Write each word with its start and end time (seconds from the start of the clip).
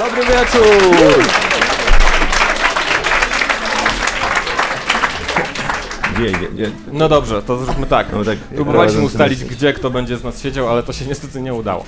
Dobry 0.00 0.22
wieczór! 0.22 1.24
Gdzie, 6.14 6.30
gdzie, 6.32 6.48
gdzie? 6.48 6.70
No 6.92 7.08
dobrze, 7.08 7.42
to 7.42 7.58
zróbmy 7.58 7.86
tak. 7.86 8.06
No 8.12 8.24
tak, 8.24 8.38
Próbowaliśmy 8.38 9.02
ustalić, 9.02 9.44
gdzie 9.44 9.72
kto 9.72 9.90
będzie 9.90 10.16
z 10.16 10.24
nas 10.24 10.42
siedział, 10.42 10.68
ale 10.68 10.82
to 10.82 10.92
się 10.92 11.04
niestety 11.04 11.42
nie 11.42 11.54
udało. 11.54 11.84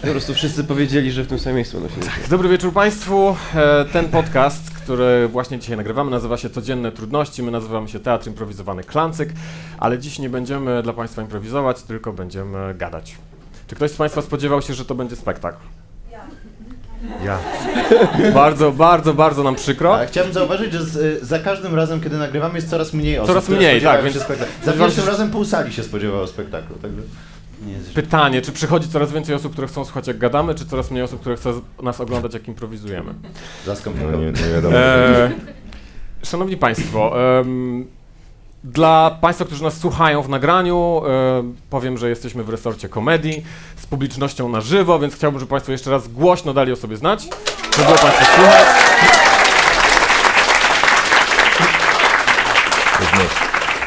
Po 0.00 0.06
prostu 0.06 0.34
wszyscy 0.34 0.64
powiedzieli, 0.64 1.12
że 1.12 1.22
w 1.22 1.26
tym 1.26 1.38
samym 1.38 1.56
miejscu 1.56 1.80
będą 1.80 1.94
siedzieć. 1.94 2.10
Dobry 2.30 2.48
wieczór 2.48 2.72
Państwu. 2.72 3.36
E, 3.54 3.84
Ten 3.92 4.08
podcast, 4.08 4.70
który 4.70 5.28
właśnie 5.28 5.58
dzisiaj 5.58 5.76
nagrywamy, 5.76 6.10
nazywa 6.10 6.36
się 6.36 6.50
Codzienne 6.50 6.92
Trudności. 6.92 7.42
My 7.42 7.50
nazywamy 7.50 7.88
się 7.88 8.00
Teatr 8.00 8.26
Improwizowany 8.26 8.84
Klancyk, 8.84 9.28
ale 9.78 9.98
dziś 9.98 10.18
nie 10.18 10.28
będziemy 10.28 10.82
dla 10.82 10.92
Państwa 10.92 11.22
improwizować, 11.22 11.82
tylko 11.82 12.12
będziemy 12.12 12.74
gadać. 12.74 13.16
Czy 13.66 13.76
ktoś 13.76 13.90
z 13.90 13.96
Państwa 13.96 14.22
spodziewał 14.22 14.62
się, 14.62 14.74
że 14.74 14.84
to 14.84 14.94
będzie 14.94 15.16
spektakl? 15.16 15.58
Ja. 17.24 17.38
Bardzo, 18.34 18.72
bardzo, 18.72 19.14
bardzo 19.14 19.42
nam 19.42 19.54
przykro. 19.54 20.00
A 20.00 20.06
chciałbym 20.06 20.32
zauważyć, 20.32 20.72
że 20.72 20.84
z, 20.84 20.96
y, 20.96 21.26
za 21.26 21.38
każdym 21.38 21.74
razem, 21.74 22.00
kiedy 22.00 22.16
nagrywamy, 22.18 22.54
jest 22.54 22.70
coraz 22.70 22.92
mniej 22.92 23.18
osób. 23.18 23.26
Coraz 23.28 23.44
które 23.44 23.58
mniej, 23.58 23.70
spodziewają 23.80 24.02
tak, 24.02 24.06
się 24.12 24.14
więc- 24.14 24.24
spektaklu. 24.24 24.54
Za 24.64 24.72
pierwszym 24.72 25.06
razem 25.06 25.30
pół 25.30 25.44
sali 25.44 25.72
się 25.72 25.82
spodziewało 25.82 26.26
spektaklu, 26.26 26.76
także... 26.76 27.00
Nie 27.66 27.72
jest 27.72 27.84
źle. 27.92 28.02
Pytanie, 28.02 28.42
czy 28.42 28.52
przychodzi 28.52 28.88
coraz 28.88 29.12
więcej 29.12 29.34
osób, 29.34 29.52
które 29.52 29.66
chcą 29.66 29.84
słuchać 29.84 30.06
jak 30.06 30.18
gadamy, 30.18 30.54
czy 30.54 30.66
coraz 30.66 30.90
mniej 30.90 31.02
osób, 31.02 31.20
które 31.20 31.36
chcą 31.36 31.52
z- 31.52 31.82
nas 31.82 32.00
oglądać 32.00 32.34
jak 32.34 32.48
improwizujemy? 32.48 33.14
No 34.12 34.16
nie, 34.20 34.26
nie 34.26 34.52
wiadomo. 34.54 34.76
E, 34.76 35.30
szanowni 36.22 36.56
Państwo, 36.56 37.12
em, 37.40 37.86
dla 38.64 39.18
Państwa, 39.20 39.44
którzy 39.44 39.62
nas 39.62 39.76
słuchają 39.76 40.22
w 40.22 40.28
nagraniu, 40.28 41.02
em, 41.38 41.54
powiem, 41.70 41.98
że 41.98 42.08
jesteśmy 42.08 42.44
w 42.44 42.48
resorcie 42.48 42.88
komedii 42.88 43.44
z 43.76 43.86
publicznością 43.86 44.48
na 44.48 44.60
żywo, 44.60 44.98
więc 44.98 45.14
chciałbym, 45.14 45.40
żeby 45.40 45.50
Państwo 45.50 45.72
jeszcze 45.72 45.90
raz 45.90 46.08
głośno 46.08 46.52
dali 46.54 46.72
o 46.72 46.76
sobie 46.76 46.96
znać, 46.96 47.22
żeby 47.76 47.84
było 47.84 47.98
Państwo 47.98 48.24
słuchać. 48.24 48.66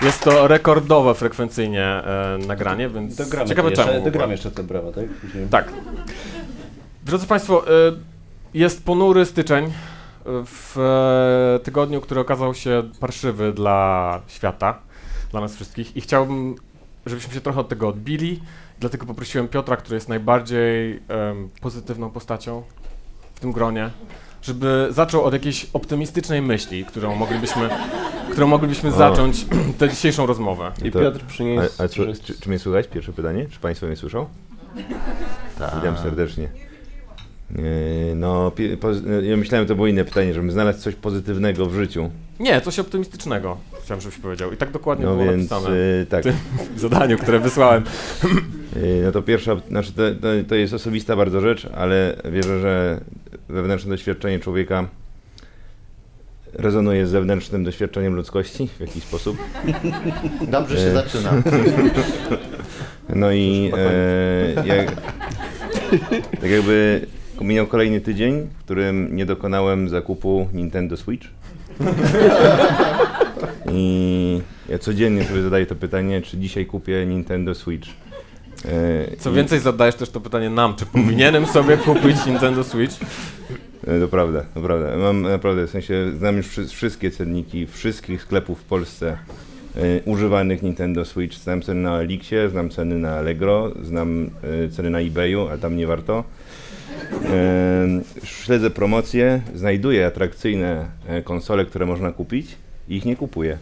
Jest 0.01 0.23
to 0.23 0.47
rekordowe 0.47 1.13
frekwencyjnie 1.15 1.83
e, 1.83 2.37
nagranie, 2.47 2.89
więc 2.89 3.15
Dogramy 3.15 3.49
ciekawe 3.49 3.69
jeszcze, 3.69 3.83
czemu. 3.83 3.93
w 3.93 3.97
ogóle. 3.97 4.11
Dogramy 4.11 4.33
jeszcze 4.33 4.51
te 4.51 4.63
brawa, 4.63 4.91
tak? 4.91 5.05
Później. 5.07 5.47
Tak. 5.47 5.65
Drodzy 7.03 7.27
Państwo, 7.27 7.63
y, 7.67 7.93
jest 8.53 8.85
ponury 8.85 9.25
styczeń 9.25 9.73
w 10.25 10.77
e, 10.77 11.59
tygodniu, 11.63 12.01
który 12.01 12.21
okazał 12.21 12.53
się 12.53 12.83
parszywy 12.99 13.53
dla 13.53 14.21
świata, 14.27 14.79
dla 15.31 15.41
nas 15.41 15.55
wszystkich 15.55 15.97
i 15.97 16.01
chciałbym, 16.01 16.55
żebyśmy 17.05 17.33
się 17.33 17.41
trochę 17.41 17.59
od 17.59 17.69
tego 17.69 17.87
odbili, 17.87 18.41
dlatego 18.79 19.05
poprosiłem 19.05 19.47
Piotra, 19.47 19.77
który 19.77 19.95
jest 19.95 20.09
najbardziej 20.09 21.01
em, 21.07 21.49
pozytywną 21.61 22.09
postacią 22.09 22.63
w 23.35 23.39
tym 23.39 23.51
gronie, 23.51 23.89
żeby 24.41 24.87
zaczął 24.89 25.23
od 25.23 25.33
jakiejś 25.33 25.67
optymistycznej 25.73 26.41
myśli, 26.41 26.85
którą 26.85 27.15
moglibyśmy, 27.15 27.69
którą 28.31 28.47
moglibyśmy 28.47 28.91
zacząć 28.91 29.45
tę 29.79 29.89
dzisiejszą 29.89 30.25
rozmowę. 30.25 30.71
I 30.83 30.91
To- 30.91 30.99
Piotr 30.99 31.25
przyniósł... 31.25 31.69
A, 31.79 31.83
a 31.83 31.87
czy, 31.87 32.13
czy, 32.23 32.39
czy 32.39 32.49
mnie 32.49 32.59
słychać? 32.59 32.87
Pierwsze 32.87 33.13
pytanie. 33.13 33.47
Czy 33.51 33.59
Państwo 33.59 33.87
mnie 33.87 33.95
słyszą? 33.95 34.25
Witam 35.75 35.97
serdecznie. 35.97 36.49
Yy, 37.51 38.15
No, 38.15 38.51
poz- 38.79 39.23
ja 39.23 39.37
myślałem, 39.37 39.67
to 39.67 39.75
było 39.75 39.87
inne 39.87 40.05
pytanie, 40.05 40.33
żebym 40.33 40.51
znalazł 40.51 40.79
coś 40.81 40.95
pozytywnego 40.95 41.65
w 41.65 41.73
życiu. 41.75 42.09
Nie, 42.39 42.61
coś 42.61 42.79
optymistycznego, 42.79 43.57
chciałem, 43.83 44.01
żebyś 44.01 44.17
powiedział. 44.17 44.51
I 44.53 44.57
tak 44.57 44.71
dokładnie 44.71 45.05
No 45.05 45.15
było 45.15 45.31
więc 45.31 45.49
napisane 45.49 45.75
yy, 45.77 46.05
tak. 46.09 46.25
W 46.75 46.79
zadaniu, 46.87 47.17
które 47.17 47.39
wysłałem. 47.39 47.83
Yy, 48.75 49.01
No 49.05 49.11
to 49.11 49.21
pierwsza, 49.21 49.55
znaczy 49.69 49.91
to, 49.93 50.01
to, 50.21 50.27
to 50.47 50.55
jest 50.55 50.73
osobista 50.73 51.15
bardzo 51.15 51.41
rzecz, 51.41 51.67
ale 51.75 52.15
wierzę, 52.31 52.59
że 52.59 53.01
wewnętrzne 53.49 53.89
doświadczenie 53.89 54.39
człowieka 54.39 54.87
rezonuje 56.53 57.07
z 57.07 57.09
zewnętrznym 57.09 57.63
doświadczeniem 57.63 58.15
ludzkości 58.15 58.67
w 58.77 58.79
jakiś 58.79 59.03
sposób. 59.03 59.37
Dobrze 60.47 60.77
się 60.77 60.91
zaczyna. 60.91 61.31
No 63.09 63.31
i 63.31 63.71
e, 63.77 64.67
jak, 64.67 64.91
tak 66.41 66.49
jakby 66.51 67.05
minął 67.45 67.67
kolejny 67.67 68.01
tydzień, 68.01 68.47
w 68.59 68.63
którym 68.63 69.15
nie 69.15 69.25
dokonałem 69.25 69.89
zakupu 69.89 70.47
Nintendo 70.53 70.97
Switch. 70.97 71.27
I 73.71 74.41
ja 74.69 74.79
codziennie 74.79 75.23
sobie 75.23 75.41
zadaję 75.41 75.65
to 75.65 75.75
pytanie, 75.75 76.21
czy 76.21 76.37
dzisiaj 76.37 76.65
kupię 76.65 77.05
Nintendo 77.05 77.55
Switch. 77.55 77.87
E, 78.65 79.17
Co 79.17 79.31
więcej, 79.31 79.59
zadajesz 79.59 79.95
też 79.95 80.09
to 80.09 80.21
pytanie 80.21 80.49
nam, 80.49 80.75
czy 80.75 80.85
powinienem 80.85 81.45
sobie 81.45 81.77
kupić 81.77 82.25
Nintendo 82.25 82.63
Switch? 82.63 82.93
E, 83.87 83.99
To 83.99 84.07
prawda, 84.07 84.45
to 84.53 84.61
prawda. 84.61 84.97
Mam 84.97 85.21
naprawdę, 85.21 85.67
w 85.67 85.69
sensie 85.69 86.11
znam 86.17 86.37
już 86.37 86.47
wszy- 86.47 86.67
wszystkie 86.67 87.11
cenniki 87.11 87.67
wszystkich 87.67 88.21
sklepów 88.21 88.59
w 88.59 88.63
Polsce 88.63 89.17
e, 89.75 89.79
używanych 90.05 90.63
Nintendo 90.63 91.05
Switch. 91.05 91.37
Znam 91.37 91.61
ceny 91.61 91.81
na 91.81 91.99
Elixie, 92.01 92.49
znam 92.49 92.69
ceny 92.69 92.95
na 92.99 93.11
Allegro, 93.15 93.71
znam 93.83 94.29
ceny 94.71 94.89
na 94.89 94.99
eBayu, 94.99 95.47
a 95.47 95.57
tam 95.57 95.77
nie 95.77 95.87
warto. 95.87 96.23
Śledzę 98.23 98.69
promocje, 98.69 99.41
znajduję 99.55 100.05
atrakcyjne 100.05 100.85
e, 101.07 101.21
konsole, 101.21 101.65
które 101.65 101.85
można 101.85 102.11
kupić 102.11 102.47
i 102.89 102.95
ich 102.95 103.05
nie 103.05 103.15
kupuję. 103.15 103.57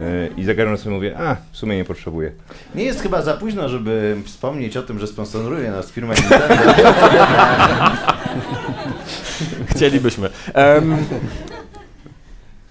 E, 0.00 0.28
I 0.36 0.44
za 0.44 0.52
każdym 0.52 0.68
razem 0.70 0.84
sobie 0.84 0.96
mówię, 0.96 1.18
a 1.18 1.36
w 1.52 1.56
sumie 1.56 1.76
nie 1.76 1.84
potrzebuję. 1.84 2.32
Nie 2.74 2.84
jest 2.84 3.00
chyba 3.00 3.22
za 3.22 3.34
późno, 3.34 3.68
żeby 3.68 4.16
wspomnieć 4.24 4.76
o 4.76 4.82
tym, 4.82 4.98
że 4.98 5.06
sponsoruje 5.06 5.70
nas 5.70 5.90
firma 5.90 6.14
Nintendo. 6.14 6.54
Chcielibyśmy. 9.70 10.30
Em, 10.54 10.96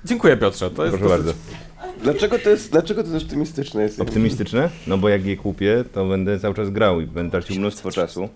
dziękuję 0.06 0.38
Piotrze, 0.38 0.72
to 0.72 0.86
jest 0.86 0.98
Proszę 0.98 1.18
dosyć... 1.18 1.26
bardzo. 1.26 1.62
Dlaczego 2.04 2.40
to 2.40 2.50
jest, 2.50 2.72
dlaczego 2.72 3.04
to 3.04 3.10
jest 3.14 3.26
optymistyczne? 3.26 3.82
Jest 3.84 4.02
Optymistyczne? 4.02 4.70
No 4.88 4.98
bo 4.98 5.10
jak 5.10 5.26
je 5.26 5.38
kupię, 5.38 5.84
to 5.94 6.06
będę 6.06 6.40
cały 6.40 6.56
czas 6.56 6.70
grał 6.70 7.02
i 7.02 7.06
będę 7.06 7.32
tracił 7.32 7.56
mnóstwo 7.56 7.92
czasu. 7.92 8.30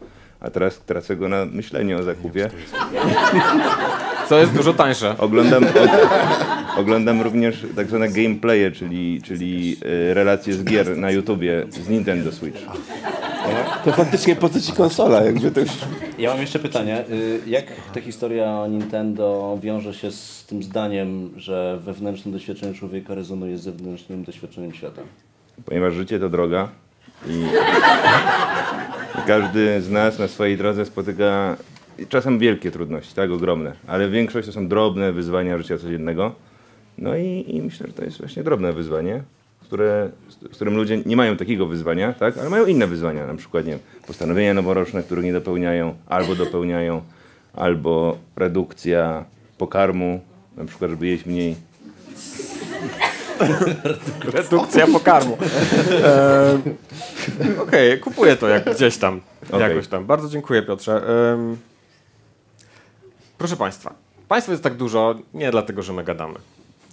A 0.45 0.49
teraz 0.49 0.79
tracę 0.79 1.15
go 1.15 1.29
na 1.29 1.45
myślenie 1.45 1.97
o 1.97 2.03
zakupie. 2.03 2.49
Co 4.29 4.39
jest 4.39 4.53
dużo 4.53 4.73
tańsze. 4.73 5.15
Oglądam, 5.17 5.63
o, 5.63 6.79
oglądam 6.79 7.21
również 7.21 7.65
tak 7.75 7.87
zwane 7.87 8.09
gameplaye, 8.09 8.71
czyli, 8.71 9.21
czyli 9.21 9.77
e, 10.09 10.13
relacje 10.13 10.53
z 10.53 10.63
gier 10.63 10.97
na 10.97 11.11
YouTubie 11.11 11.65
z 11.69 11.89
Nintendo 11.89 12.31
Switch. 12.31 12.59
To 13.85 13.91
faktycznie 13.91 14.35
po 14.35 14.49
co 14.49 14.61
ci 14.61 14.73
konsola? 14.73 15.23
Jakby 15.23 15.51
to 15.51 15.59
już... 15.59 15.69
Ja 16.19 16.29
mam 16.31 16.41
jeszcze 16.41 16.59
pytanie. 16.59 17.03
Y, 17.09 17.39
Jak 17.47 17.65
ta 17.93 18.01
historia 18.01 18.67
Nintendo 18.67 19.57
wiąże 19.61 19.93
się 19.93 20.11
z 20.11 20.45
tym 20.45 20.63
zdaniem, 20.63 21.29
że 21.37 21.79
wewnętrzne 21.85 22.31
doświadczenie 22.31 22.73
człowieka 22.73 23.15
rezonuje 23.15 23.57
z 23.57 23.61
zewnętrznym 23.61 24.23
doświadczeniem 24.23 24.73
świata? 24.73 25.01
Ponieważ 25.65 25.93
życie 25.93 26.19
to 26.19 26.29
droga 26.29 26.69
i, 27.27 27.45
każdy 29.27 29.81
z 29.81 29.89
nas 29.89 30.19
na 30.19 30.27
swojej 30.27 30.57
drodze 30.57 30.85
spotyka 30.85 31.57
czasem 32.09 32.39
wielkie 32.39 32.71
trudności, 32.71 33.15
tak, 33.15 33.31
ogromne, 33.31 33.73
ale 33.87 34.09
większość 34.09 34.47
to 34.47 34.53
są 34.53 34.67
drobne 34.67 35.11
wyzwania 35.11 35.57
życia 35.57 35.77
codziennego. 35.77 36.35
No 36.97 37.15
i, 37.15 37.45
i 37.47 37.61
myślę, 37.61 37.87
że 37.87 37.93
to 37.93 38.05
jest 38.05 38.17
właśnie 38.17 38.43
drobne 38.43 38.73
wyzwanie, 38.73 39.23
które, 39.61 40.09
z 40.51 40.55
którym 40.55 40.75
ludzie 40.75 41.01
nie 41.05 41.15
mają 41.15 41.37
takiego 41.37 41.65
wyzwania, 41.65 42.13
tak, 42.13 42.37
ale 42.37 42.49
mają 42.49 42.65
inne 42.65 42.87
wyzwania, 42.87 43.27
na 43.27 43.35
przykład 43.35 43.65
nie 43.65 43.77
postanowienia 44.07 44.53
noworoczne, 44.53 45.03
których 45.03 45.25
nie 45.25 45.33
dopełniają, 45.33 45.95
albo 46.07 46.35
dopełniają, 46.35 47.01
albo 47.53 48.17
redukcja 48.35 49.25
pokarmu, 49.57 50.21
na 50.57 50.65
przykład, 50.65 50.91
żeby 50.91 51.07
jeść 51.07 51.25
mniej. 51.25 51.55
Redukcja 54.33 54.87
pokarmu. 54.87 55.37
Em, 55.37 56.75
Okej, 57.61 57.99
kupuję 57.99 58.35
to 58.35 58.49
jak 58.49 58.75
gdzieś 58.75 58.97
tam, 58.97 59.21
Okej. 59.51 59.69
jakoś 59.69 59.87
tam. 59.87 60.05
Bardzo 60.05 60.29
dziękuję 60.29 60.61
Piotrze. 60.61 61.01
Proszę 63.37 63.57
Państwa, 63.57 63.93
Państwa 64.27 64.51
jest 64.51 64.63
tak 64.63 64.75
dużo 64.75 65.15
nie 65.33 65.51
dlatego, 65.51 65.83
że 65.83 65.93
my 65.93 66.03
gadamy. 66.03 66.35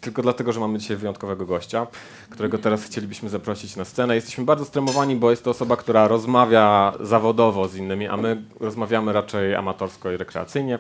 Tylko 0.01 0.23
dlatego, 0.23 0.53
że 0.53 0.61
mamy 0.61 0.79
dzisiaj 0.79 0.97
wyjątkowego 0.97 1.47
gościa, 1.47 1.87
którego 2.31 2.59
teraz 2.59 2.85
chcielibyśmy 2.85 3.29
zaprosić 3.29 3.77
na 3.77 3.85
scenę. 3.85 4.15
Jesteśmy 4.15 4.45
bardzo 4.45 4.65
stremowani, 4.65 5.17
bo 5.17 5.31
jest 5.31 5.45
to 5.45 5.51
osoba, 5.51 5.77
która 5.77 6.09
rozmawia 6.09 6.93
zawodowo 7.01 7.69
z 7.69 7.77
innymi, 7.77 8.07
a 8.09 8.17
my 8.17 8.43
rozmawiamy 8.61 9.13
raczej 9.13 9.55
amatorsko 9.55 10.11
i 10.11 10.17
rekreacyjnie. 10.17 10.79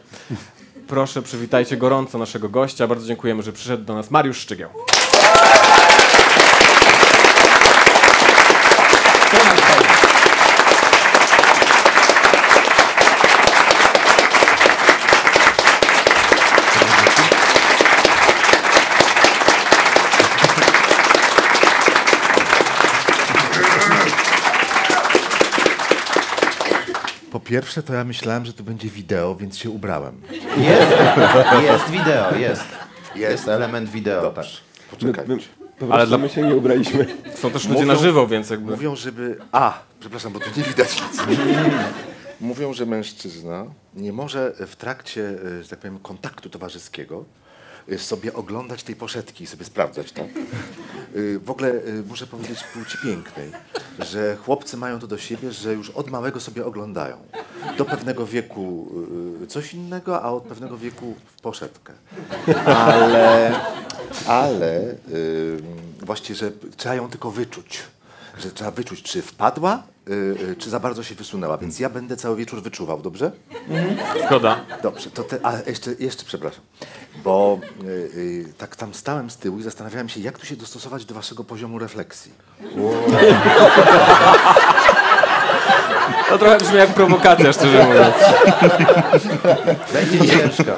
Proszę, 0.92 1.22
przywitajcie 1.22 1.76
gorąco 1.76 2.18
naszego 2.18 2.48
gościa. 2.48 2.86
Bardzo 2.86 3.06
dziękujemy, 3.06 3.42
że 3.42 3.52
przyszedł 3.52 3.84
do 3.84 3.94
nas 3.94 4.10
Mariusz 4.10 4.38
Szczygieł. 4.38 4.68
Pierwsze 27.52 27.82
to 27.82 27.94
ja 27.94 28.04
myślałem, 28.04 28.44
że 28.44 28.52
to 28.52 28.62
będzie 28.62 28.88
wideo, 28.88 29.34
więc 29.36 29.58
się 29.58 29.70
ubrałem. 29.70 30.20
Jest, 30.56 30.92
jest 31.62 31.90
wideo, 31.90 32.34
jest. 32.36 32.64
Jest 33.16 33.48
element 33.48 33.90
wideo, 33.90 34.30
tak. 34.30 34.44
Poczekaj. 34.90 35.24
My, 35.28 35.36
my, 35.36 35.42
po 35.78 35.94
Ale 35.94 36.06
dla- 36.06 36.18
my 36.18 36.28
się 36.28 36.42
nie 36.42 36.54
ubraliśmy. 36.54 37.06
Są 37.34 37.50
też 37.50 37.64
ludzie 37.68 37.74
Mówią- 37.84 37.86
na 37.86 37.94
żywo, 37.94 38.26
więc 38.26 38.50
jakby... 38.50 38.70
Mówią, 38.70 38.96
żeby... 38.96 39.36
A, 39.52 39.78
przepraszam, 40.00 40.32
bo 40.32 40.40
tu 40.40 40.50
nie 40.56 40.62
widać 40.64 41.02
nic. 41.02 41.22
Mówią, 42.40 42.72
że 42.72 42.86
mężczyzna 42.86 43.64
nie 43.94 44.12
może 44.12 44.52
w 44.66 44.76
trakcie, 44.76 45.28
e, 45.58 45.62
że 45.62 45.68
tak 45.68 45.78
powiem, 45.78 45.98
kontaktu 45.98 46.50
towarzyskiego 46.50 47.24
sobie 47.98 48.32
oglądać 48.34 48.82
tej 48.82 48.96
poszetki 48.96 49.46
sobie 49.46 49.64
sprawdzać, 49.64 50.12
tak? 50.12 50.26
E, 50.26 51.38
W 51.38 51.50
ogóle 51.50 51.70
e, 51.70 51.78
muszę 52.08 52.26
powiedzieć 52.26 52.64
płci 52.64 52.98
pięknej, 53.02 53.50
że 53.98 54.36
chłopcy 54.36 54.76
mają 54.76 54.98
to 55.00 55.06
do 55.06 55.18
siebie, 55.18 55.52
że 55.52 55.72
już 55.74 55.90
od 55.90 56.10
małego 56.10 56.40
sobie 56.40 56.66
oglądają. 56.66 57.16
Do 57.78 57.84
pewnego 57.84 58.26
wieku 58.26 58.92
coś 59.48 59.74
innego, 59.74 60.22
a 60.22 60.30
od 60.32 60.42
pewnego 60.42 60.78
wieku 60.78 61.14
poszetkę. 61.42 61.92
Ale, 62.66 63.60
ale 64.26 64.80
e, 64.80 64.96
właściwie, 66.02 66.34
że 66.38 66.52
trzeba 66.76 66.94
ją 66.94 67.08
tylko 67.08 67.30
wyczuć. 67.30 67.82
Że 68.42 68.50
trzeba 68.50 68.70
wyczuć, 68.70 69.02
czy 69.02 69.22
wpadła, 69.22 69.82
y, 70.08 70.12
y, 70.50 70.56
czy 70.56 70.70
za 70.70 70.80
bardzo 70.80 71.02
się 71.02 71.14
wysunęła. 71.14 71.58
Więc 71.58 71.78
ja 71.78 71.90
będę 71.90 72.16
cały 72.16 72.36
wieczór 72.36 72.62
wyczuwał, 72.62 73.02
dobrze? 73.02 73.32
Zgoda. 74.26 74.64
Dobrze, 74.82 75.10
to 75.10 75.22
te, 75.22 75.38
a 75.42 75.52
jeszcze, 75.66 75.90
jeszcze 75.98 76.24
przepraszam, 76.24 76.60
bo 77.24 77.58
y, 77.84 77.88
y, 77.88 78.52
tak 78.58 78.76
tam 78.76 78.94
stałem 78.94 79.30
z 79.30 79.36
tyłu 79.36 79.58
i 79.58 79.62
zastanawiałem 79.62 80.08
się, 80.08 80.20
jak 80.20 80.38
tu 80.38 80.46
się 80.46 80.56
dostosować 80.56 81.04
do 81.04 81.14
waszego 81.14 81.44
poziomu 81.44 81.78
refleksji. 81.78 82.32
To 86.32 86.38
trochę 86.38 86.58
brzmi 86.58 86.76
jak 86.76 86.88
prowokacja, 86.88 87.52
szczerze 87.52 87.84
mówiąc. 87.84 88.14
Będzie 89.92 90.18
ciężko. 90.28 90.72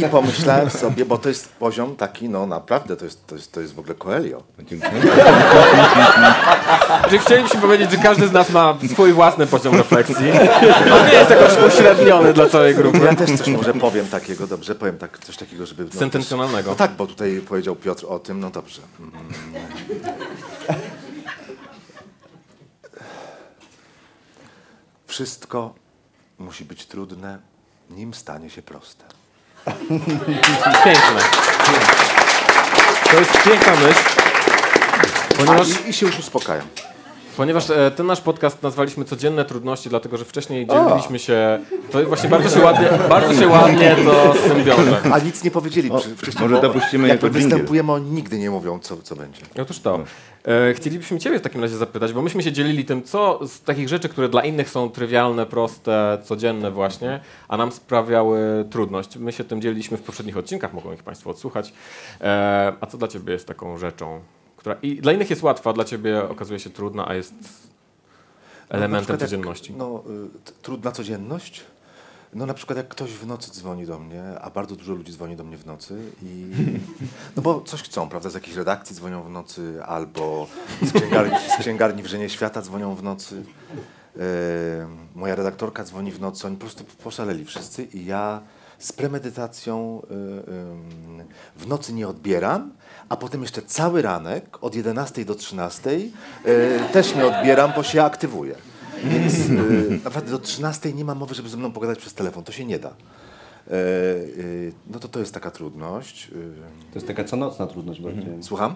I 0.00 0.08
pomyślałem 0.08 0.70
sobie, 0.70 1.04
bo 1.04 1.18
to 1.18 1.28
jest 1.28 1.52
poziom 1.52 1.96
taki, 1.96 2.28
no 2.28 2.46
naprawdę, 2.46 2.96
to 2.96 3.04
jest, 3.04 3.26
to 3.26 3.34
jest, 3.34 3.52
to 3.52 3.60
jest 3.60 3.74
w 3.74 3.78
ogóle 3.78 3.94
Coelho. 3.94 4.42
Czyli 7.08 7.18
chcielibyśmy 7.18 7.60
powiedzieć, 7.60 7.90
że 7.90 7.96
każdy 7.96 8.28
z 8.28 8.32
nas 8.32 8.50
ma 8.50 8.74
swój 8.92 9.12
własny 9.12 9.46
poziom 9.46 9.76
refleksji. 9.76 10.30
On 10.92 11.06
nie 11.06 11.12
jest 11.12 11.30
jakoś 11.30 11.52
uśredniony 11.68 12.32
dla 12.32 12.48
całej 12.48 12.74
grupy. 12.74 12.98
Ja 13.04 13.14
też 13.14 13.30
coś 13.38 13.48
może 13.48 13.74
powiem 13.74 14.06
takiego, 14.06 14.46
dobrze? 14.46 14.74
Powiem 14.74 14.98
tak, 14.98 15.18
coś 15.18 15.36
takiego, 15.36 15.66
żeby... 15.66 15.84
No, 15.84 16.00
Sentencjonalnego. 16.00 16.70
No 16.70 16.76
tak, 16.76 16.90
bo 16.90 17.06
tutaj 17.06 17.42
powiedział 17.48 17.76
Piotr 17.76 18.04
o 18.08 18.18
tym, 18.18 18.40
no 18.40 18.50
dobrze. 18.50 18.80
Mm. 19.00 19.12
Wszystko 25.16 25.74
musi 26.38 26.64
być 26.64 26.86
trudne, 26.86 27.38
nim 27.90 28.14
stanie 28.14 28.50
się 28.50 28.62
proste. 28.62 29.04
Piękne. 30.84 31.22
To 33.10 33.20
jest 33.20 33.42
piękna 33.44 33.72
myśl, 33.72 34.00
ponieważ, 35.36 35.68
A, 35.76 35.86
i, 35.86 35.90
I 35.90 35.92
się 35.92 36.06
już 36.06 36.18
uspokajam. 36.18 36.68
Ponieważ 37.36 37.70
e, 37.70 37.90
ten 37.90 38.06
nasz 38.06 38.20
podcast 38.20 38.62
nazwaliśmy 38.62 39.04
Codzienne 39.04 39.44
Trudności, 39.44 39.88
dlatego 39.88 40.16
że 40.16 40.24
wcześniej 40.24 40.66
dzieliliśmy 40.66 41.18
się, 41.18 41.58
to 41.90 42.04
właśnie 42.04 42.28
bardzo 42.28 42.58
się 42.58 42.64
ładnie, 42.64 42.88
bardzo 43.08 43.34
się 43.34 43.48
ładnie 43.48 43.96
to 44.04 44.34
z 44.34 44.42
tym 44.42 44.64
wiąże. 44.64 45.00
A 45.12 45.18
nic 45.18 45.44
nie 45.44 45.50
powiedzieli 45.50 45.90
przy- 45.90 46.16
wcześniej. 46.16 46.48
może 46.48 46.62
dopuścimy 46.62 47.08
Jak 47.08 47.20
występujemy, 47.20 47.92
oni 47.92 48.10
nigdy 48.10 48.38
nie 48.38 48.50
mówią, 48.50 48.78
co, 48.78 48.96
co 48.96 49.16
będzie. 49.16 49.42
Otóż 49.62 49.80
to. 49.80 50.00
E, 50.44 50.74
chcielibyśmy 50.74 51.18
Ciebie 51.18 51.38
w 51.38 51.42
takim 51.42 51.62
razie 51.62 51.76
zapytać, 51.76 52.12
bo 52.12 52.22
myśmy 52.22 52.42
się 52.42 52.52
dzielili 52.52 52.84
tym, 52.84 53.02
co 53.02 53.40
z 53.46 53.60
takich 53.60 53.88
rzeczy, 53.88 54.08
które 54.08 54.28
dla 54.28 54.44
innych 54.44 54.70
są 54.70 54.90
trywialne, 54.90 55.46
proste, 55.46 56.18
codzienne 56.24 56.70
właśnie, 56.70 57.20
a 57.48 57.56
nam 57.56 57.72
sprawiały 57.72 58.64
trudność. 58.70 59.16
My 59.16 59.32
się 59.32 59.44
tym 59.44 59.62
dzieliliśmy 59.62 59.96
w 59.96 60.02
poprzednich 60.02 60.36
odcinkach, 60.36 60.72
mogą 60.72 60.92
ich 60.92 61.02
Państwo 61.02 61.30
odsłuchać. 61.30 61.72
E, 62.20 62.72
a 62.80 62.86
co 62.86 62.98
dla 62.98 63.08
Ciebie 63.08 63.32
jest 63.32 63.46
taką 63.46 63.78
rzeczą, 63.78 64.20
która 64.66 64.76
i 64.82 65.00
dla 65.00 65.12
innych 65.12 65.30
jest 65.30 65.42
łatwa, 65.42 65.72
dla 65.72 65.84
Ciebie 65.84 66.28
okazuje 66.28 66.60
się 66.60 66.70
trudna, 66.70 67.08
a 67.08 67.14
jest 67.14 67.32
Na 68.70 68.76
elementem 68.76 69.14
jak- 69.14 69.20
codzienności? 69.20 69.74
No, 69.78 70.02
y, 70.48 70.62
trudna 70.62 70.92
codzienność. 70.92 71.64
No 72.34 72.46
na 72.46 72.54
przykład 72.54 72.76
jak 72.76 72.88
ktoś 72.88 73.10
w 73.12 73.26
nocy 73.26 73.50
dzwoni 73.50 73.86
do 73.86 73.98
mnie, 73.98 74.22
a 74.40 74.50
bardzo 74.50 74.76
dużo 74.76 74.92
ludzi 74.94 75.12
dzwoni 75.12 75.36
do 75.36 75.44
mnie 75.44 75.56
w 75.56 75.66
nocy 75.66 75.98
i... 76.22 76.50
No 77.36 77.42
bo 77.42 77.60
coś 77.60 77.82
chcą, 77.82 78.08
prawda? 78.08 78.30
Z 78.30 78.34
jakiejś 78.34 78.56
redakcji 78.56 78.96
dzwonią 78.96 79.22
w 79.22 79.30
nocy, 79.30 79.78
albo 79.84 80.46
z 80.82 80.92
księgarni, 80.92 81.36
z 81.56 81.60
księgarni 81.60 82.02
Wrzenie 82.02 82.28
Świata 82.28 82.62
dzwonią 82.62 82.94
w 82.94 83.02
nocy. 83.02 83.42
E, 84.16 84.20
moja 85.14 85.34
redaktorka 85.34 85.84
dzwoni 85.84 86.12
w 86.12 86.20
nocy, 86.20 86.46
oni 86.46 86.56
po 86.56 86.60
prostu 86.60 86.84
poszaleli 86.84 87.44
wszyscy 87.44 87.84
i 87.84 88.04
ja 88.06 88.40
z 88.78 88.92
premedytacją 88.92 90.02
y, 90.10 90.14
ym, 90.14 91.24
w 91.56 91.66
nocy 91.66 91.92
nie 91.92 92.08
odbieram, 92.08 92.72
a 93.08 93.16
potem 93.16 93.42
jeszcze 93.42 93.62
cały 93.62 94.02
ranek 94.02 94.58
od 94.60 94.74
11 94.74 95.24
do 95.24 95.34
13 95.34 95.90
y, 95.90 96.10
też 96.92 97.14
nie 97.14 97.26
odbieram, 97.26 97.72
bo 97.76 97.82
się 97.82 98.02
aktywuję. 98.04 98.54
Więc 99.04 99.34
y, 99.34 100.00
naprawdę 100.04 100.30
do 100.30 100.38
13 100.38 100.92
nie 100.92 101.04
ma 101.04 101.14
mowy, 101.14 101.34
żeby 101.34 101.48
ze 101.48 101.56
mną 101.56 101.72
pogadać 101.72 101.98
przez 101.98 102.14
telefon. 102.14 102.44
To 102.44 102.52
się 102.52 102.64
nie 102.64 102.78
da. 102.78 102.90
Y, 103.70 104.72
no 104.86 104.98
to 104.98 105.08
to 105.08 105.20
jest 105.20 105.34
taka 105.34 105.50
trudność. 105.50 106.28
Y, 106.28 106.32
To 106.92 106.94
jest 106.94 107.06
taka 107.06 107.24
conocna 107.24 107.66
trudność 107.66 108.00
bardziej. 108.00 108.26
Słucham? 108.42 108.74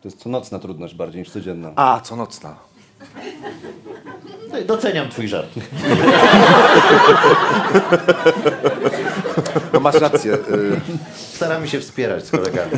To 0.00 0.08
jest 0.08 0.22
conocna 0.22 0.58
trudność 0.58 0.94
bardziej 0.94 1.20
niż 1.20 1.30
codzienna. 1.30 1.72
A, 1.76 2.00
co 2.00 2.16
nocna. 2.16 2.56
Doceniam 4.66 5.08
twój 5.08 5.28
żart. 5.28 5.48
No 9.72 9.80
masz 9.80 9.94
rację. 9.94 10.34
Y, 10.34 10.80
Staramy 11.16 11.68
się 11.68 11.80
wspierać 11.80 12.26
z 12.26 12.30
kolegami. 12.30 12.72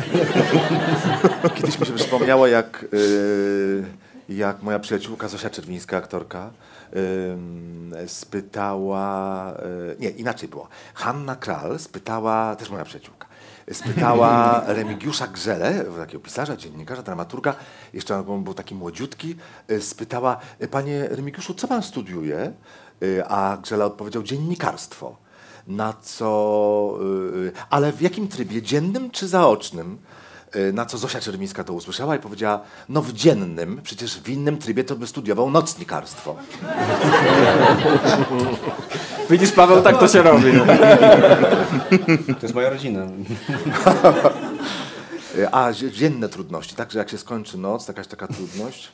Kiedyś 1.55 1.79
mi 1.79 1.85
się 1.85 1.93
przypomniało, 1.93 2.47
jak, 2.47 2.85
y, 2.93 3.83
jak 4.29 4.63
moja 4.63 4.79
przyjaciółka 4.79 5.27
Zosia 5.27 5.49
Czerwińska, 5.49 5.97
aktorka, 5.97 6.49
spytała, 8.07 9.51
y, 9.53 9.95
nie, 9.99 10.09
inaczej 10.09 10.49
było. 10.49 10.67
Hanna 10.93 11.35
Kral 11.35 11.79
spytała, 11.79 12.55
też 12.55 12.69
moja 12.69 12.85
przyjaciółka, 12.85 13.27
spytała 13.71 14.61
Remigiusza 14.67 15.27
Grzelę, 15.27 15.85
takiego 15.97 16.23
pisarza, 16.23 16.57
dziennikarza, 16.57 17.03
dramaturga, 17.03 17.55
jeszcze 17.93 18.23
on 18.27 18.43
był 18.43 18.53
taki 18.53 18.75
młodziutki, 18.75 19.35
spytała, 19.79 20.37
panie 20.71 21.07
Remigiuszu, 21.07 21.53
co 21.53 21.67
pan 21.67 21.83
studiuje? 21.83 22.51
A 23.27 23.57
Grzela 23.61 23.85
odpowiedział, 23.85 24.23
dziennikarstwo. 24.23 25.24
Na 25.67 25.93
co, 26.01 26.97
y, 27.45 27.51
ale 27.69 27.91
w 27.91 28.01
jakim 28.01 28.27
trybie, 28.27 28.61
dziennym 28.61 29.11
czy 29.11 29.27
zaocznym? 29.27 29.97
Y, 30.55 30.73
Na 30.73 30.85
co 30.85 30.97
Zosia 30.97 31.19
Czerwińska 31.21 31.63
to 31.63 31.73
usłyszała 31.73 32.15
i 32.15 32.19
powiedziała, 32.19 32.59
no 32.89 33.01
w 33.01 33.13
dziennym, 33.13 33.79
przecież 33.83 34.19
w 34.19 34.29
innym 34.29 34.57
trybie 34.57 34.83
to 34.83 34.95
by 34.95 35.07
studiował 35.07 35.49
nocnikarstwo. 35.51 36.35
Widzisz, 39.29 39.51
Paweł, 39.51 39.81
tak 39.81 39.97
to 39.99 40.07
się 40.07 40.21
robi. 40.21 40.51
To 42.27 42.41
jest 42.41 42.55
moja 42.55 42.69
rodzina. 42.69 43.01
Y, 45.37 45.49
A 45.51 45.73
dzie- 45.73 45.91
dzienne 45.91 46.29
trudności, 46.29 46.75
tak, 46.75 46.91
że 46.91 46.99
jak 46.99 47.09
się 47.09 47.17
skończy 47.17 47.57
noc, 47.57 47.87
jakaś 47.87 48.07
taka 48.07 48.27
trudność, 48.27 48.91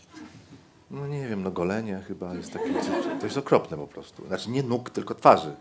no 0.91 1.07
nie 1.07 1.27
wiem, 1.27 1.43
no 1.43 1.51
golenie 1.51 1.99
chyba 2.07 2.33
jest 2.33 2.53
takie, 2.53 2.73
to 3.19 3.25
jest 3.25 3.37
okropne 3.37 3.77
po 3.77 3.87
prostu. 3.87 4.27
Znaczy 4.27 4.49
nie 4.49 4.63
nóg, 4.63 4.89
tylko 4.89 5.15
twarzy. 5.15 5.55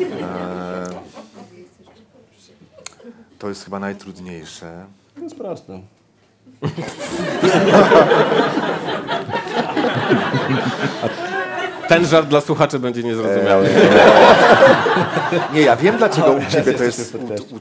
E, 0.00 0.86
To 3.38 3.48
jest 3.48 3.64
chyba 3.64 3.78
najtrudniejsze. 3.78 4.84
To 5.14 5.20
jest 5.20 5.36
proste. 5.36 5.80
Ten 11.88 12.06
żart 12.06 12.28
dla 12.28 12.40
słuchaczy 12.40 12.78
będzie 12.78 13.02
niezrozumiały. 13.02 13.68
Nie, 15.52 15.60
ja 15.60 15.76
wiem 15.76 15.96
dlaczego 15.98 16.32
u 16.32 16.50
ciebie 16.50 16.72
to 16.74 16.84
jest. 16.84 17.14
U, 17.14 17.18
u, 17.56 17.58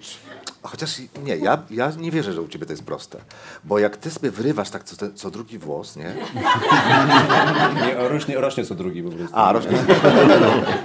chociaż 0.63 0.97
nie, 1.23 1.37
ja, 1.37 1.63
ja 1.69 1.91
nie 1.97 2.11
wierzę, 2.11 2.33
że 2.33 2.41
u 2.41 2.47
ciebie 2.47 2.65
to 2.65 2.73
jest 2.73 2.83
proste. 2.83 3.17
Bo 3.63 3.79
jak 3.79 3.97
ty 3.97 4.11
sobie 4.11 4.31
wyrywasz 4.31 4.69
tak 4.69 4.83
co, 4.83 5.11
co 5.15 5.31
drugi 5.31 5.57
włos, 5.59 5.95
nie? 5.95 6.15
Nie, 7.85 7.95
rośnie, 8.09 8.35
rośnie 8.37 8.65
co 8.65 8.75
drugi 8.75 9.03
po 9.03 9.09
prostu. 9.09 9.35
A, 9.35 9.53
rośnie. 9.53 9.77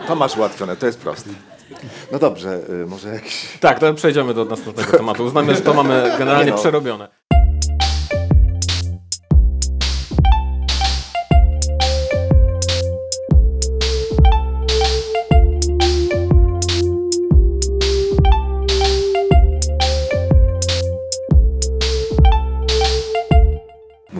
To 0.07 0.17
masz 0.17 0.37
ułatwione, 0.37 0.77
to 0.77 0.87
jest 0.87 0.99
proste. 0.99 1.31
No 2.13 2.19
dobrze, 2.19 2.61
y, 2.83 2.87
może 2.87 3.09
jakiś. 3.15 3.59
Tak, 3.61 3.79
to 3.79 3.95
przejdziemy 3.95 4.35
do 4.35 4.45
następnego 4.45 4.93
tematu. 4.97 5.25
Uznamy, 5.25 5.55
że 5.55 5.61
to 5.61 5.75
mamy 5.75 6.13
generalnie 6.19 6.45
Nie 6.45 6.51
no. 6.53 6.59
przerobione. 6.59 7.09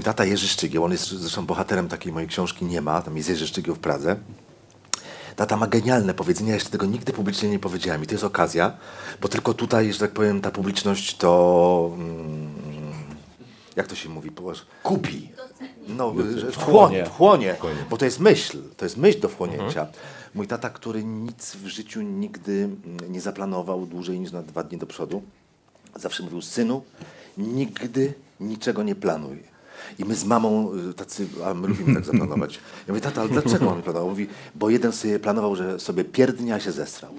Tata 0.09 0.25
Jerzy 0.25 0.49
Szczygieł, 0.49 0.85
on 0.85 0.93
jest 0.93 1.09
zresztą 1.09 1.47
bohaterem 1.47 1.89
takiej 1.89 2.13
mojej 2.13 2.29
książki 2.29 2.65
Nie 2.65 2.81
ma, 2.81 3.03
tam 3.03 3.17
jest 3.17 3.29
Jerzy 3.29 3.47
Szczygieł 3.47 3.75
w 3.75 3.79
Pradze. 3.79 4.17
Tata 5.37 5.57
ma 5.57 5.67
genialne 5.67 6.15
powiedzenia, 6.15 6.55
jeszcze 6.55 6.71
tego 6.71 6.87
nigdy 6.87 7.13
publicznie 7.13 7.49
nie 7.49 7.59
powiedziałem. 7.59 8.03
I 8.03 8.07
to 8.07 8.15
jest 8.15 8.25
okazja, 8.25 8.77
bo 9.21 9.29
tylko 9.29 9.55
tutaj, 9.55 9.93
że 9.93 9.99
tak 9.99 10.11
powiem, 10.11 10.41
ta 10.41 10.51
publiczność 10.51 11.17
to... 11.17 11.91
Mm, 11.95 12.51
jak 13.77 13.87
to 13.87 13.95
się 13.95 14.09
mówi? 14.09 14.31
Kupi. 14.83 15.31
No, 15.89 16.15
wchłonie, 16.53 17.05
wchłonie, 17.05 17.57
bo 17.91 17.97
to 17.97 18.05
jest 18.05 18.21
myśl, 18.21 18.59
to 18.77 18.85
jest 18.85 18.97
myśl 18.97 19.21
do 19.21 19.29
wchłonięcia. 19.29 19.87
Mój 20.35 20.47
tata, 20.47 20.71
który 20.71 21.05
nic 21.05 21.57
w 21.57 21.67
życiu 21.67 22.03
nigdy 22.03 22.53
mm, 22.53 23.13
nie 23.13 23.21
zaplanował 23.21 23.87
dłużej 23.87 24.21
niż 24.21 24.33
na 24.33 24.43
dwa 24.43 24.63
dni 24.63 24.79
do 24.79 24.87
przodu, 24.87 25.23
zawsze 25.97 26.23
mówił, 26.23 26.43
synu, 26.43 26.83
nigdy 27.39 28.15
niczego 28.41 28.83
nie 28.83 28.95
planuj. 28.95 29.58
I 29.99 30.05
my 30.05 30.15
z 30.15 30.25
mamą 30.25 30.71
y, 30.91 30.95
tacy, 30.95 31.27
a 31.45 31.55
my 31.55 31.69
lubimy 31.69 31.95
tak 31.95 32.05
zaplanować. 32.05 32.55
Ja 32.55 32.95
mówię, 32.95 33.01
tata, 33.01 33.21
ale 33.21 33.31
dlaczego 33.31 33.65
mamy 33.65 33.83
planować? 33.83 34.09
Mówi, 34.09 34.27
bo 34.55 34.71
jeden 34.71 34.93
sobie 34.93 35.19
planował, 35.19 35.57
że 35.57 35.81
sobie 35.81 36.05
pierdnie, 36.05 36.55
a 36.55 36.61
się 36.61 36.73
zestrał. 36.73 37.13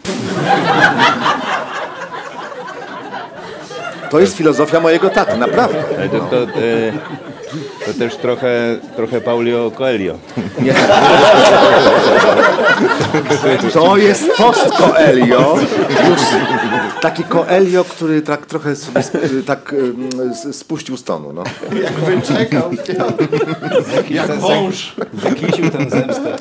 To 4.10 4.20
jest 4.20 4.38
filozofia 4.38 4.80
mojego 4.80 5.10
taty, 5.10 5.38
naprawdę. 5.38 5.84
To 7.86 7.94
też 8.00 8.16
trochę, 8.16 8.78
trochę 8.96 9.22
Paulio 9.22 9.72
Coelho. 9.72 10.14
To 13.74 13.98
jest 13.98 14.32
post 14.38 14.70
Coelho. 14.78 15.58
Już 16.10 16.20
taki 17.02 17.24
Coelho, 17.24 17.84
który 17.84 18.22
tak 18.22 18.46
trochę 18.46 18.76
sobie 18.76 19.00
sp- 19.08 19.28
tak 19.46 19.76
spuścił 20.52 20.98
z 20.98 21.04
tonu. 21.04 21.34
No. 21.34 21.44
Wyczekał. 22.06 22.72
Jak 24.10 24.32
wąż. 24.40 24.96
Wykisił 25.14 25.70
tę 25.70 25.78
zemstę. 25.90 26.36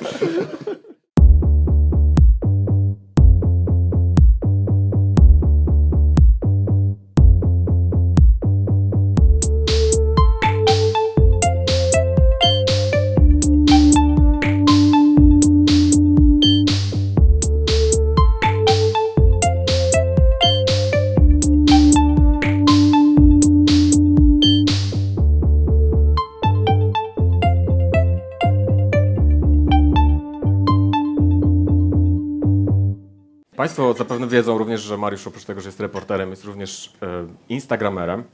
Wiedzą 34.28 34.58
również, 34.58 34.80
że 34.80 34.96
Mariusz 34.96 35.26
oprócz 35.26 35.44
tego, 35.44 35.60
że 35.60 35.68
jest 35.68 35.80
reporterem, 35.80 36.30
jest 36.30 36.44
również 36.44 36.92
e, 37.02 37.26
instagramerem. 37.48 38.24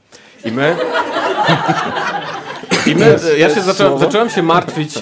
I 0.45 0.51
my... 0.51 0.75
I 2.87 2.95
my, 2.95 3.19
ja 3.37 3.55
się 3.55 3.61
zacząłem, 3.61 3.99
zacząłem 3.99 4.29
się 4.29 4.43
martwić, 4.43 4.97
e, 4.97 5.01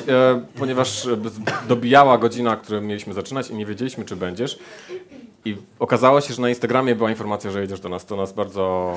ponieważ 0.59 1.05
e, 1.05 1.17
dobijała 1.67 2.17
godzina, 2.17 2.55
którą 2.55 2.81
mieliśmy 2.81 3.13
zaczynać 3.13 3.50
i 3.50 3.55
nie 3.55 3.65
wiedzieliśmy, 3.65 4.05
czy 4.05 4.15
będziesz. 4.15 4.59
I 5.45 5.57
okazało 5.79 6.21
się, 6.21 6.33
że 6.33 6.41
na 6.41 6.50
Instagramie 6.50 6.95
była 6.95 7.09
informacja, 7.09 7.51
że 7.51 7.62
jedziesz 7.62 7.79
do 7.79 7.89
nas. 7.89 8.05
To 8.05 8.15
nas 8.15 8.33
bardzo... 8.33 8.93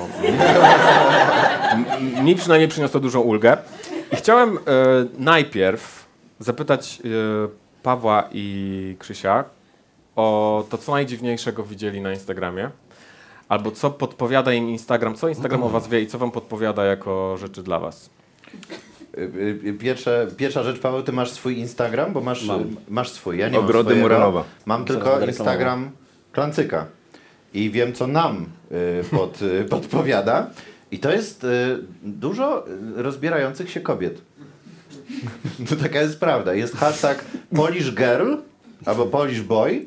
Mi 2.23 2.35
przynajmniej 2.35 2.69
przyniosło 2.69 2.99
dużą 2.99 3.21
ulgę. 3.21 3.57
I 4.11 4.15
chciałem 4.15 4.57
e, 4.57 4.61
najpierw 5.17 6.05
zapytać 6.39 7.01
e, 7.05 7.07
Pawła 7.83 8.29
i 8.31 8.95
Krzysia 8.99 9.43
o 10.17 10.65
to, 10.69 10.77
co 10.77 10.91
najdziwniejszego 10.91 11.63
widzieli 11.63 12.01
na 12.01 12.13
Instagramie. 12.13 12.69
Albo 13.49 13.71
co 13.71 13.91
podpowiada 13.91 14.53
im 14.53 14.69
Instagram, 14.69 15.15
co 15.15 15.29
Instagram 15.29 15.63
o 15.63 15.69
was 15.69 15.87
wie 15.87 16.01
i 16.01 16.07
co 16.07 16.17
wam 16.17 16.31
podpowiada 16.31 16.85
jako 16.85 17.37
rzeczy 17.37 17.63
dla 17.63 17.79
was. 17.79 18.09
Y, 19.17 19.59
y, 19.65 19.73
Pierwsze, 19.73 20.27
pierwsza 20.37 20.63
rzecz, 20.63 20.79
Paweł, 20.79 21.03
ty 21.03 21.11
masz 21.11 21.31
swój 21.31 21.57
Instagram, 21.57 22.13
bo 22.13 22.21
masz, 22.21 22.45
Mam. 22.45 22.75
masz 22.89 23.09
swój. 23.09 23.37
Ja 23.37 23.49
nie 23.49 23.59
Ogrody 23.59 23.75
mam 23.77 23.83
swojego. 23.83 24.01
Muranowa. 24.01 24.43
Mam 24.65 24.85
tylko. 24.85 25.25
Instagram 25.25 25.91
Klancyka. 26.31 26.85
I 27.53 27.69
wiem, 27.71 27.93
co 27.93 28.07
nam 28.07 28.45
y, 28.71 29.03
pod, 29.03 29.39
podpowiada. 29.69 30.49
I 30.91 30.99
to 30.99 31.11
jest 31.11 31.45
dużo 32.03 32.65
rozbierających 32.95 33.71
się 33.71 33.81
kobiet. 33.81 34.21
To 35.69 35.75
taka 35.75 36.01
jest 36.01 36.19
prawda. 36.19 36.53
Jest 36.53 36.75
hashtag 36.75 37.25
Polish 37.55 37.95
Girl 37.95 38.35
albo 38.85 39.05
Polish 39.05 39.41
Boy, 39.41 39.85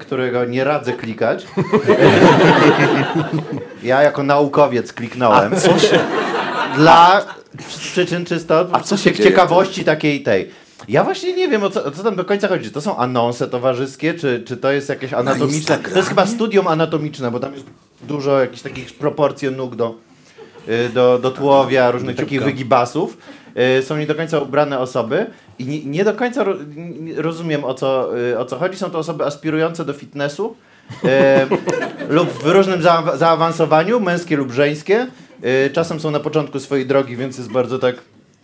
którego 0.00 0.44
nie 0.44 0.64
radzę 0.64 0.92
klikać. 0.92 1.46
Ja 3.82 4.02
jako 4.02 4.22
naukowiec 4.22 4.92
kliknąłem. 4.92 5.52
Dla 6.76 7.24
przyczyn 7.68 8.24
czysto 8.24 8.68
A 8.72 8.80
co 8.80 8.96
się 8.96 9.12
ciekawości 9.12 9.84
takiej 9.84 10.22
tej. 10.22 10.50
Ja 10.88 11.04
właśnie 11.04 11.32
nie 11.32 11.48
wiem, 11.48 11.62
o 11.62 11.70
co, 11.70 11.84
o 11.84 11.90
co 11.90 12.02
tam 12.02 12.16
do 12.16 12.24
końca 12.24 12.48
chodzi. 12.48 12.70
To 12.70 12.80
są 12.80 12.96
anonse 12.96 13.48
towarzyskie, 13.48 14.14
czy, 14.14 14.42
czy 14.46 14.56
to 14.56 14.72
jest 14.72 14.88
jakieś 14.88 15.12
anatomiczne... 15.12 15.78
To 15.78 15.96
jest 15.96 16.08
chyba 16.08 16.26
studium 16.26 16.66
anatomiczne, 16.66 17.30
bo 17.30 17.40
tam 17.40 17.54
jest 17.54 17.66
dużo 18.02 18.40
jakichś 18.40 18.62
takich 18.62 18.94
proporcji 18.94 19.50
nóg 19.50 19.76
do, 19.76 19.94
y, 20.68 20.88
do, 20.88 21.18
do 21.18 21.30
tułowia, 21.30 21.90
różnych 21.90 22.16
takich 22.16 22.42
wygibasów. 22.44 23.16
Y, 23.78 23.82
Są 23.82 23.96
nie 23.96 24.06
do 24.06 24.14
końca 24.14 24.38
ubrane 24.38 24.78
osoby 24.78 25.26
i 25.58 25.64
nie, 25.66 25.84
nie 25.84 26.04
do 26.04 26.14
końca 26.14 26.44
ro, 26.44 26.54
rozumiem 27.16 27.64
o 27.64 27.74
co, 27.74 28.18
y, 28.18 28.38
o 28.38 28.44
co 28.44 28.56
chodzi. 28.58 28.76
Są 28.78 28.90
to 28.90 28.98
osoby 28.98 29.24
aspirujące 29.24 29.84
do 29.84 29.92
fitnessu 29.92 30.56
y, 31.04 31.08
lub 32.14 32.28
w 32.42 32.46
różnym 32.46 32.80
zaawa- 32.80 33.16
zaawansowaniu, 33.16 34.00
męskie 34.00 34.36
lub 34.36 34.52
żeńskie. 34.52 35.06
Czasem 35.72 36.00
są 36.00 36.10
na 36.10 36.20
początku 36.20 36.60
swojej 36.60 36.86
drogi, 36.86 37.16
więc 37.16 37.38
jest 37.38 37.50
bardzo 37.52 37.78
tak 37.78 37.94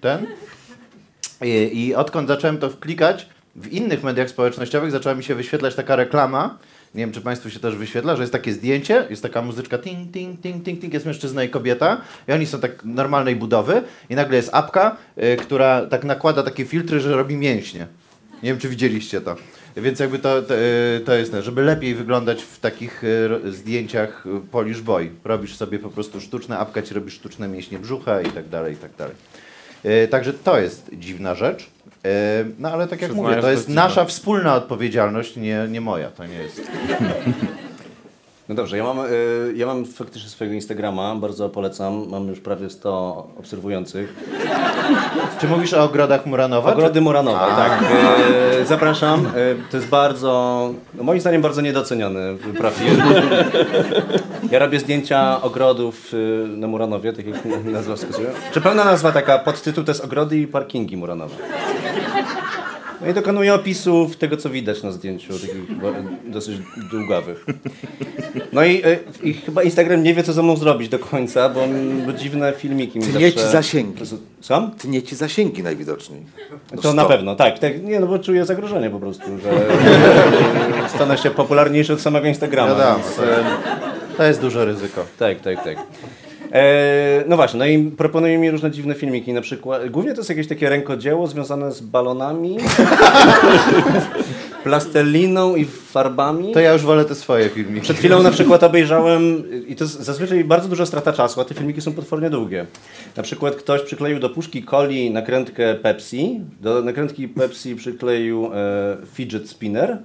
ten. 0.01 0.27
I, 1.43 1.71
I 1.87 1.95
odkąd 1.95 2.29
zacząłem 2.29 2.59
to 2.59 2.71
wklikać, 2.71 3.29
w 3.57 3.73
innych 3.73 4.03
mediach 4.03 4.31
społecznościowych 4.31 4.91
zaczęła 4.91 5.15
mi 5.15 5.25
się 5.25 5.35
wyświetlać 5.35 5.75
taka 5.75 5.97
reklama. 5.97 6.59
Nie 6.97 7.03
wiem, 7.03 7.13
czy 7.13 7.21
Państwu 7.21 7.51
się 7.51 7.61
też 7.61 7.77
wyświetla, 7.77 8.17
że 8.17 8.23
jest 8.23 8.33
takie 8.33 8.53
zdjęcie, 8.53 9.07
jest 9.11 9.23
taka 9.23 9.43
muzyczka 9.43 9.79
ting, 9.79 10.13
ting, 10.13 10.41
ting, 10.41 10.65
ting, 10.65 10.81
ting, 10.81 10.95
jest 10.95 11.07
mężczyzna 11.07 11.45
i 11.45 11.49
kobieta 11.49 12.01
i 12.29 12.33
oni 12.33 12.47
są 12.47 12.61
tak 12.61 12.85
normalnej 12.85 13.37
budowy 13.37 13.83
i 14.11 14.15
nagle 14.15 14.37
jest 14.37 14.55
apka, 14.55 14.97
y, 15.19 15.37
która 15.37 15.87
tak 15.87 16.05
nakłada 16.05 16.43
takie 16.43 16.65
filtry, 16.65 17.01
że 17.01 17.17
robi 17.17 17.37
mięśnie. 17.37 17.87
Nie 18.43 18.51
wiem, 18.51 18.59
czy 18.59 18.69
widzieliście 18.69 19.21
to. 19.21 19.37
Więc 19.77 20.01
jakby 20.01 20.19
to, 20.19 20.43
to, 20.43 20.55
y, 20.55 21.01
to 21.05 21.15
jest, 21.15 21.33
żeby 21.41 21.63
lepiej 21.63 21.95
wyglądać 21.95 22.43
w 22.43 22.61
takich 22.61 23.05
y, 23.05 23.53
zdjęciach 23.53 24.27
y, 24.27 24.41
Polish 24.51 24.81
Boy. 24.81 25.11
Robisz 25.25 25.57
sobie 25.57 25.79
po 25.79 25.91
prostu 25.91 26.21
sztuczne, 26.21 26.59
apka 26.59 26.83
ci 26.83 26.95
robi 26.95 27.11
sztuczne 27.11 27.49
mięśnie 27.49 27.79
brzucha 27.79 28.23
i 28.23 28.31
tak 28.31 28.49
dalej, 28.49 28.75
i 28.75 28.77
tak 28.77 28.91
dalej. 28.97 29.15
Także 30.11 30.33
to 30.33 30.61
jest 30.61 30.91
dziwna 30.93 31.35
rzecz. 31.35 31.76
E, 32.07 32.45
No 32.59 32.71
ale 32.71 32.89
tak 32.89 33.03
jak 33.03 33.11
Przyznaję, 33.11 33.37
mówię, 33.37 33.43
to 33.43 33.51
jest 33.51 33.69
nasza 33.69 34.05
wspólna 34.05 34.55
odpowiedzialność, 34.55 35.37
nie, 35.37 35.67
nie 35.71 35.81
moja. 35.81 36.11
To 36.11 36.27
nie 36.27 36.35
jest. 36.35 36.61
No 38.49 38.55
dobrze, 38.55 38.77
ja 38.77 38.85
mam, 38.85 38.99
y, 38.99 39.53
ja 39.57 39.67
mam 39.67 39.85
faktycznie 39.85 40.31
swojego 40.31 40.55
Instagrama, 40.55 41.15
bardzo 41.15 41.49
polecam. 41.49 42.09
Mam 42.09 42.29
już 42.29 42.41
prawie 42.41 42.71
100 42.71 43.27
obserwujących. 43.39 44.15
Czy 45.41 45.49
mówisz 45.49 45.75
o 45.75 45.83
ogrodach 45.85 46.27
Muranowa? 46.27 46.73
Ogrody 46.73 47.01
Muranowe, 47.01 47.47
tak. 47.57 47.83
Y, 48.63 48.67
zapraszam. 48.67 49.27
Y, 49.27 49.31
to 49.71 49.77
jest 49.77 49.89
bardzo, 49.89 50.71
no 50.95 51.03
moim 51.03 51.21
zdaniem 51.21 51.43
bardzo 51.43 51.61
niedoceniony 51.61 52.37
profil. 52.59 52.93
Ja 54.51 54.59
robię 54.59 54.81
zdjęcia 54.81 55.43
ogrodów 55.43 56.13
na 56.49 56.67
Muranowie, 56.67 57.13
tak 57.13 57.27
jak 57.27 57.37
nazwa 57.65 57.97
wskazuje. 57.97 58.29
Czy 58.53 58.61
pełna 58.61 58.85
nazwa 58.85 59.13
taka, 59.13 59.39
podtytuł 59.39 59.85
to 59.85 59.91
jest 59.91 60.05
ogrody 60.05 60.39
i 60.39 60.47
parkingi 60.47 60.97
Muranowe. 60.97 61.35
No 63.01 63.11
i 63.11 63.15
dokonuję 63.15 63.55
opisów 63.55 64.17
tego, 64.17 64.37
co 64.37 64.51
widać 64.51 64.83
na 64.83 64.93
zdjęciu, 64.93 65.33
takich 65.33 66.31
dosyć 66.31 66.59
długawych. 66.91 67.47
No 68.53 68.65
i, 68.65 68.87
y, 68.87 68.99
i 69.23 69.35
chyba 69.35 69.63
Instagram 69.63 70.03
nie 70.03 70.15
wie, 70.15 70.23
co 70.23 70.33
ze 70.33 70.43
mną 70.43 70.57
zrobić 70.57 70.89
do 70.89 70.99
końca, 70.99 71.49
bo, 71.49 71.61
bo 72.07 72.13
dziwne 72.13 72.53
filmiki 72.53 72.99
mi 72.99 73.05
Tnie 73.05 73.33
ci 73.33 73.39
zawsze... 73.39 73.53
zasięgi. 73.53 74.03
Sam? 74.41 74.71
Tnie 74.71 75.03
ci 75.03 75.17
zasięgi 75.17 75.63
najwidoczniej. 75.63 76.23
No 76.75 76.83
To 76.83 76.95
na 76.95 77.05
pewno, 77.05 77.37
tak, 77.37 77.59
tak. 77.59 77.83
Nie, 77.83 78.01
no 78.01 78.07
bo 78.07 78.19
czuję 78.19 78.45
zagrożenie 78.45 78.91
po 78.91 79.01
prostu, 79.01 79.25
że 79.43 79.51
e, 79.51 80.89
stanę 80.95 81.19
się 81.19 81.31
popularniejszy 81.31 81.93
od 81.93 82.01
samego 82.01 82.27
Instagrama. 82.27 82.75
Wiadomo, 82.75 82.97
więc, 82.97 83.17
to, 83.17 83.25
e, 83.25 83.45
to 84.17 84.25
jest 84.25 84.41
duże 84.41 84.65
ryzyko. 84.65 85.05
tak, 85.19 85.41
tak, 85.41 85.65
tak. 85.65 85.77
E, 86.53 87.25
no 87.27 87.37
właśnie, 87.37 87.59
no 87.59 87.67
i 87.67 87.91
proponują 87.91 88.41
mi 88.41 88.51
różne 88.51 88.71
dziwne 88.71 88.95
filmiki, 88.95 89.33
na 89.33 89.41
przykład, 89.41 89.91
głównie 89.91 90.13
to 90.13 90.21
jest 90.21 90.31
jakieś 90.31 90.49
takie 90.49 90.69
rękodzieło 90.69 91.27
związane 91.27 91.73
z 91.73 91.81
balonami. 91.81 92.57
plastelliną 94.67 95.57
i 95.57 95.65
farbami. 95.65 96.53
To 96.53 96.61
ja 96.61 96.73
już 96.73 96.83
wolę 96.83 97.05
te 97.05 97.15
swoje 97.15 97.49
filmiki. 97.49 97.81
Przed 97.81 97.97
chwilą 97.97 98.23
na 98.23 98.31
przykład 98.31 98.63
obejrzałem, 98.63 99.43
i 99.69 99.77
to 99.77 99.85
jest 99.85 100.01
zazwyczaj 100.01 100.45
bardzo 100.45 100.69
duża 100.69 100.87
strata 100.87 101.13
czasu, 101.13 101.41
a 101.41 101.45
te 101.45 101.55
filmiki 101.55 101.81
są 101.81 101.93
potwornie 101.93 102.31
długie. 102.31 102.67
Na 103.17 103.23
przykład 103.23 103.55
ktoś 103.55 103.83
przykleił 103.83 104.19
do 104.19 104.31
puszki 104.31 104.65
coli 104.65 105.11
nakrętkę 105.11 105.75
Pepsi, 105.75 106.41
do 106.61 106.83
nakrętki 106.83 107.29
Pepsi 107.29 107.77
przykleił 107.77 108.51
e, 108.55 108.97
fidget 109.15 109.49
spinner, 109.49 109.99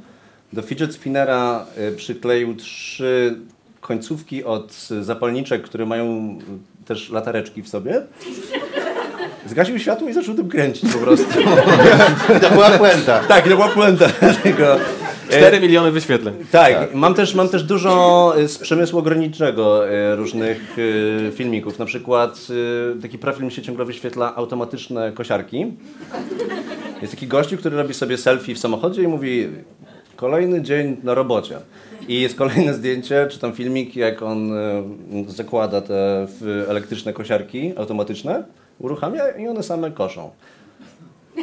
do 0.53 0.61
fidget 0.61 0.93
spinnera 0.93 1.65
e, 1.77 1.91
przykleił 1.91 2.55
trzy 2.55 3.35
końcówki 3.81 4.43
od 4.43 4.73
zapalniczek, 5.01 5.61
które 5.61 5.85
mają 5.85 6.37
też 6.85 7.09
latareczki 7.09 7.61
w 7.61 7.69
sobie. 7.69 8.01
Zgasił 9.45 9.79
światło 9.79 10.09
i 10.09 10.13
zaczął 10.13 10.35
tym 10.35 10.49
kręcić 10.49 10.93
po 10.93 10.99
prostu. 10.99 11.25
To 12.41 12.49
była 12.49 12.69
puenta. 12.69 13.19
tak, 13.19 13.43
to 13.43 13.49
była 13.49 13.69
puenta 13.69 14.09
tego. 14.43 14.77
4 15.29 15.59
miliony 15.59 15.91
wyświetleń. 15.91 16.33
Tak, 16.51 16.93
Mam, 16.95 17.13
też, 17.13 17.35
mam 17.35 17.49
też 17.49 17.63
dużo 17.63 18.33
y, 18.39 18.47
z 18.47 18.57
przemysłu 18.57 19.01
granicznego 19.03 19.89
y, 19.89 20.15
różnych 20.15 20.75
filmików. 21.35 21.79
Na 21.79 21.85
przykład 21.85 22.47
taki 23.01 23.17
profil 23.17 23.45
mi 23.45 23.51
się 23.51 23.61
ciągle 23.61 23.85
wyświetla 23.85 24.35
automatyczne 24.35 25.11
kosiarki. 25.11 25.65
Jest 27.01 27.13
taki 27.13 27.27
gościu, 27.27 27.57
który 27.57 27.77
robi 27.77 27.93
sobie 27.93 28.17
selfie 28.17 28.55
w 28.55 28.59
samochodzie 28.59 29.03
i 29.03 29.07
mówi 29.07 29.49
kolejny 30.15 30.61
dzień 30.61 30.97
na 31.03 31.13
robocie. 31.13 31.57
I 32.07 32.21
jest 32.21 32.35
kolejne 32.35 32.73
zdjęcie, 32.73 33.27
czy 33.31 33.39
tam 33.39 33.53
filmik, 33.53 33.95
jak 33.95 34.21
on 34.21 34.53
y, 34.53 34.83
zakłada 35.27 35.81
te 35.81 36.25
w- 36.29 36.65
elektryczne 36.69 37.13
kosiarki 37.13 37.73
automatyczne, 37.77 38.43
uruchamia 38.79 39.29
i 39.29 39.47
one 39.47 39.63
same 39.63 39.91
koszą. 39.91 40.29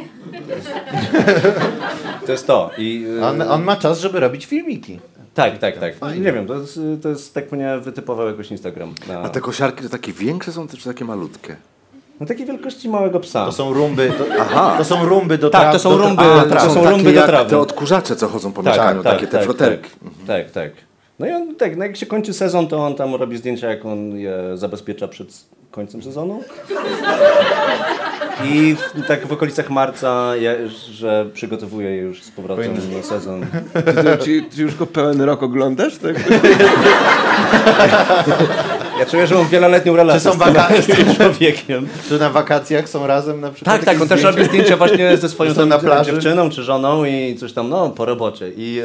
To 2.25 2.31
jest 2.31 2.47
to. 2.47 2.71
I, 2.77 3.05
y, 3.19 3.25
On, 3.25 3.41
on 3.41 3.63
ma 3.63 3.75
czas, 3.75 3.99
żeby 3.99 4.19
robić 4.19 4.45
filmiki. 4.45 4.99
tak, 5.33 5.57
tak, 5.57 5.77
tak. 5.77 5.93
Nie 6.19 6.33
wiem, 6.33 6.47
to 6.47 6.55
jest, 6.55 6.79
to 7.01 7.09
jest 7.09 7.33
tak 7.33 7.51
mnie 7.51 7.77
wytypował 7.81 8.27
jakoś 8.27 8.51
Instagram. 8.51 8.93
Na, 9.07 9.19
A 9.21 9.29
te 9.29 9.41
kosiarki 9.41 9.83
to 9.83 9.89
takie 9.89 10.13
większe 10.13 10.51
są, 10.51 10.67
czy 10.67 10.83
takie 10.89 11.05
malutkie? 11.05 11.55
No 12.19 12.25
takiej 12.25 12.45
wielkości 12.45 12.89
małego 12.89 13.19
psa. 13.19 13.45
To 13.45 13.51
są 13.51 13.73
rumby. 13.73 14.11
To, 14.17 14.25
Aha. 14.41 14.75
to 14.77 14.85
są 14.85 15.05
rumby 15.05 15.37
do 15.37 15.49
Tak, 15.49 15.61
traw- 15.61 15.71
to 15.71 15.79
są 15.79 15.89
do 15.89 15.97
rumby. 15.97 16.23
A, 16.23 16.45
to 16.45 16.73
są 16.73 16.89
rumby 16.89 17.13
do 17.13 17.21
trawy. 17.27 17.49
te 17.49 17.57
odkurzacze, 17.59 18.15
co 18.15 18.27
chodzą 18.27 18.51
po 18.51 18.63
tak, 18.63 18.73
mieszkaniu, 18.73 19.03
tak, 19.03 19.13
takie 19.13 19.27
te 19.27 19.37
tak, 19.37 19.45
floterki. 19.45 19.89
Tak, 20.27 20.51
tak, 20.51 20.51
tak. 20.51 20.88
No 21.19 21.27
i 21.27 21.31
on, 21.31 21.55
tak, 21.55 21.77
no 21.77 21.83
jak 21.83 21.97
się 21.97 22.05
kończy 22.05 22.33
sezon, 22.33 22.67
to 22.67 22.77
on 22.85 22.95
tam 22.95 23.15
robi 23.15 23.37
zdjęcia, 23.37 23.69
jak 23.69 23.85
on 23.85 24.17
je 24.17 24.33
zabezpiecza 24.55 25.07
przed 25.07 25.27
końcem 25.71 26.03
sezonu. 26.03 26.43
I 28.45 28.75
w, 28.75 29.07
tak 29.07 29.27
w 29.27 29.31
okolicach 29.31 29.69
marca, 29.69 30.35
ja, 30.35 30.51
że 30.91 31.25
przygotowuje 31.33 31.95
już 31.97 32.23
z 32.23 32.31
powrotem 32.31 32.73
na 32.97 33.03
sezon. 33.03 33.45
Ty, 33.73 34.17
ty, 34.25 34.41
ty 34.55 34.61
już 34.61 34.75
go 34.75 34.85
pełen 34.85 35.21
rok 35.21 35.43
oglądasz? 35.43 35.97
Tak? 35.97 36.15
Ja 38.99 39.05
czuję, 39.05 39.27
że 39.27 39.35
mam 39.35 39.47
wieloletnią 39.47 39.95
relację 39.95 40.31
Czy 40.31 40.37
są 40.37 40.41
z 40.41 40.43
tym- 40.45 40.53
wakacje? 40.53 40.81
z 40.81 40.97
tym 40.97 41.15
człowiekiem. 41.15 41.87
Czy 42.09 42.19
na 42.19 42.29
wakacjach 42.29 42.89
są 42.89 43.07
razem 43.07 43.41
na 43.41 43.51
przykład? 43.51 43.75
Tak, 43.75 43.85
tak, 43.85 44.01
on 44.01 44.07
też 44.07 44.19
zdjęcia? 44.19 44.37
robi 44.37 44.49
zdjęcia 44.49 44.77
właśnie 44.77 45.17
ze 45.17 45.29
swoją 45.29 45.53
tam 45.53 45.69
na 45.69 45.79
plaży? 45.79 46.11
dziewczyną 46.11 46.49
czy 46.49 46.63
żoną 46.63 47.05
i 47.05 47.35
coś 47.39 47.53
tam, 47.53 47.69
no, 47.69 47.89
po 47.89 48.05
robocie. 48.05 48.49
I, 48.57 48.81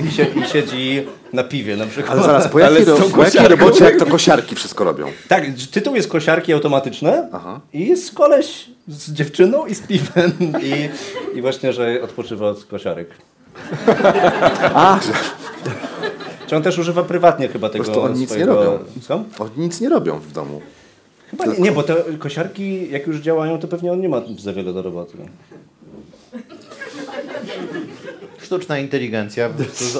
e, 0.00 0.02
i, 0.04 0.38
i 0.40 0.44
siedzi 0.48 1.06
na 1.32 1.44
piwie 1.44 1.76
na 1.76 1.86
przykład. 1.86 2.12
Ale 2.12 2.22
zaraz, 2.22 2.48
po 2.48 2.58
jakiej, 2.58 2.84
ro, 2.84 2.96
po 3.14 3.24
jakiej 3.24 3.48
robocie, 3.48 3.84
jak 3.84 3.98
to 3.98 4.06
kosiarki 4.06 4.54
wszystko 4.54 4.84
robią? 4.84 5.06
Tak, 5.28 5.44
tytuł 5.70 5.94
jest 5.94 6.08
kosiarki 6.08 6.52
automatyczne 6.52 7.28
Aha. 7.32 7.60
i 7.72 7.86
jest 7.86 8.14
koleś 8.14 8.66
z 8.88 9.12
dziewczyną 9.12 9.66
i 9.66 9.74
z 9.74 9.80
piwem 9.80 10.32
i, 10.62 10.88
i 11.38 11.42
właśnie, 11.42 11.72
że 11.72 12.02
odpoczywa 12.02 12.48
od 12.48 12.64
kosiarek. 12.64 13.08
A, 14.74 15.00
Czy 16.46 16.56
on 16.56 16.62
też 16.62 16.78
używa 16.78 17.02
prywatnie 17.02 17.48
chyba 17.48 17.68
tego 17.68 17.84
prostu 17.84 18.02
oni 18.02 18.20
nic 18.20 18.20
nie 18.20 18.26
swojego... 18.26 18.54
robią. 18.54 18.78
Co? 19.00 19.24
oni 19.38 19.52
nic 19.56 19.80
nie 19.80 19.88
robią 19.88 20.18
w 20.18 20.32
domu. 20.32 20.60
Chyba 21.30 21.44
nie, 21.44 21.58
nie, 21.58 21.72
bo 21.72 21.82
te 21.82 21.94
kosiarki 22.18 22.90
jak 22.90 23.06
już 23.06 23.16
działają, 23.16 23.58
to 23.58 23.68
pewnie 23.68 23.92
on 23.92 24.00
nie 24.00 24.08
ma 24.08 24.22
za 24.38 24.52
wiele 24.52 24.72
do 24.72 24.82
roboty. 24.82 25.18
Sztuczna 28.48 28.78
inteligencja 28.78 29.50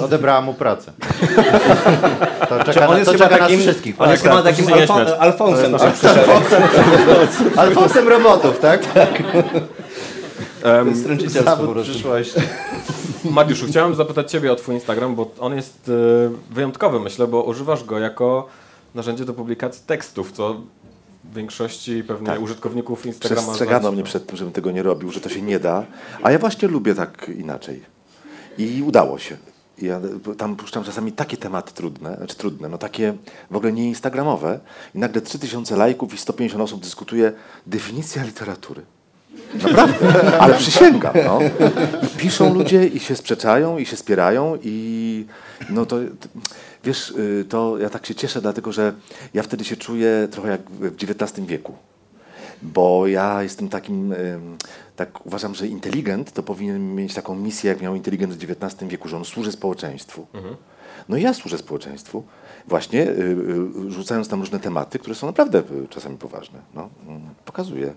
odebrała 0.01 0.41
mu 0.41 0.53
pracę. 0.53 0.91
To 2.49 2.63
czeka, 2.63 2.87
on 2.87 2.97
jest 2.97 3.05
to 3.05 3.11
chyba 3.17 3.25
czeka 3.29 3.39
takim, 3.39 3.55
nas 3.57 3.65
wszystkich. 3.65 4.01
on 4.01 4.09
jest 4.09 4.23
tak, 4.23 4.31
chyba 4.31 4.43
takim 4.43 4.65
się 4.65 4.71
nie 4.75 4.81
alfo, 4.81 4.93
śmiać. 4.95 5.07
alfonsem. 5.19 5.71
Naszych 5.71 6.05
Alfonsem 7.57 8.07
robotów, 8.07 8.59
tak? 8.59 8.81
stręczycielstwo 11.01 11.43
po 11.43 11.49
Zawód 11.65 11.83
przyszłości. 11.83 12.39
Mariuszu, 13.25 13.65
chciałem 13.67 13.95
zapytać 13.95 14.31
Ciebie 14.31 14.51
o 14.51 14.55
Twój 14.55 14.75
Instagram, 14.75 15.15
bo 15.15 15.31
on 15.39 15.55
jest 15.55 15.89
e, 15.89 16.53
wyjątkowy, 16.53 16.99
myślę, 16.99 17.27
bo 17.27 17.43
używasz 17.43 17.83
go 17.83 17.99
jako 17.99 18.47
narzędzie 18.95 19.25
do 19.25 19.33
publikacji 19.33 19.83
tekstów, 19.87 20.31
co 20.31 20.61
w 21.23 21.33
większości 21.35 22.03
pewnie 22.07 22.27
Tak. 22.27 22.41
użytkowników 22.41 23.05
Instagrama... 23.05 23.41
Przestrzegano 23.41 23.79
znać- 23.81 23.93
mnie 23.93 24.03
przed 24.03 24.27
tym, 24.27 24.37
żebym 24.37 24.53
tego 24.53 24.71
nie 24.71 24.83
robił, 24.83 25.11
że 25.11 25.19
to 25.19 25.29
się 25.29 25.41
nie 25.41 25.59
da. 25.59 25.83
A 26.23 26.31
ja 26.31 26.39
właśnie 26.39 26.67
lubię 26.67 26.95
tak 26.95 27.31
inaczej. 27.37 27.98
I 28.57 28.83
udało 28.83 29.19
się. 29.19 29.37
Ja 29.81 30.01
tam 30.37 30.55
puszczam 30.55 30.83
czasami 30.83 31.11
takie 31.11 31.37
tematy 31.37 31.73
trudne, 31.73 32.15
znaczy 32.15 32.35
trudne, 32.35 32.69
no 32.69 32.77
takie 32.77 33.13
w 33.51 33.55
ogóle 33.55 33.71
nie 33.71 33.87
instagramowe 33.87 34.59
i 34.95 34.99
nagle 34.99 35.21
3000 35.21 35.75
lajków 35.75 36.13
i 36.13 36.17
150 36.17 36.63
osób 36.63 36.81
dyskutuje 36.81 37.31
definicja 37.67 38.23
literatury. 38.23 38.81
Naprawdę, 39.63 40.39
ale 40.41 40.53
przysięgam, 40.53 41.13
no. 41.25 41.39
I 42.03 42.17
piszą 42.17 42.53
ludzie 42.53 42.87
i 42.87 42.99
się 42.99 43.15
sprzeczają 43.15 43.77
i 43.77 43.85
się 43.85 43.97
spierają 43.97 44.57
i 44.63 45.25
no 45.69 45.85
to, 45.85 45.97
wiesz, 46.83 47.09
y, 47.09 47.45
to 47.49 47.77
ja 47.77 47.89
tak 47.89 48.05
się 48.05 48.15
cieszę, 48.15 48.41
dlatego 48.41 48.71
że 48.71 48.93
ja 49.33 49.43
wtedy 49.43 49.63
się 49.63 49.77
czuję 49.77 50.27
trochę 50.31 50.49
jak 50.49 50.61
w 50.69 50.95
XIX 51.03 51.47
wieku. 51.47 51.73
Bo 52.61 53.07
ja 53.07 53.43
jestem 53.43 53.69
takim, 53.69 54.13
tak 54.99 55.25
uważam, 55.25 55.55
że 55.55 55.67
inteligent 55.67 56.31
to 56.31 56.43
powinien 56.43 56.95
mieć 56.95 57.13
taką 57.13 57.35
misję, 57.35 57.69
jak 57.69 57.81
miał 57.81 57.95
inteligent 57.95 58.33
w 58.33 58.43
XIX 58.43 58.91
wieku, 58.91 59.07
że 59.07 59.17
on 59.17 59.25
służy 59.25 59.51
społeczeństwu. 59.51 60.27
No 61.09 61.17
i 61.17 61.21
ja 61.21 61.33
służę 61.33 61.57
społeczeństwu, 61.57 62.23
właśnie 62.67 63.09
y, 63.09 63.37
y, 63.87 63.91
rzucając 63.91 64.27
tam 64.27 64.39
różne 64.39 64.59
tematy, 64.59 64.99
które 64.99 65.15
są 65.15 65.27
naprawdę 65.27 65.59
y, 65.59 65.87
czasami 65.89 66.17
poważne. 66.17 66.59
No, 66.73 66.89
mm, 67.07 67.21
pokazuję 67.45 67.93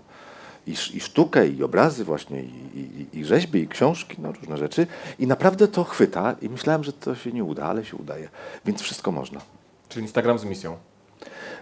i, 0.67 0.71
i 0.71 0.99
sztukę, 0.99 1.47
i 1.47 1.63
obrazy 1.63 2.03
właśnie, 2.03 2.43
i, 2.43 3.07
i, 3.13 3.19
i 3.19 3.25
rzeźby, 3.25 3.59
i 3.59 3.67
książki, 3.67 4.15
no 4.19 4.31
różne 4.31 4.57
rzeczy. 4.57 4.87
I 5.19 5.27
naprawdę 5.27 5.67
to 5.67 5.83
chwyta 5.83 6.35
i 6.41 6.49
myślałem, 6.49 6.83
że 6.83 6.93
to 6.93 7.15
się 7.15 7.31
nie 7.31 7.43
uda, 7.43 7.65
ale 7.65 7.85
się 7.85 7.97
udaje. 7.97 8.29
Więc 8.65 8.81
wszystko 8.81 9.11
można. 9.11 9.41
Czyli 9.89 10.03
Instagram 10.03 10.39
z 10.39 10.45
misją. 10.45 10.77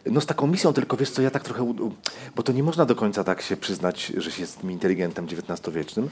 No 0.06 0.22
z 0.22 0.26
taką 0.26 0.48
misją, 0.48 0.74
tylko 0.74 0.98
wiesz 0.98 1.10
co, 1.10 1.22
ja 1.22 1.32
tak 1.32 1.44
trochę, 1.44 1.74
bo 2.36 2.44
to 2.44 2.52
nie 2.52 2.64
można 2.64 2.86
do 2.86 2.96
końca 2.96 3.24
tak 3.24 3.42
się 3.42 3.58
przyznać, 3.58 4.14
że 4.18 4.32
się 4.32 4.42
jest 4.42 4.62
tym 4.62 4.72
inteligentem 4.72 5.26
XIX-wiecznym. 5.26 6.10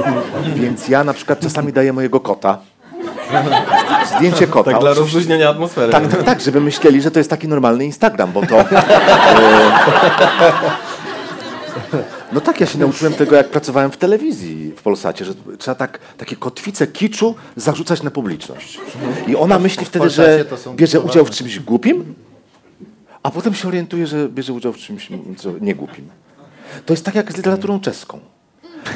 Więc 0.62 0.88
ja 0.88 1.04
na 1.04 1.14
przykład 1.14 1.40
czasami 1.40 1.72
daję 1.72 1.92
mojego 1.92 2.20
kota. 2.20 2.58
Zdjęcie 4.16 4.46
kota. 4.46 4.70
Tak 4.70 4.80
dla 4.80 4.94
rozluźnienia 4.94 5.48
atmosfery. 5.50 5.92
tak, 5.92 6.08
tak, 6.08 6.22
tak, 6.22 6.40
żeby 6.40 6.60
myśleli, 6.60 7.02
że 7.02 7.10
to 7.10 7.20
jest 7.20 7.30
taki 7.30 7.48
normalny 7.48 7.84
Instagram, 7.84 8.32
bo 8.32 8.46
to... 8.46 8.60
E, 8.60 8.72
no 12.32 12.40
tak, 12.40 12.60
ja 12.60 12.66
się 12.66 12.78
nauczyłem 12.78 13.14
tego, 13.14 13.36
jak 13.36 13.48
pracowałem 13.48 13.90
w 13.90 13.96
telewizji 13.96 14.72
w 14.76 14.82
Polsacie, 14.82 15.24
że 15.24 15.32
trzeba 15.58 15.74
tak, 15.74 15.98
takie 16.16 16.36
kotwice 16.36 16.86
kiczu 16.86 17.34
zarzucać 17.56 18.02
na 18.02 18.10
publiczność. 18.10 18.80
I 19.26 19.36
ona 19.36 19.58
myśli 19.58 19.86
wtedy, 19.86 20.10
że 20.10 20.44
bierze 20.74 21.00
udział 21.00 21.24
w 21.24 21.30
czymś 21.30 21.58
głupim, 21.58 22.14
a 23.22 23.30
potem 23.30 23.54
się 23.54 23.68
orientuje, 23.68 24.06
że 24.06 24.28
bierze 24.28 24.52
udział 24.52 24.72
w 24.72 24.76
czymś 24.76 25.08
niegłupim. 25.60 26.08
To 26.86 26.92
jest 26.92 27.04
tak 27.04 27.14
jak 27.14 27.32
z 27.32 27.36
literaturą 27.36 27.80
czeską. 27.80 28.20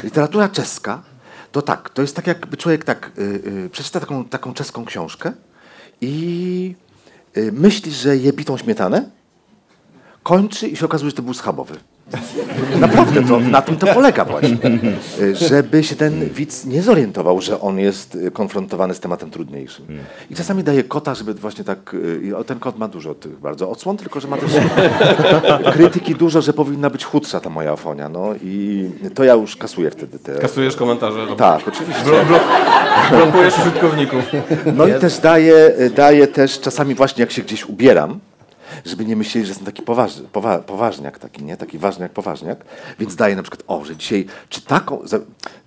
Literatura 0.03 0.49
czeska 0.49 1.03
to 1.51 1.61
tak, 1.61 1.89
to 1.89 2.01
jest 2.01 2.15
tak 2.15 2.27
jakby 2.27 2.57
człowiek 2.57 2.83
tak 2.83 3.11
y, 3.17 3.21
y, 3.65 3.69
przeczyta 3.69 3.99
taką, 3.99 4.25
taką 4.25 4.53
czeską 4.53 4.85
książkę 4.85 5.33
i 6.01 6.75
y, 7.37 7.51
myśli, 7.51 7.91
że 7.91 8.17
je 8.17 8.33
bitą 8.33 8.57
śmietanę, 8.57 9.09
kończy 10.23 10.67
i 10.67 10.75
się 10.75 10.85
okazuje, 10.85 11.11
że 11.11 11.15
to 11.15 11.23
był 11.23 11.33
schabowy. 11.33 11.75
Naprawdę, 12.79 13.23
to, 13.23 13.39
na 13.39 13.61
tym 13.61 13.77
to 13.77 13.87
polega 13.87 14.25
właśnie. 14.25 14.57
Żeby 15.33 15.83
się 15.83 15.95
ten 15.95 16.29
widz 16.29 16.65
nie 16.65 16.81
zorientował, 16.81 17.41
że 17.41 17.61
on 17.61 17.79
jest 17.79 18.17
konfrontowany 18.33 18.93
z 18.93 18.99
tematem 18.99 19.31
trudniejszym. 19.31 19.85
I 20.29 20.35
czasami 20.35 20.63
daje 20.63 20.83
kota, 20.83 21.15
żeby 21.15 21.33
właśnie 21.33 21.63
tak... 21.63 21.95
Ten 22.45 22.59
kot 22.59 22.77
ma 22.77 22.87
dużo 22.87 23.15
tych 23.15 23.39
bardzo 23.39 23.69
odsłon, 23.69 23.97
tylko 23.97 24.19
że 24.19 24.27
ma 24.27 24.37
też 24.37 24.51
krytyki 25.73 26.15
dużo, 26.15 26.41
że 26.41 26.53
powinna 26.53 26.89
być 26.89 27.05
chudsza 27.05 27.39
ta 27.39 27.49
moja 27.49 27.71
afonia. 27.71 28.09
No 28.09 28.35
i 28.43 28.85
to 29.15 29.23
ja 29.23 29.33
już 29.33 29.55
kasuję 29.55 29.91
wtedy 29.91 30.19
te... 30.19 30.35
Kasujesz 30.35 30.75
komentarze. 30.75 31.27
Tak, 31.37 31.67
oczywiście. 31.67 32.03
Blo, 32.03 32.25
blo, 32.25 32.39
blokujesz 33.11 33.59
użytkowników. 33.59 34.23
No 34.75 34.87
i 34.87 34.93
też 34.93 35.19
daję, 35.19 35.73
daję 35.95 36.27
też 36.27 36.59
czasami 36.59 36.95
właśnie 36.95 37.21
jak 37.21 37.31
się 37.31 37.41
gdzieś 37.41 37.65
ubieram, 37.65 38.19
żeby 38.85 39.05
nie 39.05 39.15
myśleli, 39.15 39.47
że 39.47 39.51
jestem 39.51 39.65
taki 39.65 39.81
poważny, 39.81 40.27
powa, 40.27 40.57
poważniak 40.57 41.19
taki, 41.19 41.43
nie? 41.43 41.57
Taki 41.57 41.77
ważniak, 41.77 42.11
poważniak. 42.11 42.65
Więc 42.99 43.15
daję 43.15 43.35
na 43.35 43.43
przykład, 43.43 43.63
o, 43.67 43.85
że 43.85 43.95
dzisiaj, 43.95 44.25
czy 44.49 44.61
taką, 44.61 44.99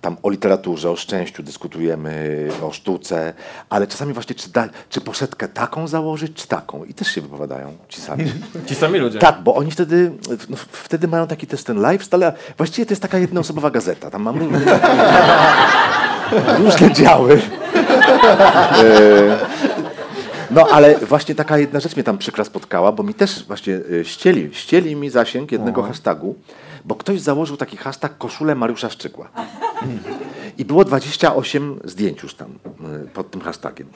tam 0.01 0.17
o 0.23 0.29
literaturze, 0.29 0.91
o 0.91 0.95
szczęściu 0.95 1.43
dyskutujemy, 1.43 2.47
o 2.61 2.71
sztuce, 2.71 3.33
ale 3.69 3.87
czasami 3.87 4.13
właśnie, 4.13 4.35
czy, 4.35 4.51
da, 4.51 4.69
czy 4.89 5.01
poszetkę 5.01 5.47
taką 5.47 5.87
założyć, 5.87 6.33
czy 6.33 6.47
taką. 6.47 6.83
I 6.83 6.93
też 6.93 7.07
się 7.07 7.21
wypowiadają 7.21 7.77
ci 7.89 8.01
sami. 8.01 8.25
Ci 8.67 8.75
sami 8.75 8.99
ludzie. 8.99 9.19
Tak, 9.19 9.43
bo 9.43 9.55
oni 9.55 9.71
wtedy, 9.71 10.11
no, 10.49 10.57
wtedy 10.71 11.07
mają 11.07 11.27
taki 11.27 11.47
też 11.47 11.63
ten 11.63 11.91
lifestyle, 11.91 12.27
a 12.27 12.33
właściwie 12.57 12.85
to 12.85 12.91
jest 12.91 13.01
taka 13.01 13.17
jednoosobowa 13.17 13.71
gazeta. 13.71 14.09
Tam 14.09 14.21
mam 14.21 14.39
różne, 14.39 14.79
różne 16.63 16.93
działy. 16.93 17.41
No 20.51 20.67
ale 20.71 20.99
właśnie 20.99 21.35
taka 21.35 21.57
jedna 21.57 21.79
rzecz 21.79 21.95
mnie 21.95 22.03
tam 22.03 22.17
przykra 22.17 22.43
spotkała, 22.43 22.91
bo 22.91 23.03
mi 23.03 23.13
też 23.13 23.45
właśnie 23.47 23.79
e, 23.99 24.05
ścieli, 24.05 24.49
ścieli 24.53 24.95
mi 24.95 25.09
zasięg 25.09 25.51
jednego 25.51 25.83
hashtagu, 25.83 26.35
bo 26.85 26.95
ktoś 26.95 27.21
założył 27.21 27.57
taki 27.57 27.77
hashtag 27.77 28.17
koszulę 28.17 28.55
Mariusza 28.55 28.89
Szczygła. 28.89 29.29
I 30.57 30.65
było 30.65 30.85
28 30.85 31.79
zdjęć 31.83 32.23
już 32.23 32.35
tam 32.35 32.59
y, 33.05 33.07
pod 33.07 33.31
tym 33.31 33.41
hashtagiem. 33.41 33.87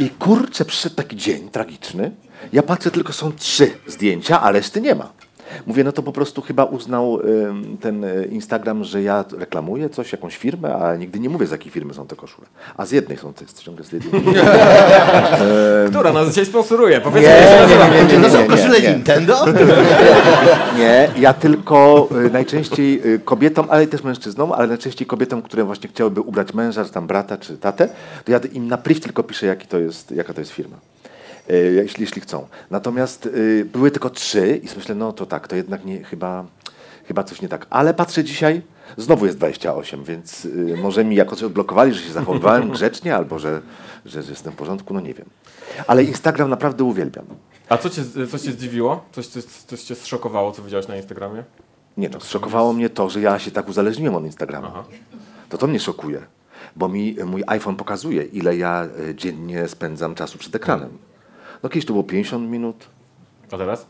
I 0.00 0.10
kurczę, 0.10 0.64
przyszedł 0.64 0.96
taki 0.96 1.16
dzień 1.16 1.48
tragiczny. 1.50 2.10
Ja 2.52 2.62
patrzę, 2.62 2.90
tylko 2.90 3.12
są 3.12 3.32
trzy 3.32 3.70
zdjęcia, 3.86 4.40
a 4.40 4.52
reszty 4.52 4.80
nie 4.80 4.94
ma. 4.94 5.12
Mówię, 5.66 5.84
no 5.84 5.92
to 5.92 6.02
po 6.02 6.12
prostu 6.12 6.42
chyba 6.42 6.64
uznał 6.64 7.18
ten 7.80 8.04
y, 8.04 8.28
Instagram, 8.32 8.84
że 8.84 9.02
ja 9.02 9.24
reklamuję 9.38 9.90
coś, 9.90 10.12
jakąś 10.12 10.36
firmę, 10.36 10.74
a 10.74 10.96
nigdy 10.96 11.20
nie 11.20 11.28
mówię, 11.28 11.46
z 11.46 11.50
jakiej 11.50 11.72
firmy 11.72 11.94
są 11.94 12.06
te 12.06 12.16
koszule. 12.16 12.46
A 12.76 12.86
z 12.86 12.90
jednej 12.90 13.18
są 13.18 13.32
te, 13.32 13.44
ciągle 13.46 13.84
z 13.84 13.92
jednej. 13.92 14.22
Która 15.90 16.12
nas 16.12 16.28
dzisiaj 16.28 16.46
sponsoruje? 16.46 17.00
Powiedzmy, 17.00 17.30
Nie, 17.30 17.66
nie, 17.68 17.76
nie, 17.76 18.06
nie, 18.06 18.18
nie, 18.18 18.24
To 18.24 18.30
są 18.30 18.46
koszule 18.46 18.80
nie. 18.80 18.92
Nintendo? 18.92 19.44
Nie, 20.78 21.10
ja 21.16 21.32
tylko 21.32 22.08
y, 22.26 22.30
najczęściej 22.30 23.14
y, 23.14 23.18
kobietom, 23.18 23.66
ale 23.70 23.86
też 23.86 24.02
mężczyznom, 24.02 24.52
ale 24.52 24.66
najczęściej 24.68 25.06
kobietom, 25.06 25.42
które 25.42 25.64
właśnie 25.64 25.88
chciałyby 25.88 26.20
ubrać 26.20 26.54
męża, 26.54 26.84
czy 26.84 26.90
tam 26.90 27.06
brata, 27.06 27.36
czy 27.36 27.58
tatę, 27.58 27.88
to 28.24 28.32
ja 28.32 28.40
im 28.52 28.68
na 28.68 28.78
priv 28.78 29.00
tylko 29.00 29.22
piszę, 29.22 29.46
jaki 29.46 29.66
to 29.66 29.78
jest, 29.78 30.10
jaka 30.10 30.34
to 30.34 30.40
jest 30.40 30.52
firma. 30.52 30.76
Y, 31.50 31.72
jeśli, 31.74 32.00
jeśli 32.00 32.20
chcą. 32.20 32.46
Natomiast 32.70 33.26
y, 33.26 33.64
były 33.72 33.90
tylko 33.90 34.10
trzy 34.10 34.60
i 34.62 34.68
myślę, 34.76 34.94
no 34.94 35.12
to 35.12 35.26
tak, 35.26 35.48
to 35.48 35.56
jednak 35.56 35.84
nie, 35.84 36.04
chyba, 36.04 36.44
chyba 37.04 37.24
coś 37.24 37.42
nie 37.42 37.48
tak. 37.48 37.66
Ale 37.70 37.94
patrzę 37.94 38.24
dzisiaj, 38.24 38.62
znowu 38.96 39.26
jest 39.26 39.38
28, 39.38 40.04
więc 40.04 40.44
y, 40.44 40.76
może 40.82 41.04
mi 41.04 41.16
jakoś 41.16 41.42
odblokowali, 41.42 41.94
że 41.94 42.02
się 42.02 42.12
zachowywałem 42.12 42.70
grzecznie, 42.76 43.16
albo 43.16 43.38
że, 43.38 43.62
że, 44.06 44.22
że 44.22 44.30
jestem 44.30 44.52
w 44.52 44.56
porządku, 44.56 44.94
no 44.94 45.00
nie 45.00 45.14
wiem. 45.14 45.26
Ale 45.86 46.04
Instagram 46.04 46.50
naprawdę 46.50 46.84
uwielbiam. 46.84 47.24
A 47.68 47.78
co 47.78 47.90
cię, 47.90 48.02
co 48.30 48.38
cię 48.38 48.52
zdziwiło? 48.52 49.04
Coś, 49.12 49.26
coś, 49.26 49.44
coś 49.44 49.82
cię 49.82 49.94
zszokowało, 49.94 50.52
co 50.52 50.62
widziałeś 50.62 50.88
na 50.88 50.96
Instagramie? 50.96 51.44
Nie 51.96 52.08
no, 52.08 52.20
zszokowało 52.20 52.72
mnie 52.72 52.90
to, 52.90 53.10
że 53.10 53.20
ja 53.20 53.38
się 53.38 53.50
tak 53.50 53.68
uzależniłem 53.68 54.14
od 54.14 54.24
Instagrama. 54.24 54.68
Aha. 54.70 54.84
To 55.48 55.58
to 55.58 55.66
mnie 55.66 55.80
szokuje, 55.80 56.22
bo 56.76 56.88
mi 56.88 57.16
mój 57.26 57.42
iPhone 57.46 57.76
pokazuje, 57.76 58.22
ile 58.22 58.56
ja 58.56 58.88
e, 59.10 59.14
dziennie 59.14 59.68
spędzam 59.68 60.14
czasu 60.14 60.38
przed 60.38 60.54
ekranem. 60.54 60.98
No 61.64 61.70
kiedyś 61.70 61.86
to 61.86 61.92
było 61.92 62.04
50 62.04 62.50
minut, 62.50 62.88
A 63.52 63.58
teraz? 63.58 63.86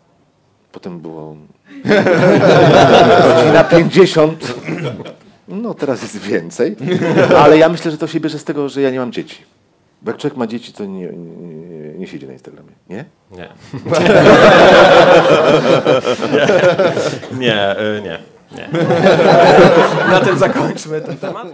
potem 0.72 1.00
było 1.00 1.36
godzina 3.36 3.64
50. 3.64 4.54
No 5.48 5.74
teraz 5.74 6.02
jest 6.02 6.18
więcej, 6.18 6.76
ale 7.38 7.58
ja 7.58 7.68
myślę, 7.68 7.90
że 7.90 7.98
to 7.98 8.06
się 8.06 8.20
bierze 8.20 8.38
z 8.38 8.44
tego, 8.44 8.68
że 8.68 8.80
ja 8.82 8.90
nie 8.90 8.98
mam 8.98 9.12
dzieci. 9.12 9.42
Bo 10.02 10.10
jak 10.10 10.20
człowiek 10.20 10.36
ma 10.36 10.46
dzieci, 10.46 10.72
to 10.72 10.84
nie, 10.84 11.06
nie, 11.06 11.98
nie 11.98 12.06
siedzi 12.06 12.26
na 12.26 12.32
Instagramie, 12.32 12.72
nie? 12.90 13.04
Nie. 13.30 13.48
nie, 17.46 17.80
y, 17.80 18.02
nie, 18.02 18.18
nie. 18.56 18.68
Na 20.10 20.20
tym 20.20 20.38
zakończmy 20.38 21.00
ten 21.00 21.16
temat. 21.16 21.46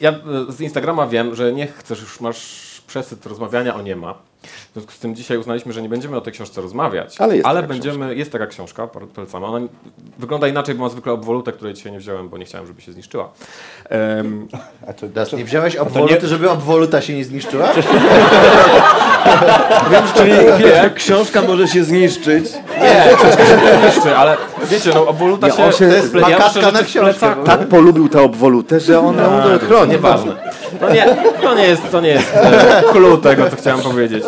Ja 0.00 0.10
y, 0.48 0.52
z 0.52 0.60
Instagrama 0.60 1.06
wiem, 1.06 1.34
że 1.34 1.52
nie 1.52 1.66
chcesz, 1.66 2.00
już 2.00 2.20
masz 2.20 2.82
przesyt 2.86 3.26
rozmawiania 3.26 3.74
o 3.74 3.82
nie 3.82 3.96
ma. 3.96 4.29
W 4.70 4.72
związku 4.72 4.92
z 4.92 4.98
tym 4.98 5.14
dzisiaj 5.14 5.38
uznaliśmy, 5.38 5.72
że 5.72 5.82
nie 5.82 5.88
będziemy 5.88 6.16
o 6.16 6.20
tej 6.20 6.32
książce 6.32 6.60
rozmawiać. 6.60 7.16
Ale 7.20 7.36
jest 7.36 7.48
taka 7.48 7.62
będziemy, 7.62 8.14
jest 8.14 8.32
taka 8.32 8.46
książka, 8.46 8.86
polecamy. 9.14 9.46
Ona 9.46 9.66
wygląda 10.18 10.48
inaczej, 10.48 10.74
bo 10.74 10.84
ma 10.84 10.90
zwykle 10.90 11.12
obwolutę, 11.12 11.52
której 11.52 11.74
dzisiaj 11.74 11.92
nie 11.92 11.98
wziąłem, 11.98 12.28
bo 12.28 12.38
nie 12.38 12.44
chciałem, 12.44 12.66
żeby 12.66 12.82
się 12.82 12.92
zniszczyła. 12.92 13.28
Em, 13.88 14.48
Das, 15.14 15.32
nie 15.32 15.44
wziąłeś 15.44 15.76
obwoluty, 15.76 16.26
żeby 16.28 16.50
obwoluta 16.50 17.00
się 17.00 17.14
nie 17.14 17.24
zniszczyła? 17.24 17.68
Czyli 20.16 20.32
wiesz, 20.58 20.92
książka 20.94 21.42
może 21.42 21.68
się 21.68 21.84
zniszczyć. 21.84 22.44
nie, 22.82 23.16
książka 23.16 23.46
się 23.46 23.56
nie 23.56 23.90
zniszczy, 23.92 24.16
ale 24.16 24.36
wiecie, 24.70 24.90
no 24.94 25.06
obwoluta 25.06 25.46
Nie, 25.46 25.52
się... 25.52 25.64
on 25.64 25.72
się- 25.72 25.84
jest 25.84 26.14
ja 26.14 26.72
na 26.72 26.82
książkę. 26.82 27.34
Tak 27.46 27.68
polubił 27.68 28.08
tę 28.08 28.22
obwolutę, 28.22 28.80
że 28.80 29.00
on 29.00 29.16
ją 29.18 29.58
To 29.58 29.66
chroni. 29.66 29.90
nieważne. 29.90 30.36
To 30.80 30.92
nie, 30.92 31.16
to 31.42 31.54
nie 31.54 31.66
jest, 31.66 31.90
to 31.90 32.00
nie 32.00 32.08
jest 32.08 32.34
e, 32.34 32.82
clue 32.92 33.16
tego, 33.18 33.50
co 33.50 33.56
chciałem 33.56 33.80
powiedzieć. 33.80 34.24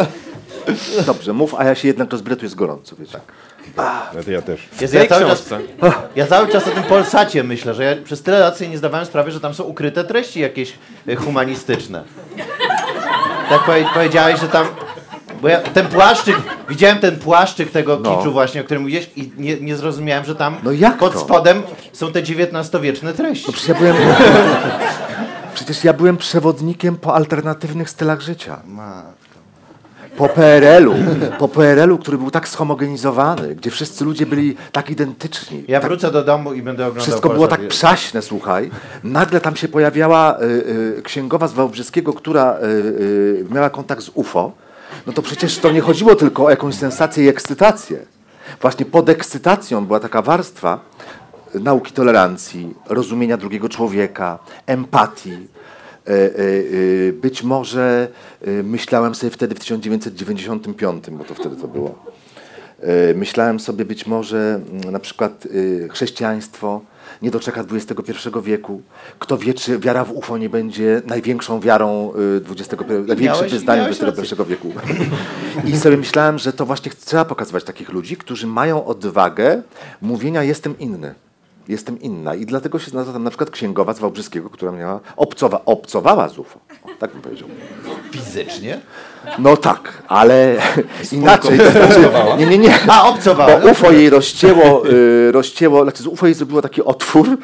Dobrze, 1.07 1.33
mów, 1.33 1.55
a 1.55 1.65
ja 1.65 1.75
się 1.75 1.89
jednak 1.89 2.11
rozbretuję, 2.13 2.39
tu 2.41 2.45
jest 2.47 2.55
gorąco, 2.55 2.97
wiecie. 2.97 3.19
No 4.15 4.23
to 4.25 4.31
ja 4.31 4.43
też. 4.43 4.69
Jest, 4.81 4.95
ja, 4.95 5.07
cały 5.07 5.25
czas, 5.27 5.45
ja 6.17 6.27
cały 6.27 6.49
czas 6.49 6.67
o 6.69 6.71
tym 6.71 6.83
Polsacie 6.83 7.45
myślę, 7.45 7.75
że 7.75 7.85
ja 7.85 7.97
przez 8.05 8.23
tyle 8.23 8.39
lat 8.39 8.57
sobie 8.57 8.71
nie 8.71 8.79
zdawałem 8.79 9.07
sprawy, 9.07 9.31
że 9.31 9.41
tam 9.41 9.55
są 9.55 9.65
ukryte 9.65 10.05
treści 10.05 10.41
jakieś 10.41 10.73
y, 11.09 11.17
humanistyczne. 11.17 12.05
Tak 13.49 13.65
powie, 13.65 13.85
powiedziałeś, 13.95 14.41
że 14.41 14.49
tam... 14.49 14.67
Bo 15.43 15.49
ja 15.49 15.61
ten 15.61 15.87
płaszczyk, 15.87 16.37
widziałem 16.69 16.99
ten 16.99 17.19
płaszczyk 17.19 17.71
tego 17.71 17.99
No. 18.03 18.17
kiczu 18.17 18.33
właśnie, 18.33 18.61
o 18.61 18.65
którym 18.65 18.83
mówiłeś 18.83 19.11
i 19.17 19.33
nie, 19.37 19.61
nie 19.61 19.77
zrozumiałem, 19.77 20.25
że 20.25 20.35
tam 20.35 20.57
No 20.63 20.73
jak 20.73 20.99
pod 20.99 21.13
to? 21.13 21.19
spodem 21.21 21.63
są 21.93 22.13
te 22.13 22.19
XIX-wieczne 22.19 23.13
treści. 23.13 23.45
No 23.47 23.53
przecież 23.53 23.69
ja 23.69 23.75
byłem... 23.75 23.97
Przecież 25.55 25.85
ja 25.85 25.93
byłem 25.93 26.17
przewodnikiem 26.17 26.97
po 26.97 27.15
alternatywnych 27.15 27.91
stylach 27.91 28.21
życia. 28.21 28.61
Po 30.23 30.29
PRL-u, 30.29 30.95
po 31.39 31.49
PRL-u, 31.49 31.99
który 31.99 32.19
był 32.19 32.31
tak 32.31 32.49
schomogenizowany, 32.49 33.55
gdzie 33.55 33.71
wszyscy 33.71 34.05
ludzie 34.05 34.27
byli 34.27 34.57
tak 34.73 34.91
identyczni. 34.91 35.65
Ja 35.69 35.81
tak, 35.81 35.91
wrócę 35.91 36.11
do 36.11 36.25
domu 36.25 36.53
i 36.53 36.63
będę 36.63 36.87
oglądał 36.87 37.03
wszystko 37.03 37.29
było 37.29 37.49
tak 37.49 37.69
przaśne, 37.69 38.23
słuchaj. 38.23 38.71
Nagle 39.05 39.41
tam 39.41 39.57
się 39.57 39.69
pojawiała 39.69 40.39
y, 40.41 40.45
y, 40.99 41.03
księgowa 41.03 41.49
z 41.49 41.53
Wałbrzyskiego, 41.53 42.13
która 42.13 42.57
y, 42.57 42.65
y, 42.67 43.47
miała 43.51 43.71
kontakt 43.71 44.03
z 44.03 44.11
UFO. 44.15 44.53
No 45.07 45.13
to 45.13 45.23
przecież 45.23 45.59
to 45.59 45.71
nie 45.71 45.81
chodziło 45.81 46.15
tylko 46.15 46.45
o 46.45 46.51
jakąś 46.51 46.75
sensację 46.75 47.25
i 47.25 47.29
ekscytację. 47.29 47.99
Właśnie 48.61 48.87
pod 48.87 49.09
ekscytacją 49.09 49.87
była 49.87 50.01
taka 50.01 50.23
warstwa 50.23 50.81
nauki 51.55 51.93
tolerancji, 51.93 52.75
rozumienia 52.89 53.37
drugiego 53.37 53.69
człowieka, 53.69 54.39
empatii. 54.67 55.49
E, 56.07 56.11
e, 56.11 56.19
e, 57.09 57.13
Być 57.13 57.43
może 57.43 58.09
myślałem 58.65 59.15
sobie 59.15 59.31
wtedy 59.31 59.55
w 59.55 59.59
1995, 59.59 61.05
bo 61.11 61.25
to 61.25 61.35
wtedy 61.35 61.57
to 61.57 61.69
było. 61.69 62.05
Myślałem 63.15 63.61
sobie 63.61 63.85
być 63.85 64.07
może 64.07 64.61
mm, 64.71 64.93
na 64.93 64.99
przykład 64.99 65.49
chrześcijaństwo 65.91 66.81
nie 67.23 67.31
doczeka 67.31 67.65
XXI 67.73 68.29
wieku. 68.43 68.83
Kto 69.19 69.39
wie, 69.39 69.55
czy 69.55 69.79
wiara 69.79 70.05
w 70.05 70.13
UFO 70.13 70.39
nie 70.39 70.49
będzie 70.49 71.03
największą 71.07 71.61
wiarą 71.61 72.13
XXI, 72.51 72.77
największym 73.07 73.49
wyznaniem 73.49 73.87
XXI 73.87 74.35
wieku. 74.49 74.73
I 75.73 75.77
sobie 75.77 75.97
myślałem, 75.97 76.39
że 76.39 76.53
to 76.53 76.67
właśnie 76.67 76.93
trzeba 77.05 77.25
pokazywać 77.25 77.65
takich 77.65 77.89
ludzi, 77.89 78.17
którzy 78.17 78.47
mają 78.47 78.85
odwagę 78.85 79.63
mówienia 80.01 80.43
jestem 80.43 80.79
inny. 80.79 81.15
Jestem 81.69 82.01
inna. 82.01 82.35
I 82.35 82.47
dlatego 82.47 82.79
się 82.79 82.95
nazywa 82.95 83.13
tam 83.13 83.25
na 83.25 83.31
przykład 83.31 83.51
księgowa 83.51 83.93
z 83.95 83.99
Wałbrzyskiego, 83.99 84.51
która 84.51 84.73
miała 84.73 85.01
obcowa, 85.17 85.61
obcowała 85.67 86.29
z 86.29 86.39
UFO. 86.39 86.61
O, 86.85 86.89
tak 86.99 87.13
bym 87.13 87.23
powiedział. 87.23 87.49
Fizycznie? 88.11 88.81
No 89.39 89.57
tak, 89.57 90.03
ale 90.09 90.57
inaczej. 91.13 91.59
To 91.59 91.71
znaczy, 91.71 92.11
nie, 92.39 92.47
nie, 92.47 92.59
nie. 92.59 92.75
A, 92.89 93.09
obcowała. 93.09 93.61
Bo 93.61 93.71
UFO 93.71 93.91
jej 93.91 94.11
rozcięło, 94.11 94.89
y, 94.89 95.33
rozcięło, 95.33 95.83
znaczy 95.83 96.03
z 96.03 96.07
UFO 96.07 96.27
jej 96.27 96.35
zrobiło 96.35 96.63
taki 96.63 96.83
otwór, 96.83 97.29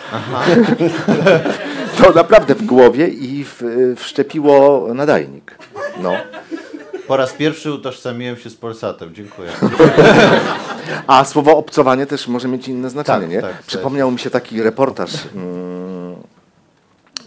to 2.02 2.12
naprawdę 2.12 2.54
w 2.54 2.64
głowie 2.64 3.08
i 3.08 3.44
w, 3.44 3.62
wszczepiło 3.96 4.86
nadajnik. 4.94 5.58
No. 6.02 6.12
Po 7.08 7.16
raz 7.16 7.32
pierwszy 7.32 7.72
utożsamiłem 7.72 8.36
się 8.36 8.50
z 8.50 8.56
Polsatem. 8.56 9.14
Dziękuję. 9.14 9.50
A 11.06 11.24
słowo 11.24 11.56
obcowanie 11.56 12.06
też 12.06 12.28
może 12.28 12.48
mieć 12.48 12.68
inne 12.68 12.90
znaczenie, 12.90 13.20
Tak, 13.20 13.30
nie? 13.30 13.42
tak, 13.42 13.62
Przypomniał 13.62 14.10
mi 14.10 14.18
się 14.18 14.30
taki 14.30 14.62
reportaż, 14.62 15.10
mm, 15.34 16.16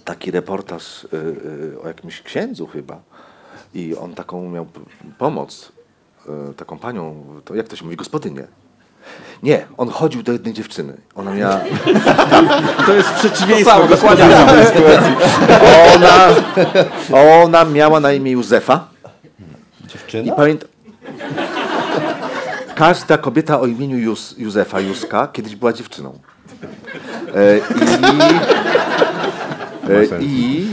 taki 0.06 0.32
reportaż 0.32 1.04
y, 1.04 1.08
y, 1.74 1.82
o 1.84 1.88
jakimś 1.88 2.22
księdzu 2.22 2.68
chyba 2.68 3.00
i 3.74 3.96
on 3.96 4.14
taką 4.14 4.50
miał 4.50 4.66
pomoc 5.18 5.72
e, 6.30 6.54
taką 6.54 6.80
panią, 6.80 7.26
to 7.46 7.56
jak 7.56 7.68
to 7.68 7.76
się 7.76 7.84
mówi, 7.84 7.96
gospodynię. 7.96 8.48
Nie, 9.44 9.66
on 9.78 9.90
chodził 9.90 10.24
do 10.24 10.32
jednej 10.32 10.54
dziewczyny. 10.54 10.98
Ona 11.16 11.34
miała... 11.34 11.60
To 12.88 12.94
jest 12.94 13.10
przeciwieństwo. 13.10 13.72
samo, 13.72 13.88
dokładnie. 13.88 14.26
Ona, 15.96 16.28
ona 17.44 17.66
miała 17.66 18.00
na 18.00 18.12
imię 18.14 18.32
Józefa. 18.32 18.91
Dziewczyna? 19.94 20.34
I 20.34 20.36
pamiętam. 20.36 20.70
Każda 22.76 23.18
kobieta 23.18 23.60
o 23.60 23.66
imieniu 23.66 23.98
Jus, 23.98 24.36
Józefa, 24.38 24.80
Józka, 24.80 25.28
kiedyś 25.28 25.56
była 25.56 25.74
dziewczyną. 25.74 26.20
E, 27.36 27.58
I, 30.22 30.68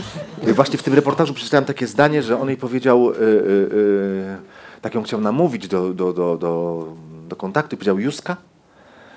e, 0.46 0.50
I 0.50 0.52
właśnie 0.52 0.78
w 0.78 0.82
tym 0.82 0.94
reportażu 0.94 1.34
przeczytałem 1.34 1.64
takie 1.64 1.86
zdanie, 1.86 2.22
że 2.22 2.40
on 2.40 2.48
jej 2.48 2.56
powiedział, 2.56 3.10
e, 3.10 3.14
e, 3.14 3.18
e, 3.18 4.38
tak 4.80 4.94
ją 4.94 5.02
chciał 5.02 5.20
namówić 5.20 5.68
do, 5.68 5.94
do, 5.94 6.12
do, 6.12 6.36
do, 6.36 6.84
do 7.28 7.36
kontaktu 7.36 7.74
i 7.74 7.78
powiedział, 7.78 7.98
Józka, 7.98 8.36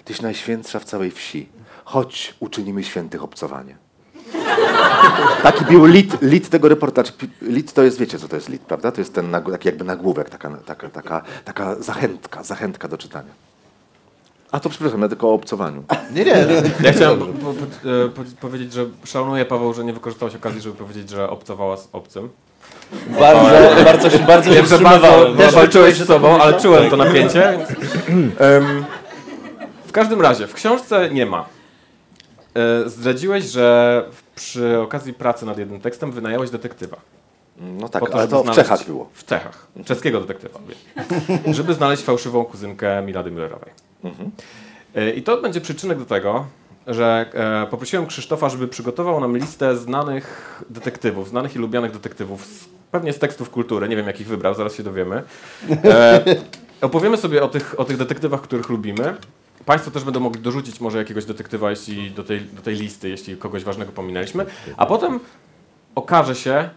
tyś 0.05 0.21
najświętsza 0.21 0.79
w 0.79 0.85
całej 0.85 1.11
wsi. 1.11 1.49
Chodź, 1.85 2.35
uczynimy 2.39 2.83
świętych 2.83 3.23
obcowanie. 3.23 3.75
Taki 5.43 5.65
był 5.65 5.85
lit, 5.85 6.21
lit 6.21 6.49
tego 6.49 6.69
reportażu. 6.69 7.11
Lit 7.41 7.73
to 7.73 7.83
jest, 7.83 7.99
wiecie 7.99 8.19
co 8.19 8.27
to 8.27 8.35
jest 8.35 8.49
lit, 8.49 8.61
prawda? 8.61 8.91
To 8.91 9.01
jest 9.01 9.13
ten 9.13 9.31
taki 9.51 9.67
jakby 9.67 9.83
nagłówek, 9.85 10.29
taka, 10.29 10.49
taka, 10.65 10.89
taka, 10.89 11.21
taka 11.45 11.75
zachętka, 11.75 12.43
zachętka 12.43 12.87
do 12.87 12.97
czytania. 12.97 13.31
A 14.51 14.59
to 14.59 14.69
przepraszam, 14.69 15.01
ja 15.01 15.07
tylko 15.09 15.29
o 15.29 15.33
obcowaniu. 15.33 15.83
Nie, 16.15 16.25
nie. 16.25 16.33
Ja 16.83 16.93
chciałem 16.93 17.19
po, 17.19 17.25
po, 17.25 17.53
po, 17.53 17.89
e, 17.89 18.09
po, 18.09 18.21
powiedzieć, 18.41 18.73
że 18.73 18.85
szanuję 19.03 19.45
Paweł, 19.45 19.73
że 19.73 19.83
nie 19.83 19.93
wykorzystałeś 19.93 20.35
okazji, 20.35 20.61
żeby 20.61 20.75
powiedzieć, 20.75 21.09
że 21.09 21.29
obcowała 21.29 21.77
z 21.77 21.89
obcym. 21.93 22.29
Bardzo, 23.19 23.83
bardzo, 23.85 24.09
się, 24.09 24.19
bardzo 24.19 24.49
się 24.49 24.55
Wiem, 24.55 24.65
że 24.65 24.77
bardzo 24.79 25.07
wstrzymywałem. 25.07 25.37
też 25.37 25.53
walczyłeś 25.55 25.95
z 25.95 26.07
sobą, 26.07 26.41
ale 26.41 26.59
czułem 26.61 26.89
to 26.89 26.97
napięcie. 26.97 27.57
więc- 27.57 27.69
Em, 28.39 28.85
w 29.85 29.91
każdym 29.91 30.21
razie, 30.21 30.47
w 30.47 30.53
książce 30.53 31.09
nie 31.09 31.25
ma. 31.25 31.45
E, 32.85 32.89
Zdradziłeś, 32.89 33.43
że 33.45 34.03
w- 34.11 34.20
przy 34.35 34.79
okazji 34.79 35.13
pracy 35.13 35.45
nad 35.45 35.57
jednym 35.57 35.81
tekstem 35.81 36.11
wynająłeś 36.11 36.49
detektywa. 36.49 36.97
No 37.57 37.89
tak, 37.89 38.09
to, 38.09 38.13
ale 38.15 38.27
to 38.27 38.39
w 38.43 38.45
znaleźć- 38.45 38.55
Czechach 38.55 38.85
było. 38.85 39.09
W 39.13 39.25
Czechach. 39.25 39.67
Czeskiego 39.85 40.21
detektywa. 40.21 40.59
żeby 41.57 41.73
znaleźć 41.73 42.03
fałszywą 42.03 42.45
kuzynkę 42.45 43.01
Milady 43.01 43.31
Müllerowej. 43.31 43.69
E, 44.95 45.11
I 45.11 45.23
to 45.23 45.41
będzie 45.41 45.61
przyczynek 45.61 45.99
do 45.99 46.05
tego, 46.05 46.45
że 46.87 47.25
e, 47.33 47.67
poprosiłem 47.67 48.07
Krzysztofa, 48.07 48.49
żeby 48.49 48.67
przygotował 48.67 49.19
nam 49.19 49.37
listę 49.37 49.77
znanych 49.77 50.61
detektywów, 50.69 51.29
znanych 51.29 51.55
i 51.55 51.59
lubianych 51.59 51.91
detektywów, 51.91 52.47
pewnie 52.91 53.13
z 53.13 53.19
tekstów 53.19 53.49
kultury, 53.49 53.89
nie 53.89 53.95
wiem 53.95 54.07
jakich 54.07 54.27
wybrał, 54.27 54.53
zaraz 54.55 54.75
się 54.75 54.83
dowiemy. 54.83 55.23
E, 55.83 56.23
opowiemy 56.81 57.17
sobie 57.17 57.43
o 57.43 57.47
tych, 57.47 57.79
o 57.79 57.85
tych 57.85 57.97
detektywach, 57.97 58.41
których 58.41 58.69
lubimy. 58.69 59.15
Państwo 59.65 59.91
też 59.91 60.03
będą 60.03 60.19
mogli 60.19 60.41
dorzucić 60.41 60.81
może 60.81 60.97
jakiegoś 60.97 61.25
detektywa 61.25 61.69
jeśli 61.69 62.11
do, 62.11 62.23
tej, 62.23 62.41
do 62.41 62.61
tej 62.61 62.75
listy, 62.75 63.09
jeśli 63.09 63.37
kogoś 63.37 63.63
ważnego 63.63 63.91
pominęliśmy. 63.91 64.45
A 64.77 64.85
potem 64.85 65.19
okaże 65.95 66.35
się, 66.35 66.69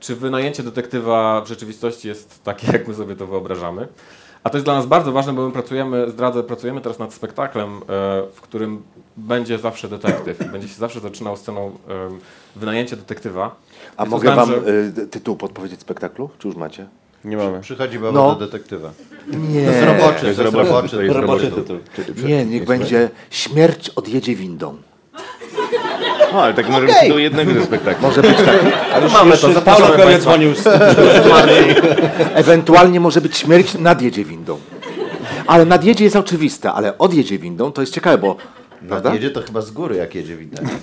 czy 0.00 0.16
wynajęcie 0.16 0.62
detektywa 0.62 1.40
w 1.40 1.48
rzeczywistości 1.48 2.08
jest 2.08 2.44
takie, 2.44 2.66
jak 2.72 2.88
my 2.88 2.94
sobie 2.94 3.16
to 3.16 3.26
wyobrażamy. 3.26 3.88
A 4.44 4.50
to 4.50 4.56
jest 4.56 4.66
dla 4.66 4.74
nas 4.74 4.86
bardzo 4.86 5.12
ważne, 5.12 5.32
bo 5.32 5.46
my 5.46 5.52
pracujemy, 5.52 6.10
zdradzę, 6.10 6.42
pracujemy 6.42 6.80
teraz 6.80 6.98
nad 6.98 7.14
spektaklem, 7.14 7.76
e, 7.76 7.80
w 8.34 8.40
którym 8.40 8.82
będzie 9.16 9.58
zawsze 9.58 9.88
detektyw 9.88 10.52
będzie 10.52 10.68
się 10.68 10.74
zawsze 10.74 11.00
zaczynał 11.00 11.36
sceną 11.36 11.66
e, 11.66 11.70
wynajęcia 12.56 12.96
detektywa. 12.96 13.56
A 13.96 14.02
Więc 14.02 14.12
mogę 14.12 14.34
wam 14.34 14.48
że- 14.48 14.56
y, 15.02 15.06
tytuł 15.06 15.36
podpowiedzieć 15.36 15.80
spektaklu? 15.80 16.30
Czy 16.38 16.48
już 16.48 16.56
macie? 16.56 16.86
Nie 17.24 17.36
mamy. 17.36 17.60
Przychodzi 17.60 17.98
baba 17.98 18.12
No. 18.12 18.34
do 18.34 18.46
detektywa. 18.46 18.90
Nie. 19.26 19.64
To 19.66 19.70
jest 19.72 19.84
roboczy, 19.86 20.20
to 20.20 20.26
jest 20.26 20.38
roboczy, 20.40 20.64
roboczy. 20.70 20.96
to 20.96 21.02
jest 21.02 21.16
Roboczy 21.16 21.50
tytuł. 21.50 21.76
Nie, 22.24 22.44
niech 22.44 22.64
będzie 22.64 23.10
Śmierć 23.30 23.90
odjedzie 23.90 24.34
windą. 24.34 24.76
O, 26.32 26.42
ale 26.42 26.54
tak 26.54 26.68
może 26.68 26.86
być 26.86 27.08
do 27.08 27.18
jednego 27.18 27.54
ze 27.54 27.64
spektakli. 27.64 28.02
Może 28.06 28.22
być 28.22 28.36
taki. 28.36 28.66
Ale 28.94 29.08
Mamy 29.08 29.36
to, 29.38 29.52
zapraszamy 29.52 29.62
Paulo 29.64 29.86
Coelho 29.86 30.04
państwa. 30.04 30.30
dzwonił 30.30 30.54
z 30.54 30.64
Ewentualnie 32.44 33.00
może 33.00 33.20
być 33.20 33.36
Śmierć 33.36 33.74
nadjedzie 33.74 34.24
windą. 34.24 34.58
Ale 35.46 35.64
nadjedzie 35.64 36.04
jest 36.04 36.16
oczywiste, 36.16 36.72
ale 36.72 36.98
odjedzie 36.98 37.38
windą 37.38 37.72
to 37.72 37.80
jest 37.80 37.94
ciekawe, 37.94 38.18
bo... 38.18 38.36
Prawda? 38.88 39.14
Jedzie 39.14 39.30
to 39.30 39.42
chyba 39.42 39.60
z 39.60 39.70
góry, 39.70 39.96
jak 39.96 40.14
jedzie 40.14 40.36
widać. 40.36 40.64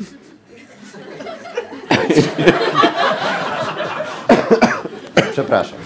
Przepraszam. 5.31 5.79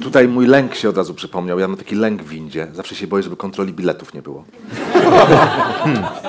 Tutaj 0.00 0.28
mój 0.28 0.46
lęk 0.46 0.74
się 0.74 0.88
od 0.88 0.96
razu 0.96 1.14
przypomniał. 1.14 1.58
Ja 1.58 1.68
mam 1.68 1.76
taki 1.76 1.94
lęk 1.94 2.22
w 2.22 2.28
windzie. 2.28 2.68
Zawsze 2.72 2.94
się 2.94 3.06
boję, 3.06 3.22
żeby 3.22 3.36
kontroli 3.36 3.72
biletów 3.72 4.14
nie 4.14 4.22
było. 4.22 4.44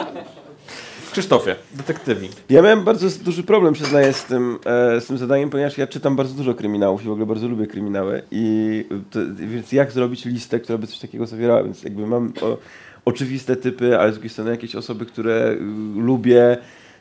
Krzysztofie, 1.11 1.55
detektywi. 1.73 2.29
Ja 2.49 2.61
miałem 2.61 2.83
bardzo 2.83 3.07
duży 3.23 3.43
problem, 3.43 3.73
przyznaję, 3.73 4.13
z 4.13 4.23
tym, 4.23 4.59
e, 4.65 5.01
z 5.01 5.05
tym 5.05 5.17
zadaniem, 5.17 5.49
ponieważ 5.49 5.77
ja 5.77 5.87
czytam 5.87 6.15
bardzo 6.15 6.33
dużo 6.33 6.53
kryminałów 6.53 7.03
i 7.03 7.07
w 7.07 7.11
ogóle 7.11 7.25
bardzo 7.25 7.47
lubię 7.47 7.67
kryminały. 7.67 8.21
I 8.31 8.85
to, 9.11 9.19
więc 9.35 9.71
jak 9.71 9.91
zrobić 9.91 10.25
listę, 10.25 10.59
która 10.59 10.77
by 10.77 10.87
coś 10.87 10.99
takiego 10.99 11.25
zawierała? 11.25 11.63
Więc 11.63 11.83
jakby 11.83 12.07
mam 12.07 12.33
o, 12.41 12.57
oczywiste 13.05 13.55
typy, 13.55 13.99
ale 13.99 14.11
z 14.11 14.13
drugiej 14.15 14.29
strony 14.29 14.51
jakieś 14.51 14.75
osoby, 14.75 15.05
które 15.05 15.51
y, 15.51 15.57
lubię. 16.01 16.57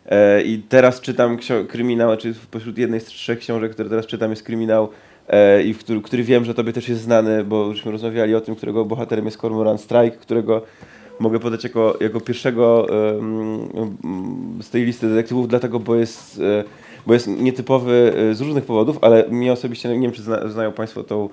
E, 0.06 0.42
I 0.42 0.58
teraz 0.68 1.00
czytam 1.00 1.38
kryminał, 1.68 2.16
czy 2.16 2.34
pośród 2.50 2.78
jednej 2.78 3.00
z 3.00 3.04
trzech 3.04 3.38
książek, 3.38 3.72
które 3.72 3.88
teraz 3.88 4.06
czytam, 4.06 4.30
jest 4.30 4.42
kryminał, 4.42 4.88
e, 5.28 5.62
i 5.62 5.74
który, 5.74 6.00
który 6.00 6.22
wiem, 6.22 6.44
że 6.44 6.54
tobie 6.54 6.72
też 6.72 6.88
jest 6.88 7.00
znany, 7.00 7.44
bo 7.44 7.74
żeśmy 7.74 7.92
rozmawiali 7.92 8.34
o 8.34 8.40
tym, 8.40 8.54
którego 8.54 8.84
bohaterem 8.84 9.24
jest 9.24 9.36
Cormoran 9.36 9.78
Strike, 9.78 10.16
którego 10.16 10.62
mogę 11.20 11.38
podać 11.38 11.64
jako, 11.64 11.96
jako 12.00 12.20
pierwszego 12.20 12.86
z 14.60 14.70
tej 14.70 14.84
listy 14.84 15.08
detektywów, 15.08 15.48
dlatego, 15.48 15.80
bo 15.80 15.94
jest, 15.94 16.40
e, 16.40 16.64
bo 17.06 17.14
jest 17.14 17.28
nietypowy 17.28 18.12
z 18.32 18.40
różnych 18.40 18.64
powodów, 18.64 18.98
ale 19.00 19.28
mnie 19.28 19.52
osobiście, 19.52 19.88
nie 19.88 20.00
wiem 20.00 20.12
czy 20.12 20.22
zna, 20.22 20.48
znają 20.48 20.72
Państwo 20.72 21.04
tą, 21.04 21.28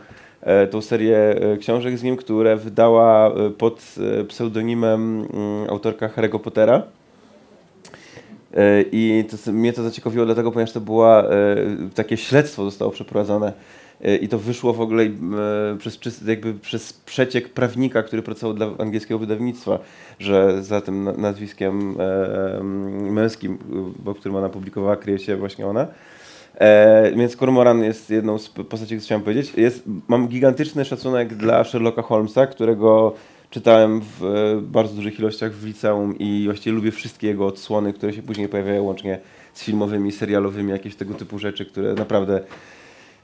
tą 0.71 0.81
serię 0.81 1.35
książek 1.59 1.97
z 1.97 2.03
nim, 2.03 2.17
które 2.17 2.55
wydała 2.55 3.31
pod 3.57 3.95
pseudonimem 4.27 5.27
mm, 5.33 5.69
autorka 5.69 6.07
Harry'ego 6.07 6.39
Pottera. 6.39 6.83
E, 8.57 8.81
I 8.91 9.25
to, 9.45 9.51
mnie 9.51 9.73
to 9.73 9.83
zaciekawiło 9.83 10.25
dlatego, 10.25 10.51
ponieważ 10.51 10.71
to 10.71 10.81
była 10.81 11.23
e, 11.23 11.27
takie 11.95 12.17
śledztwo 12.17 12.65
zostało 12.65 12.91
przeprowadzone 12.91 13.53
e, 14.01 14.15
i 14.15 14.27
to 14.27 14.39
wyszło 14.39 14.73
w 14.73 14.81
ogóle 14.81 15.05
przez, 15.77 16.21
jakby 16.27 16.53
przez 16.53 16.93
przeciek 16.93 17.49
prawnika, 17.49 18.03
który 18.03 18.21
pracował 18.21 18.53
dla 18.53 18.67
angielskiego 18.77 19.19
wydawnictwa, 19.19 19.79
że 20.19 20.63
za 20.63 20.81
tym 20.81 21.03
na- 21.03 21.13
nazwiskiem 21.13 21.95
męskim, 23.11 23.57
bo 24.03 24.15
którym 24.15 24.35
ona 24.35 24.49
publikowała, 24.49 24.95
kryje 24.95 25.19
się 25.19 25.37
właśnie 25.37 25.67
ona. 25.67 25.87
E, 26.55 27.11
więc 27.15 27.35
Cormoran 27.35 27.83
jest 27.83 28.09
jedną 28.09 28.37
z 28.37 28.49
postaci, 28.49 28.85
które 28.85 28.99
chciałem 28.99 29.23
powiedzieć. 29.23 29.53
Jest, 29.57 29.83
mam 30.07 30.27
gigantyczny 30.27 30.85
szacunek 30.85 31.35
dla 31.35 31.63
Sherlocka 31.63 32.01
Holmesa, 32.01 32.47
którego 32.47 33.13
czytałem 33.49 34.01
w 34.01 34.23
e, 34.23 34.61
bardzo 34.61 34.95
dużych 34.95 35.19
ilościach 35.19 35.53
w 35.53 35.65
liceum 35.65 36.17
i 36.19 36.41
właściwie 36.45 36.75
lubię 36.75 36.91
wszystkie 36.91 37.27
jego 37.27 37.45
odsłony, 37.45 37.93
które 37.93 38.13
się 38.13 38.21
później 38.21 38.49
pojawiają 38.49 38.83
łącznie 38.83 39.19
z 39.53 39.63
filmowymi, 39.63 40.11
serialowymi, 40.11 40.71
jakieś 40.71 40.95
tego 40.95 41.13
typu 41.13 41.39
rzeczy, 41.39 41.65
które 41.65 41.93
naprawdę 41.93 42.41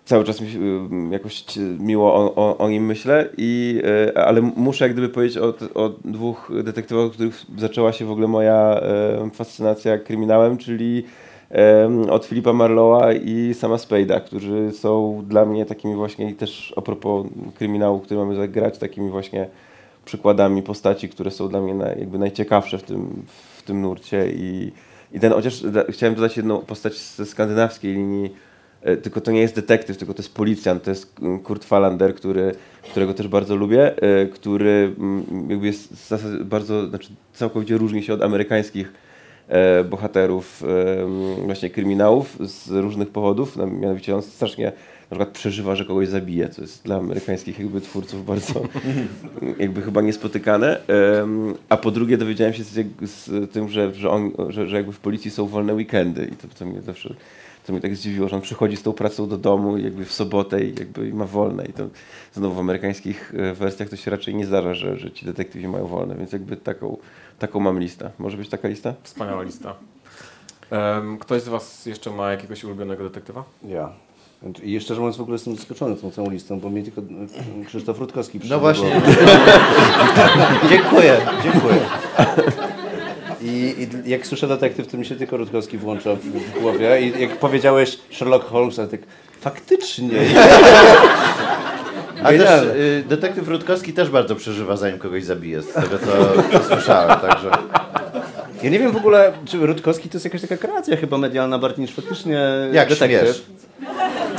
cały 0.05 0.23
czas 0.23 0.41
mi 0.41 0.47
y, 0.47 1.11
jakoś 1.11 1.45
miło 1.79 2.13
o, 2.15 2.35
o, 2.35 2.57
o 2.57 2.69
nim 2.69 2.85
myślę, 2.85 3.29
i, 3.37 3.81
y, 4.09 4.17
ale 4.17 4.41
muszę 4.41 4.85
jak 4.85 4.93
gdyby 4.93 5.09
powiedzieć 5.09 5.37
o, 5.37 5.53
o 5.73 5.89
dwóch 6.05 6.51
detektywach, 6.63 7.05
od 7.05 7.13
których 7.13 7.45
zaczęła 7.57 7.93
się 7.93 8.05
w 8.05 8.11
ogóle 8.11 8.27
moja 8.27 8.81
fascynacja 9.33 9.97
kryminałem, 9.97 10.57
czyli 10.57 11.03
od 12.09 12.25
Filipa 12.25 12.53
Marlowa 12.53 13.13
i 13.13 13.53
sama 13.53 13.75
Spade'a, 13.75 14.21
którzy 14.21 14.71
są 14.71 15.23
dla 15.27 15.45
mnie 15.45 15.65
takimi 15.65 15.95
właśnie, 15.95 16.29
i 16.29 16.33
też 16.33 16.73
a 16.77 16.81
propos 16.81 17.27
kryminału, 17.55 17.99
który 17.99 18.19
mamy 18.19 18.35
zagrać, 18.35 18.77
takimi 18.77 19.09
właśnie 19.09 19.49
przykładami 20.05 20.63
postaci, 20.63 21.09
które 21.09 21.31
są 21.31 21.49
dla 21.49 21.61
mnie 21.61 21.73
naj, 21.73 21.99
jakby 21.99 22.17
najciekawsze 22.17 22.77
w 22.77 22.83
tym, 22.83 23.25
w 23.57 23.63
tym 23.63 23.81
nurcie 23.81 24.31
i, 24.31 24.71
i 25.13 25.19
ten, 25.19 25.31
chociaż 25.31 25.61
da, 25.61 25.83
chciałem 25.89 26.15
dodać 26.15 26.37
jedną 26.37 26.61
postać 26.61 26.97
ze 26.97 27.25
skandynawskiej 27.25 27.93
linii, 27.93 28.33
e, 28.81 28.97
tylko 28.97 29.21
to 29.21 29.31
nie 29.31 29.41
jest 29.41 29.55
detektyw, 29.55 29.97
tylko 29.97 30.13
to 30.13 30.21
jest 30.21 30.33
policjant, 30.33 30.83
to 30.83 30.89
jest 30.89 31.19
mm, 31.21 31.39
Kurt 31.39 31.65
Falander, 31.65 32.15
który, 32.15 32.55
którego 32.91 33.13
też 33.13 33.27
bardzo 33.27 33.55
lubię, 33.55 34.01
e, 34.01 34.25
który 34.25 34.93
mm, 34.97 35.25
jakby 35.49 35.65
jest 35.67 36.13
bardzo, 36.43 36.87
znaczy 36.87 37.09
całkowicie 37.33 37.77
różni 37.77 38.03
się 38.03 38.13
od 38.13 38.21
amerykańskich 38.21 38.93
e, 39.47 39.83
bohaterów 39.83 40.63
e, 40.63 41.03
m, 41.03 41.35
właśnie 41.45 41.69
kryminałów 41.69 42.37
z 42.39 42.69
różnych 42.71 43.09
powodów, 43.09 43.57
no, 43.57 43.67
mianowicie 43.67 44.15
on 44.15 44.21
strasznie 44.21 44.71
na 45.11 45.17
przykład 45.17 45.29
przeżywa, 45.29 45.75
że 45.75 45.85
kogoś 45.85 46.07
zabije, 46.07 46.49
co 46.49 46.61
jest 46.61 46.83
dla 46.83 46.95
amerykańskich 46.95 47.59
jakby 47.59 47.81
twórców 47.81 48.25
bardzo 48.25 48.61
jakby 49.59 49.81
chyba 49.81 50.01
niespotykane. 50.01 50.81
A 51.69 51.77
po 51.77 51.91
drugie 51.91 52.17
dowiedziałem 52.17 52.53
się 52.53 52.63
z, 52.63 52.87
z 53.01 53.51
tym, 53.51 53.69
że, 53.69 53.93
że, 53.93 54.09
on, 54.09 54.31
że, 54.49 54.67
że 54.67 54.75
jakby 54.75 54.91
w 54.91 54.99
policji 54.99 55.31
są 55.31 55.47
wolne 55.47 55.73
weekendy 55.73 56.29
i 56.33 56.35
to, 56.35 56.47
to 56.59 56.65
mnie 56.65 56.81
zawsze 56.81 57.15
To 57.65 57.73
mnie 57.73 57.81
tak 57.81 57.95
zdziwiło, 57.95 58.29
że 58.29 58.35
on 58.35 58.41
przychodzi 58.41 58.77
z 58.77 58.83
tą 58.83 58.93
pracą 58.93 59.29
do 59.29 59.37
domu 59.37 59.77
jakby 59.77 60.05
w 60.05 60.13
sobotę 60.13 60.63
i 60.63 60.79
jakby 60.79 61.13
ma 61.13 61.25
wolne. 61.25 61.65
I 61.65 61.73
to 61.73 61.87
znowu 62.33 62.55
w 62.55 62.59
amerykańskich 62.59 63.33
e, 63.37 63.53
wersjach 63.53 63.89
to 63.89 63.95
się 63.95 64.11
raczej 64.11 64.35
nie 64.35 64.45
zdarza, 64.45 64.73
że, 64.73 64.97
że 64.97 65.11
ci 65.11 65.25
detektywi 65.25 65.67
mają 65.67 65.87
wolne, 65.87 66.15
więc 66.15 66.31
jakby 66.31 66.57
taką, 66.57 66.97
taką 67.39 67.59
mam 67.59 67.79
listę. 67.79 68.11
Może 68.19 68.37
być 68.37 68.49
taka 68.49 68.67
lista? 68.67 68.93
Wspaniała 69.03 69.43
lista. 69.43 69.75
Ktoś 71.19 71.41
z 71.41 71.47
Was 71.47 71.85
jeszcze 71.85 72.11
ma 72.11 72.31
jakiegoś 72.31 72.63
ulubionego 72.63 73.03
detektywa? 73.03 73.43
Ja. 73.63 74.04
I 74.63 74.71
jeszcze 74.71 74.85
szczerze 74.85 74.99
mówiąc 75.01 75.17
w 75.17 75.21
ogóle 75.21 75.35
jestem 75.35 75.55
zaskoczony 75.55 75.95
tą 75.95 76.11
całą 76.11 76.29
listą, 76.29 76.59
bo 76.59 76.69
mnie 76.69 76.83
tylko 76.83 77.01
e, 77.01 77.65
Krzysztof 77.65 77.99
Rutkowski 77.99 78.37
No 78.37 78.39
przyszedł 78.39 78.59
do 78.59 78.65
właśnie. 78.65 79.01
dziękuję, 80.69 81.17
dziękuję. 81.43 81.79
I, 83.41 83.75
I 84.05 84.09
jak 84.09 84.27
słyszę 84.27 84.47
detektyw, 84.47 84.87
to 84.87 84.97
mi 84.97 85.05
się 85.05 85.15
tylko 85.15 85.37
Rutkowski 85.37 85.77
włącza 85.77 86.15
w, 86.15 86.19
w 86.19 86.59
głowie. 86.59 87.01
I 87.01 87.21
jak 87.21 87.37
powiedziałeś 87.37 87.99
Sherlock 88.11 88.45
Holmes, 88.45 88.75
to 88.75 88.87
tak 88.87 88.99
faktycznie. 89.41 90.19
A 92.23 92.29
też 92.29 92.63
y, 92.63 93.03
detektyw 93.09 93.47
Rutkowski 93.47 93.93
też 93.93 94.09
bardzo 94.09 94.35
przeżywa, 94.35 94.77
zanim 94.77 94.99
kogoś 94.99 95.23
zabije, 95.23 95.61
z 95.61 95.73
tego 95.73 95.99
co, 95.99 96.43
co 96.59 96.63
słyszałem, 96.75 97.19
także... 97.19 97.51
Ja 98.63 98.69
nie 98.69 98.79
wiem 98.79 98.91
w 98.91 98.97
ogóle, 98.97 99.33
czy 99.45 99.57
Rutkowski 99.57 100.09
to 100.09 100.15
jest 100.15 100.25
jakaś 100.25 100.41
taka 100.41 100.57
kreacja 100.57 100.97
chyba 100.97 101.17
medialna 101.17 101.59
bardziej 101.59 101.81
niż 101.85 101.95
faktycznie 101.95 102.39
Jak 102.71 102.89
detektyw. 102.89 103.21
śmiesz. 103.21 103.43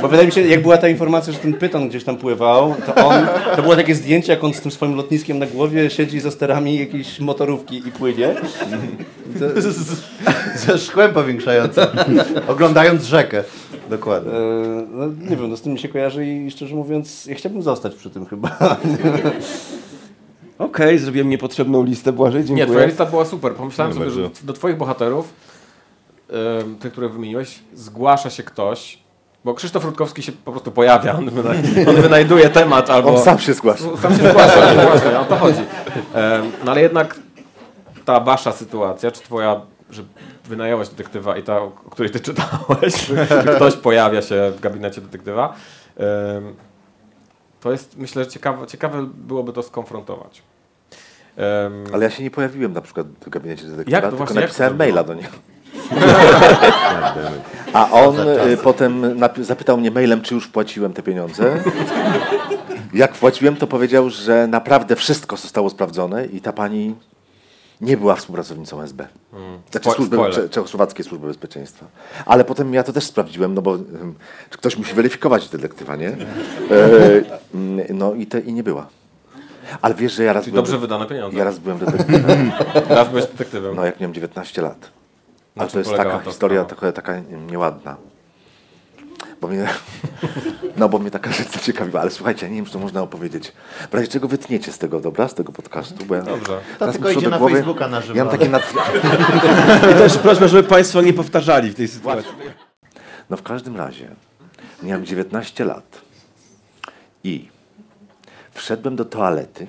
Bo 0.07 0.11
wydaje 0.11 0.27
mi 0.27 0.33
się, 0.33 0.40
jak 0.40 0.62
była 0.62 0.79
ta 0.79 0.88
informacja, 0.88 1.33
że 1.33 1.38
ten 1.38 1.55
pyton 1.55 1.88
gdzieś 1.88 2.05
tam 2.05 2.16
pływał, 2.16 2.75
to 2.87 2.95
on, 2.95 3.27
to 3.57 3.62
było 3.62 3.77
takie 3.77 3.95
zdjęcie, 3.95 4.33
jak 4.33 4.45
on 4.45 4.55
z 4.55 4.61
tym 4.61 4.71
swoim 4.71 4.95
lotniskiem 4.95 5.38
na 5.38 5.47
głowie 5.47 5.90
siedzi 5.90 6.21
za 6.21 6.31
sterami 6.31 6.79
jakiejś 6.79 7.21
motorówki 7.21 7.77
i 7.88 7.92
płynie. 7.92 8.35
Ze 10.57 10.79
szkłem 10.79 11.12
powiększającym, 11.12 11.85
oglądając 12.49 13.05
rzekę. 13.05 13.45
Dokładnie. 13.90 14.33
E, 14.33 14.87
no, 14.92 15.07
nie 15.31 15.37
wiem, 15.37 15.51
no 15.51 15.57
z 15.57 15.62
tym 15.62 15.73
mi 15.73 15.79
się 15.79 15.88
kojarzy 15.88 16.27
i 16.27 16.51
szczerze 16.51 16.75
mówiąc, 16.75 17.27
ja 17.27 17.35
chciałbym 17.35 17.62
zostać 17.62 17.95
przy 17.95 18.11
tym 18.11 18.27
chyba. 18.27 18.57
Okej, 20.59 20.99
zrobiłem 20.99 21.29
niepotrzebną 21.29 21.85
listę, 21.85 22.12
Błażej, 22.12 22.40
Nie, 22.40 22.47
dziękuję. 22.47 22.66
twoja 22.66 22.87
lista 22.87 23.07
była 23.07 23.25
super. 23.25 23.53
Pomyślałem 23.55 23.92
No, 23.95 23.99
sobie, 24.01 24.11
że 24.11 24.23
bardzo. 24.23 24.40
do 24.47 24.53
twoich 24.53 24.77
bohaterów, 24.77 25.33
em, 26.61 26.77
tych, 26.77 26.92
które 26.92 27.09
wymieniłeś, 27.09 27.59
zgłasza 27.75 28.31
się 28.31 28.42
ktoś, 28.42 29.06
bo 29.46 29.54
Krzysztof 29.54 29.85
Rutkowski 29.85 30.22
się 30.22 30.32
po 30.32 30.52
prostu 30.52 30.72
pojawia, 30.72 31.14
on, 31.14 31.30
wyna 31.30 31.50
on 31.88 31.96
wynajduje 31.96 32.50
temat 32.50 32.90
albo... 32.90 33.14
On 33.14 33.22
sam 33.22 33.38
się 33.38 33.54
zgłasza. 33.54 33.85
Sam 34.02 34.16
się 34.16 34.30
zgłasza, 34.30 34.74
właśnie, 34.74 35.20
o 35.20 35.24
to 35.24 35.37
chodzi. 35.37 35.61
No 36.64 36.72
ale 36.72 36.80
jednak 36.82 37.20
ta 38.04 38.20
wasza 38.20 38.52
sytuacja, 38.52 39.11
czy 39.11 39.22
twoja, 39.22 39.61
że 39.90 40.02
wynajęłaś 40.44 40.88
detektywa 40.88 41.37
i 41.37 41.42
ta, 41.42 41.59
o 41.59 41.70
której 41.70 42.12
ty 42.12 42.20
czytałeś, 42.20 43.06
że 43.06 43.26
ktoś 43.56 43.76
pojawia 43.76 44.22
się 44.22 44.52
w 44.56 44.61
gabinecie 44.61 45.00
detektywa, 45.00 45.54
to 47.61 47.72
jest, 47.72 47.96
myślę, 47.96 48.24
że 48.24 48.30
ciekawe, 48.30 48.66
ciekawe 48.66 49.06
byłoby 49.14 49.52
to 49.52 49.62
skonfrontować. 49.62 50.42
Em, 51.37 51.85
Ale 51.92 52.04
ja 52.04 52.11
się 52.11 52.22
nie 52.22 52.30
pojawiłem 52.30 52.72
na 52.72 52.80
przykład 52.80 53.06
w 53.06 53.28
gabinecie 53.28 53.64
detektywa, 53.64 53.96
Jak 53.96 54.04
to 54.04 54.11
tylko 54.11 54.24
właśnie, 54.24 54.40
jak 54.40 54.50
napisałem 54.50 54.72
to 54.72 54.78
maila 54.78 55.04
do 55.04 55.14
niego. 55.14 55.28
A 57.72 57.90
on 57.90 58.16
y, 58.20 58.56
potem 58.56 59.18
zapytał 59.40 59.78
mnie 59.78 59.90
mailem, 59.90 60.20
czy 60.22 60.34
już 60.34 60.46
wpłaciłem 60.46 60.92
te 60.92 61.02
pieniądze. 61.02 61.62
Jak 62.94 63.14
wpłaciłem, 63.14 63.56
to 63.56 63.66
powiedział, 63.66 64.10
że 64.10 64.46
naprawdę 64.46 64.96
wszystko 64.96 65.36
zostało 65.36 65.70
sprawdzone 65.70 66.26
i 66.26 66.40
ta 66.40 66.52
pani 66.52 66.94
nie 67.80 67.96
była 67.96 68.14
współpracownicą 68.14 68.82
SB. 68.82 69.06
Znaczy 69.70 69.88
Spo- 69.88 69.94
służby, 69.94 70.16
spoiler. 70.16 70.34
Cze- 70.34 70.48
Czechosłowackiej 70.48 71.04
Służby 71.04 71.26
Bezpieczeństwa. 71.26 71.86
Ale 72.26 72.44
potem 72.44 72.74
ja 72.74 72.82
to 72.82 72.92
też 72.92 73.04
sprawdziłem, 73.04 73.54
no 73.54 73.62
bo 73.62 73.74
ym, 73.74 74.14
ktoś 74.50 74.76
musi 74.76 74.94
weryfikować 74.94 75.48
detektywa, 75.48 75.96
nie? 75.96 76.08
E, 76.08 76.16
mm, 77.54 77.86
no 77.90 78.14
i, 78.14 78.26
te, 78.26 78.40
i 78.40 78.52
nie 78.52 78.62
była. 78.62 78.86
Ale 79.82 79.94
wiesz, 79.94 80.12
że 80.12 80.24
ja 80.24 80.32
raz 80.32 80.44
Czyli 80.44 80.52
byłem... 80.52 80.64
dobrze 80.64 80.78
wydane 80.78 81.06
pieniądze. 81.06 81.38
Ja 81.38 81.44
raz 81.44 81.58
byłem 81.58 81.78
detektywem. 81.84 82.52
Raz 82.88 83.08
byłeś 83.08 83.24
detektywem. 83.26 83.76
No 83.76 83.84
jak 83.84 84.00
miałem 84.00 84.14
19 84.14 84.62
lat. 84.62 84.90
Na 85.57 85.64
A 85.64 85.66
to 85.69 85.79
jest 85.79 85.90
taka 85.90 86.19
ta 86.19 86.21
historia 86.25 86.61
sprawa? 86.61 86.69
trochę 86.69 86.92
taka 86.92 87.21
nieładna. 87.51 87.97
Bo 89.40 89.49
mnie, 89.49 89.69
no 90.77 90.88
bo 90.88 90.99
mnie 90.99 91.11
taka 91.11 91.33
rzecz 91.33 91.49
zaciekawiła, 91.51 92.01
ale 92.01 92.11
słuchajcie, 92.11 92.47
ja 92.47 92.51
nie 92.51 92.57
wiem, 92.57 92.64
czy 92.64 92.73
to 92.73 92.79
można 92.79 93.03
opowiedzieć. 93.03 93.53
W 93.90 93.95
razie 93.95 94.09
czego 94.09 94.29
wytniecie 94.29 94.73
z 94.73 94.79
tego, 94.79 95.01
dobra, 95.01 95.29
z 95.29 95.35
tego 95.35 95.53
podcastu, 95.53 96.05
bo 96.05 96.14
ja 96.14 96.23
Dobrze. 96.23 96.47
To 96.47 96.79
teraz 96.79 96.95
tylko 96.95 97.11
idzie 97.11 97.29
na 97.29 97.38
głowy- 97.38 97.53
Facebooka 97.55 97.88
na 97.88 98.01
żywo. 98.01 98.19
Ja 98.19 98.25
mam 98.25 98.33
takie 98.38 98.49
nad... 98.49 98.62
I 99.92 99.95
też 99.95 100.19
proszę, 100.19 100.49
żeby 100.49 100.69
Państwo 100.69 101.03
nie 101.03 101.12
powtarzali 101.12 101.71
w 101.71 101.75
tej 101.75 101.88
sytuacji. 101.88 102.31
No 103.31 103.37
w 103.37 103.42
każdym 103.42 103.77
razie, 103.77 104.09
miałem 104.83 105.05
19 105.07 105.64
lat 105.64 106.01
i 107.25 107.49
wszedłem 108.53 108.97
do 108.97 109.05
toalety 109.05 109.66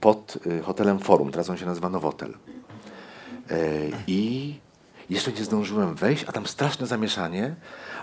pod 0.00 0.38
y, 0.46 0.62
hotelem 0.62 0.98
Forum, 0.98 1.30
teraz 1.30 1.50
on 1.50 1.56
się 1.56 1.66
nazywa 1.66 1.88
Nowotel. 1.88 2.34
E, 3.50 3.56
I 4.06 4.54
jeszcze 5.10 5.32
nie 5.32 5.44
zdążyłem 5.44 5.94
wejść, 5.94 6.24
a 6.26 6.32
tam 6.32 6.46
straszne 6.46 6.86
zamieszanie, 6.86 7.54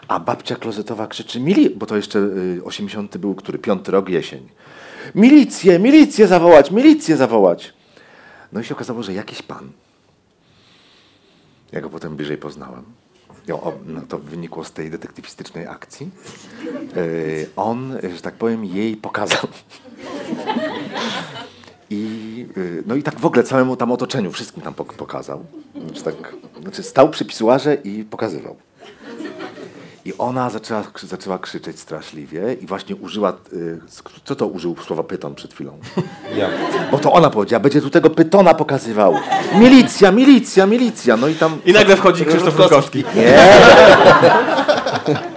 a 0.07 0.19
babcia 0.19 0.55
klozetowa 0.55 1.07
krzyczy, 1.07 1.39
mili, 1.39 1.69
bo 1.69 1.85
to 1.85 1.95
jeszcze 1.95 2.19
y, 2.19 2.61
80 2.63 3.17
był, 3.17 3.35
który, 3.35 3.59
piąty 3.59 3.91
rok, 3.91 4.09
jesień. 4.09 4.49
Milicję, 5.15 5.79
milicję 5.79 6.27
zawołać, 6.27 6.71
milicję 6.71 7.17
zawołać. 7.17 7.73
No 8.51 8.61
i 8.61 8.63
się 8.63 8.75
okazało, 8.75 9.03
że 9.03 9.13
jakiś 9.13 9.41
pan, 9.41 9.69
ja 11.71 11.81
go 11.81 11.89
potem 11.89 12.15
bliżej 12.15 12.37
poznałem, 12.37 12.83
o, 13.53 13.73
no 13.85 14.01
to 14.01 14.19
wynikło 14.19 14.63
z 14.63 14.71
tej 14.71 14.91
detektywistycznej 14.91 15.67
akcji. 15.67 16.09
Yy, 16.95 17.49
on, 17.55 17.97
że 18.15 18.21
tak 18.21 18.33
powiem, 18.33 18.65
jej 18.65 18.97
pokazał. 18.97 19.47
I, 22.37 22.39
yy, 22.59 22.83
no 22.87 22.95
i 22.95 23.03
tak 23.03 23.19
w 23.19 23.25
ogóle 23.25 23.43
całemu 23.43 23.75
tam 23.75 23.91
otoczeniu, 23.91 24.31
wszystkim 24.31 24.63
tam 24.63 24.73
pok- 24.73 24.93
pokazał. 24.93 25.43
Znaczy, 25.85 26.03
tak, 26.03 26.33
znaczy 26.61 26.83
stał 26.83 27.09
przy 27.09 27.25
pisuarze 27.25 27.75
i 27.75 28.03
pokazywał. 28.03 28.55
I 30.05 30.13
ona 30.17 30.49
zaczęła, 30.49 30.83
zaczęła 31.03 31.37
krzyczeć 31.39 31.79
straszliwie 31.79 32.53
i 32.61 32.65
właśnie 32.67 32.95
użyła, 32.95 33.31
sk- 33.89 34.09
co 34.25 34.35
to 34.35 34.47
użył 34.47 34.75
słowa 34.87 35.03
pyton 35.03 35.35
przed 35.35 35.53
chwilą? 35.53 35.77
Ja. 36.37 36.49
Bo 36.91 36.97
to 36.99 37.13
ona 37.13 37.29
powiedziała, 37.29 37.59
będzie 37.59 37.81
tu 37.81 37.89
tego 37.89 38.09
pytona 38.09 38.53
pokazywał. 38.53 39.13
Milicja, 39.59 40.11
milicja, 40.11 40.65
milicja. 40.65 41.17
No 41.17 41.27
i 41.27 41.35
tam... 41.35 41.57
I 41.65 41.73
nagle 41.73 41.95
wchodzi 41.97 42.25
Krzysztof 42.25 42.59
Rutkowski. 42.59 43.03
Nie! 43.15 43.37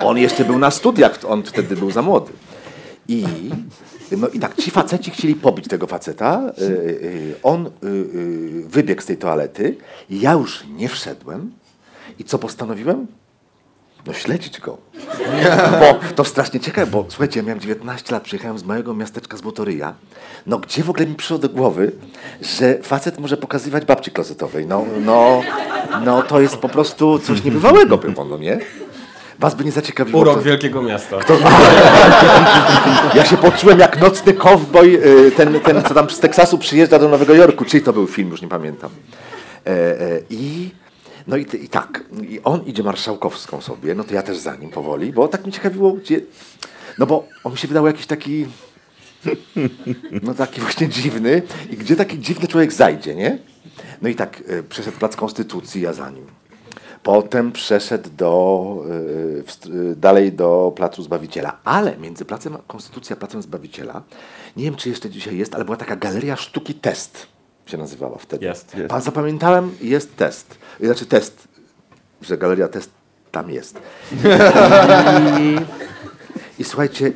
On 0.00 0.18
jeszcze 0.18 0.44
był 0.44 0.58
na 0.58 0.70
studiach, 0.70 1.18
on 1.28 1.42
wtedy 1.42 1.76
był 1.76 1.90
za 1.90 2.02
młody. 2.02 2.32
I, 3.08 3.24
no 4.16 4.28
i 4.28 4.38
tak, 4.40 4.56
ci 4.56 4.70
faceci 4.70 5.10
chcieli 5.10 5.34
pobić 5.34 5.68
tego 5.68 5.86
faceta. 5.86 6.52
y, 6.58 6.62
y, 6.64 7.34
On 7.42 7.66
y, 7.66 7.70
wybiegł 8.68 9.02
z 9.02 9.06
tej 9.06 9.16
toalety. 9.16 9.76
Ja 10.10 10.32
już 10.32 10.64
nie 10.76 10.88
wszedłem. 10.88 11.52
I 12.18 12.24
co 12.24 12.38
postanowiłem? 12.38 13.06
No 14.06 14.12
śledzić 14.12 14.60
go. 14.60 14.78
Bo 15.80 16.00
to 16.14 16.24
strasznie 16.24 16.60
ciekawe, 16.60 16.90
bo 16.90 17.04
słuchajcie, 17.08 17.40
ja 17.40 17.46
miałem 17.46 17.60
19 17.60 18.12
lat, 18.14 18.22
przyjechałem 18.22 18.58
z 18.58 18.64
małego 18.64 18.94
miasteczka 18.94 19.36
z 19.36 19.40
Botoryja. 19.40 19.94
No 20.46 20.58
gdzie 20.58 20.82
w 20.82 20.90
ogóle 20.90 21.06
mi 21.06 21.14
przyszło 21.14 21.38
do 21.38 21.48
głowy, 21.48 21.92
że 22.40 22.78
facet 22.82 23.18
może 23.18 23.36
pokazywać 23.36 23.84
babci 23.84 24.10
klozetowej? 24.10 24.66
No, 24.66 24.84
no, 25.00 25.42
no 26.04 26.22
to 26.22 26.40
jest 26.40 26.56
po 26.56 26.68
prostu 26.68 27.18
coś 27.18 27.44
niebywałego 27.44 27.98
było, 27.98 28.24
no 28.24 28.38
nie? 28.38 28.58
Was 29.40 29.54
by 29.54 29.64
nie 29.64 29.72
zaciekawiło. 29.72 30.20
Urok 30.20 30.34
to- 30.34 30.42
wielkiego 30.42 30.82
miasta. 30.82 31.16
ja 33.14 33.24
się 33.24 33.36
poczułem 33.36 33.78
jak 33.78 34.00
nocny 34.00 34.34
kowboj, 34.34 34.94
y, 34.94 35.30
ten, 35.30 35.60
ten 35.60 35.82
co 35.82 35.94
tam 35.94 36.10
z 36.10 36.20
Teksasu 36.20 36.58
przyjeżdża 36.58 36.98
do 36.98 37.08
Nowego 37.08 37.34
Jorku. 37.34 37.64
Czyli 37.64 37.82
to 37.82 37.92
był 37.92 38.06
film, 38.06 38.30
już 38.30 38.42
nie 38.42 38.48
pamiętam. 38.48 38.90
E, 39.66 40.00
e, 40.00 40.20
I 40.30 40.70
no 41.26 41.36
i, 41.36 41.46
i 41.62 41.68
tak, 41.68 42.04
i 42.28 42.40
on 42.44 42.64
idzie 42.64 42.82
marszałkowską 42.82 43.60
sobie, 43.60 43.94
no 43.94 44.04
to 44.04 44.14
ja 44.14 44.22
też 44.22 44.38
za 44.38 44.56
nim 44.56 44.70
powoli, 44.70 45.12
bo 45.12 45.28
tak 45.28 45.46
mi 45.46 45.52
ciekawiło, 45.52 45.92
gdzie... 45.92 46.20
No 46.98 47.06
bo 47.06 47.26
on 47.44 47.52
mi 47.52 47.58
się 47.58 47.68
wydał 47.68 47.86
jakiś 47.86 48.06
taki... 48.06 48.46
No 50.22 50.34
taki 50.34 50.60
właśnie 50.60 50.88
dziwny. 50.88 51.42
I 51.70 51.76
gdzie 51.76 51.96
taki 51.96 52.18
dziwny 52.18 52.48
człowiek 52.48 52.72
zajdzie, 52.72 53.14
nie? 53.14 53.38
No 54.02 54.08
i 54.08 54.14
tak, 54.14 54.42
e, 54.48 54.62
przeszedł 54.62 54.98
plac 54.98 55.16
Konstytucji, 55.16 55.82
ja 55.82 55.92
za 55.92 56.10
nim. 56.10 56.39
Potem 57.02 57.52
przeszedł 57.52 58.10
do, 58.16 58.84
y, 59.66 59.70
y, 59.70 59.96
dalej 59.96 60.32
do 60.32 60.72
Placu 60.76 61.02
Zbawiciela. 61.02 61.56
Ale 61.64 61.96
między 61.96 62.24
Placem 62.24 62.58
Konstytucji 62.66 63.12
a 63.12 63.16
Placem 63.16 63.42
Zbawiciela, 63.42 64.02
nie 64.56 64.64
wiem 64.64 64.76
czy 64.76 64.88
jeszcze 64.88 65.10
dzisiaj 65.10 65.36
jest, 65.36 65.54
ale 65.54 65.64
była 65.64 65.76
taka 65.76 65.96
galeria 65.96 66.36
sztuki 66.36 66.74
test, 66.74 67.26
się 67.66 67.78
nazywała 67.78 68.18
wtedy. 68.18 68.46
Jest. 68.46 68.76
Pan 68.88 69.02
zapamiętałem, 69.02 69.76
jest 69.80 70.16
test. 70.16 70.58
Znaczy 70.80 71.06
test, 71.06 71.48
że 72.22 72.38
galeria 72.38 72.68
test 72.68 72.90
tam 73.32 73.50
jest. 73.50 73.78
I, 75.40 75.56
I 76.58 76.64
słuchajcie, 76.64 77.12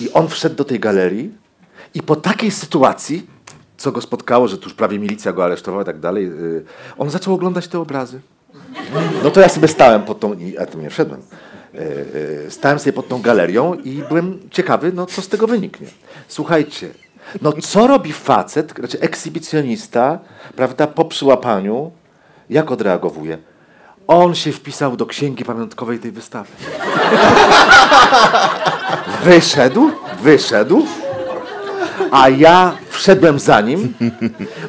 i 0.00 0.12
on 0.12 0.28
wszedł 0.28 0.56
do 0.56 0.64
tej 0.64 0.80
galerii 0.80 1.34
i 1.94 2.02
po 2.02 2.16
takiej 2.16 2.50
sytuacji, 2.50 3.26
co 3.76 3.92
go 3.92 4.00
spotkało, 4.00 4.48
że 4.48 4.58
tuż 4.58 4.74
prawie 4.74 4.98
milicja 4.98 5.32
go 5.32 5.44
aresztowała 5.44 5.82
i 5.82 5.86
tak 5.86 6.00
dalej, 6.00 6.26
y, 6.26 6.64
on 6.98 7.10
zaczął 7.10 7.34
oglądać 7.34 7.68
te 7.68 7.78
obrazy. 7.78 8.20
No 9.24 9.30
to 9.30 9.40
ja 9.40 9.48
sobie 9.48 9.68
stałem 9.68 10.02
pod 10.02 10.20
tą, 10.20 10.36
ja 10.38 10.66
tam 10.66 10.82
nie 10.82 10.90
wszedłem, 10.90 11.22
e, 11.74 11.78
e, 12.46 12.50
stałem 12.50 12.78
sobie 12.78 12.92
pod 12.92 13.08
tą 13.08 13.22
galerią 13.22 13.74
i 13.74 14.02
byłem 14.08 14.38
ciekawy, 14.50 14.92
no 14.94 15.06
co 15.06 15.22
z 15.22 15.28
tego 15.28 15.46
wyniknie. 15.46 15.86
Słuchajcie, 16.28 16.90
no 17.42 17.52
co 17.52 17.86
robi 17.86 18.12
facet, 18.12 18.72
znaczy 18.78 19.00
ekshibicjonista, 19.00 20.18
prawda, 20.56 20.86
po 20.86 21.04
przyłapaniu, 21.04 21.90
jak 22.50 22.70
odreagowuje? 22.70 23.38
On 24.06 24.34
się 24.34 24.52
wpisał 24.52 24.96
do 24.96 25.06
księgi 25.06 25.44
pamiątkowej 25.44 25.98
tej 25.98 26.12
wystawy. 26.12 26.48
Wyszedł, 29.24 29.90
wyszedł, 30.22 30.86
a 32.10 32.28
ja 32.28 32.76
wszedłem 32.88 33.38
za 33.38 33.60
nim. 33.60 33.94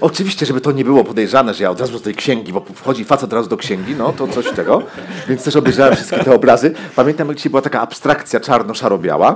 Oczywiście, 0.01 0.45
żeby 0.45 0.61
to 0.61 0.71
nie 0.71 0.85
było 0.85 1.03
podejrzane, 1.03 1.53
że 1.53 1.63
ja 1.63 1.71
od 1.71 1.79
razu 1.79 1.93
do 1.93 1.99
tej 1.99 2.15
księgi, 2.15 2.53
bo 2.53 2.65
wchodzi 2.75 3.05
facet 3.05 3.23
od 3.23 3.33
razu 3.33 3.49
do 3.49 3.57
księgi, 3.57 3.95
no 3.95 4.13
to 4.13 4.27
coś 4.27 4.51
tego. 4.51 4.83
Więc 5.27 5.43
też 5.43 5.55
obejrzałem 5.55 5.95
wszystkie 5.95 6.23
te 6.23 6.35
obrazy. 6.35 6.73
Pamiętam, 6.95 7.27
jak 7.27 7.37
dzisiaj 7.37 7.49
była 7.49 7.61
taka 7.61 7.81
abstrakcja 7.81 8.39
czarno-szaro-biała. 8.39 9.35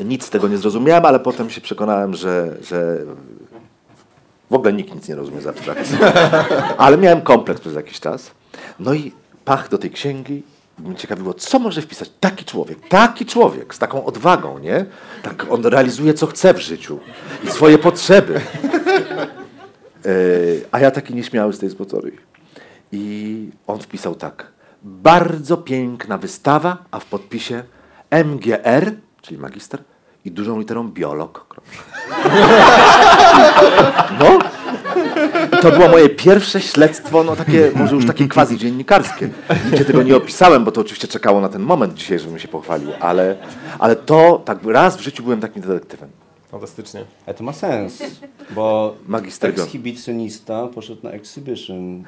Nic 0.00 0.24
z 0.24 0.30
tego 0.30 0.48
nie 0.48 0.58
zrozumiałem, 0.58 1.04
ale 1.04 1.20
potem 1.20 1.50
się 1.50 1.60
przekonałem, 1.60 2.14
że, 2.14 2.56
że 2.62 2.98
w 4.50 4.54
ogóle 4.54 4.72
nikt 4.72 4.94
nic 4.94 5.08
nie 5.08 5.14
rozumie 5.14 5.40
z 5.40 5.46
abstrakcji. 5.46 5.98
Ale 6.78 6.98
miałem 6.98 7.20
kompleks 7.20 7.60
przez 7.60 7.74
jakiś 7.74 8.00
czas. 8.00 8.30
No 8.80 8.94
i 8.94 9.12
pach 9.44 9.68
do 9.68 9.78
tej 9.78 9.90
księgi. 9.90 10.42
Mnie 10.78 10.96
ciekawiło, 10.96 11.34
co 11.34 11.58
może 11.58 11.82
wpisać 11.82 12.10
taki 12.20 12.44
człowiek, 12.44 12.88
taki 12.88 13.26
człowiek 13.26 13.74
z 13.74 13.78
taką 13.78 14.04
odwagą, 14.04 14.58
nie? 14.58 14.86
Tak 15.22 15.46
on 15.50 15.66
realizuje, 15.66 16.14
co 16.14 16.26
chce 16.26 16.54
w 16.54 16.58
życiu 16.58 16.98
i 17.44 17.50
swoje 17.50 17.78
potrzeby. 17.78 18.40
E, 20.06 20.08
a 20.72 20.80
ja 20.80 20.90
taki 20.90 21.14
nieśmiały 21.14 21.52
z 21.52 21.58
tej 21.58 21.70
spotory. 21.70 22.12
I 22.92 23.50
on 23.66 23.78
wpisał 23.78 24.14
tak. 24.14 24.52
Bardzo 24.82 25.56
piękna 25.56 26.18
wystawa, 26.18 26.84
a 26.90 26.98
w 27.00 27.04
podpisie 27.04 27.62
MGR, 28.10 28.92
czyli 29.22 29.38
magister, 29.38 29.82
i 30.24 30.30
dużą 30.30 30.58
literą 30.58 30.88
biolog. 30.88 31.46
No, 34.18 34.38
i 35.52 35.56
to 35.62 35.70
było 35.70 35.88
moje 35.88 36.08
pierwsze 36.08 36.60
śledztwo, 36.60 37.24
no 37.24 37.36
takie, 37.36 37.70
może 37.74 37.94
już 37.94 38.06
takie 38.06 38.28
quasi 38.28 38.58
dziennikarskie. 38.58 39.28
Nigdzie 39.64 39.84
tego 39.84 40.02
nie 40.02 40.16
opisałem, 40.16 40.64
bo 40.64 40.72
to 40.72 40.80
oczywiście 40.80 41.08
czekało 41.08 41.40
na 41.40 41.48
ten 41.48 41.62
moment 41.62 41.94
dzisiaj, 41.94 42.18
żebym 42.18 42.38
się 42.38 42.48
pochwalił, 42.48 42.90
ale, 43.00 43.36
ale 43.78 43.96
to 43.96 44.42
tak 44.44 44.58
raz 44.64 44.96
w 44.96 45.00
życiu 45.00 45.22
byłem 45.22 45.40
takim 45.40 45.62
detektywem. 45.62 46.08
Fantastycznie. 46.50 47.04
Ale 47.26 47.34
to 47.34 47.44
ma 47.44 47.52
sens, 47.52 48.02
bo 48.50 48.94
Magister 49.06 49.50
ekshibicjonista 49.50 50.66
poszedł 50.66 51.00
na 51.02 51.10
exhibition. 51.10 52.04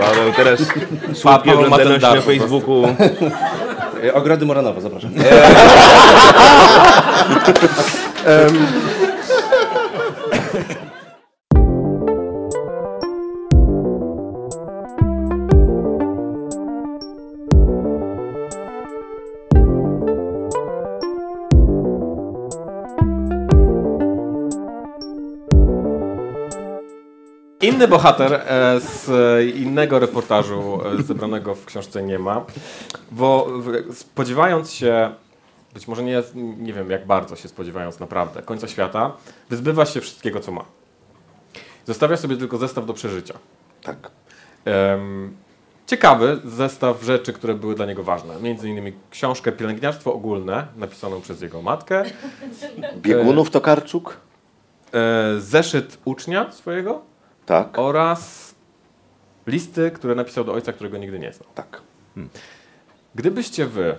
Paweł, 0.00 0.32
teraz 0.36 0.60
słupki 1.14 1.50
oglądalności 1.50 2.14
na. 2.14 2.20
Facebooku. 2.20 2.82
E, 4.02 4.14
Ogrody 4.14 4.46
Moranowa, 4.46 4.80
zapraszam. 4.80 5.10
Inny 27.76 27.88
bohater 27.88 28.32
e, 28.32 28.80
z 28.80 29.06
innego 29.56 29.98
reportażu 29.98 30.80
e, 30.98 31.02
zebranego 31.02 31.54
w 31.54 31.64
książce 31.64 32.02
nie 32.02 32.18
ma, 32.18 32.44
bo 33.10 33.48
spodziewając 33.92 34.72
się, 34.72 35.10
być 35.74 35.88
może 35.88 36.04
nie, 36.04 36.22
nie 36.34 36.72
wiem 36.72 36.90
jak 36.90 37.06
bardzo 37.06 37.36
się 37.36 37.48
spodziewając 37.48 38.00
naprawdę, 38.00 38.42
końca 38.42 38.68
świata, 38.68 39.12
wyzbywa 39.50 39.86
się 39.86 40.00
wszystkiego 40.00 40.40
co 40.40 40.52
ma. 40.52 40.64
Zostawia 41.86 42.16
sobie 42.16 42.36
tylko 42.36 42.58
zestaw 42.58 42.86
do 42.86 42.94
przeżycia. 42.94 43.34
Tak. 43.82 44.10
Em, 44.64 45.36
ciekawy 45.86 46.40
zestaw 46.44 47.02
rzeczy, 47.02 47.32
które 47.32 47.54
były 47.54 47.74
dla 47.74 47.86
niego 47.86 48.02
ważne. 48.02 48.34
Między 48.40 48.68
innymi 48.68 48.92
książkę 49.10 49.52
Pielęgniarstwo 49.52 50.14
ogólne, 50.14 50.66
napisaną 50.76 51.20
przez 51.20 51.40
jego 51.40 51.62
matkę, 51.62 52.04
Biegunów 52.96 53.50
Tokarczuk? 53.50 54.16
e, 54.92 55.40
zeszyt 55.40 55.98
ucznia 56.04 56.52
swojego 56.52 57.15
Tak, 57.46 57.78
oraz 57.78 58.54
listy, 59.46 59.90
które 59.90 60.14
napisał 60.14 60.44
do 60.44 60.52
ojca, 60.52 60.72
którego 60.72 60.98
nigdy 60.98 61.18
nie 61.18 61.32
znał. 61.32 61.48
tak. 61.54 61.82
Gdybyście 63.14 63.66
wy, 63.66 63.96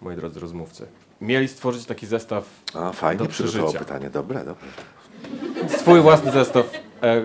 moi 0.00 0.16
drodzy 0.16 0.40
rozmówcy, 0.40 0.86
mieli 1.20 1.48
stworzyć 1.48 1.86
taki 1.86 2.06
zestaw, 2.06 2.44
A, 2.74 2.92
fajnie 2.92 3.24
Do 3.24 3.30
przygotował 3.30 3.66
przeżycia. 3.68 3.84
pytanie, 3.84 4.10
dobre, 4.10 4.44
dobre. 4.44 4.66
swój 5.78 6.00
własny 6.00 6.32
zestaw, 6.32 6.66
e, 7.02 7.22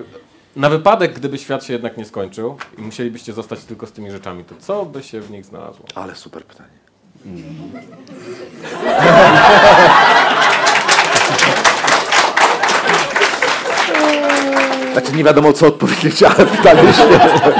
na 0.56 0.70
wypadek, 0.70 1.14
gdyby 1.14 1.38
świat 1.38 1.64
się 1.66 1.74
jednak 1.74 1.98
nie 1.98 2.06
skończył 2.06 2.58
i 2.78 2.82
musielibyście 2.82 3.34
zostać 3.34 3.66
tylko 3.66 3.88
z 3.88 3.92
tymi 3.92 4.12
rzeczami, 4.12 4.44
to 4.44 4.56
co 4.60 4.86
by 4.86 5.04
się 5.04 5.22
w 5.22 5.32
nich 5.32 5.46
znalazło? 5.46 5.86
Ale 5.96 6.16
super 6.16 6.46
pytanie. 6.46 6.70
Znaczy 14.92 15.12
nie 15.16 15.24
wiadomo 15.24 15.54
co 15.54 15.68
odpowiedzieć, 15.68 16.24
ale 16.24 16.46
pytanie 16.46 16.94
świetne. 16.94 17.54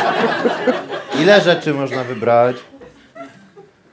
Ile 1.22 1.42
rzeczy 1.42 1.74
można 1.74 2.04
wybrać? 2.04 2.56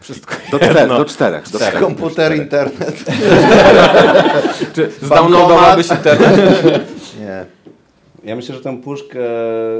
Wszystko 0.00 0.34
Do 0.50 0.58
czterech, 0.58 0.76
jedno. 0.76 0.98
do 0.98 1.04
czterech. 1.04 1.50
Do 1.50 1.58
czterech. 1.58 1.80
Komputer, 1.80 2.36
internet? 2.36 3.04
Czy 4.74 4.90
zdownloadowałbyś 5.02 5.90
internet? 5.90 6.36
Nie. 7.20 7.44
Ja 8.24 8.36
myślę, 8.36 8.54
że 8.54 8.60
tę 8.60 8.82
puszkę 8.82 9.18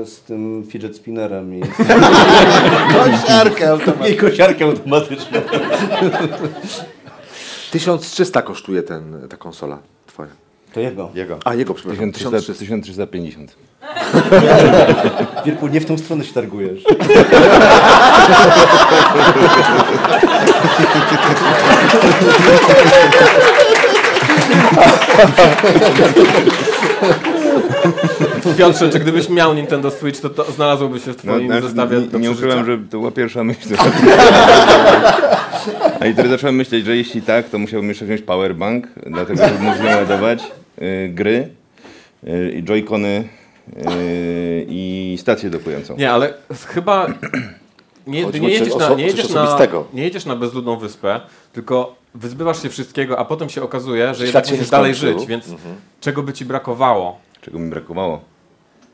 z 0.05 0.21
tym 0.27 0.67
fidget 0.71 0.97
spinnerem 0.97 1.55
i, 1.55 1.61
Kosiarkę 2.95 3.71
automatyczną. 3.71 4.07
i 4.07 4.17
kosiarkę 4.17 4.65
automatyczną. 4.65 5.41
1300 7.71 8.43
kosztuje 8.43 8.83
ten, 8.83 9.29
ta 9.29 9.37
konsola 9.37 9.79
twoja. 10.07 10.31
To 10.73 10.81
jego. 10.81 11.11
Jego. 11.14 11.39
A 11.45 11.55
jego, 11.55 11.75
przepraszam, 11.75 12.12
1300, 12.12 12.53
1300. 12.53 13.07
1350. 13.07 13.57
Wirku, 15.45 15.69
nie 15.69 15.81
w 15.81 15.87
tą 15.87 15.99
stronę 15.99 16.25
się 16.25 16.35
targujesz. 16.35 16.83
Piotrze, 28.59 28.91
czy 28.91 28.99
gdybyś 28.99 29.28
miał 29.28 29.55
Nintendo 29.55 29.91
Switch, 29.91 30.20
to, 30.20 30.30
to 30.30 30.53
znalazłoby 30.53 31.01
się 31.01 31.12
w 31.12 31.16
twoim 31.16 31.47
znaczy, 31.47 31.62
zestawie 31.62 32.01
nie, 32.12 32.18
nie 32.18 32.30
ukrywam, 32.30 32.66
że 32.66 32.78
to 32.78 32.99
była 32.99 33.11
pierwsza 33.11 33.45
myśl. 33.45 33.74
A 36.01 36.07
i 36.07 36.14
teraz 36.14 36.30
zacząłem 36.30 36.57
myśleć, 36.57 36.84
że 36.84 36.97
jeśli 36.97 37.22
tak, 37.22 37.49
to 37.49 37.59
musiałbym 37.59 37.89
jeszcze 37.89 38.05
wziąć 38.05 38.22
powerbank, 38.22 38.86
dlatego 39.07 39.47
żeby 39.47 39.59
móc 39.59 39.76
ładować 39.95 40.43
y, 40.82 41.11
gry, 41.14 41.49
y, 42.24 42.53
i 42.57 42.62
joycony 42.62 43.28
y, 43.68 44.66
i 44.68 45.16
stację 45.20 45.51
dokującą. 45.51 45.97
Nie, 45.97 46.12
ale 46.12 46.34
chyba 46.66 47.07
nie, 48.07 48.24
nie, 48.24 48.49
jedziesz 48.51 48.76
na, 48.76 48.95
nie, 48.95 49.07
jedziesz 49.07 49.30
na, 49.30 49.59
nie 49.93 50.03
jedziesz 50.03 50.24
na 50.24 50.36
bezludną 50.36 50.76
wyspę, 50.76 51.20
tylko 51.53 51.97
wyzbywasz 52.14 52.62
się 52.62 52.68
wszystkiego, 52.68 53.18
a 53.18 53.24
potem 53.24 53.49
się 53.49 53.62
okazuje, 53.62 54.14
że 54.14 54.26
Świat 54.26 54.45
jednak 54.45 54.59
musisz 54.59 54.70
dalej 54.70 54.95
żyć, 54.95 55.26
więc 55.26 55.45
czego 56.01 56.22
by 56.22 56.32
ci 56.32 56.45
brakowało? 56.45 57.18
Czego 57.49 57.59
mi 57.59 57.70
brakowało. 57.70 58.20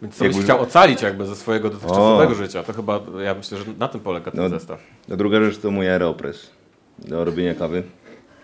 Więc 0.03 0.17
co 0.17 0.25
byś 0.25 0.37
chciał 0.37 0.61
ocalić 0.61 1.03
jakby 1.03 1.27
ze 1.27 1.37
swojego 1.37 1.71
dotychczasowego 1.71 2.33
O. 2.33 2.35
życia? 2.35 2.63
To 2.63 2.73
chyba, 2.73 3.01
ja 3.25 3.35
myślę, 3.35 3.59
że 3.59 3.65
na 3.79 3.89
tym 3.89 4.01
polega 4.01 4.31
ten 4.31 4.41
No, 4.41 4.49
zestaw. 4.49 4.81
A 5.13 5.17
druga 5.17 5.41
rzecz 5.41 5.59
to 5.59 5.71
mój 5.71 5.89
aeropress 5.89 6.51
do 6.99 7.25
robienia 7.25 7.55
kawy. 7.55 7.83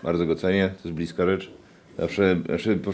Bardzo 0.03 0.25
go 0.25 0.35
cenię, 0.35 0.69
to 0.81 0.87
jest 0.87 0.95
bliska 0.95 1.25
rzecz. 1.25 1.51
Zawsze, 1.99 2.35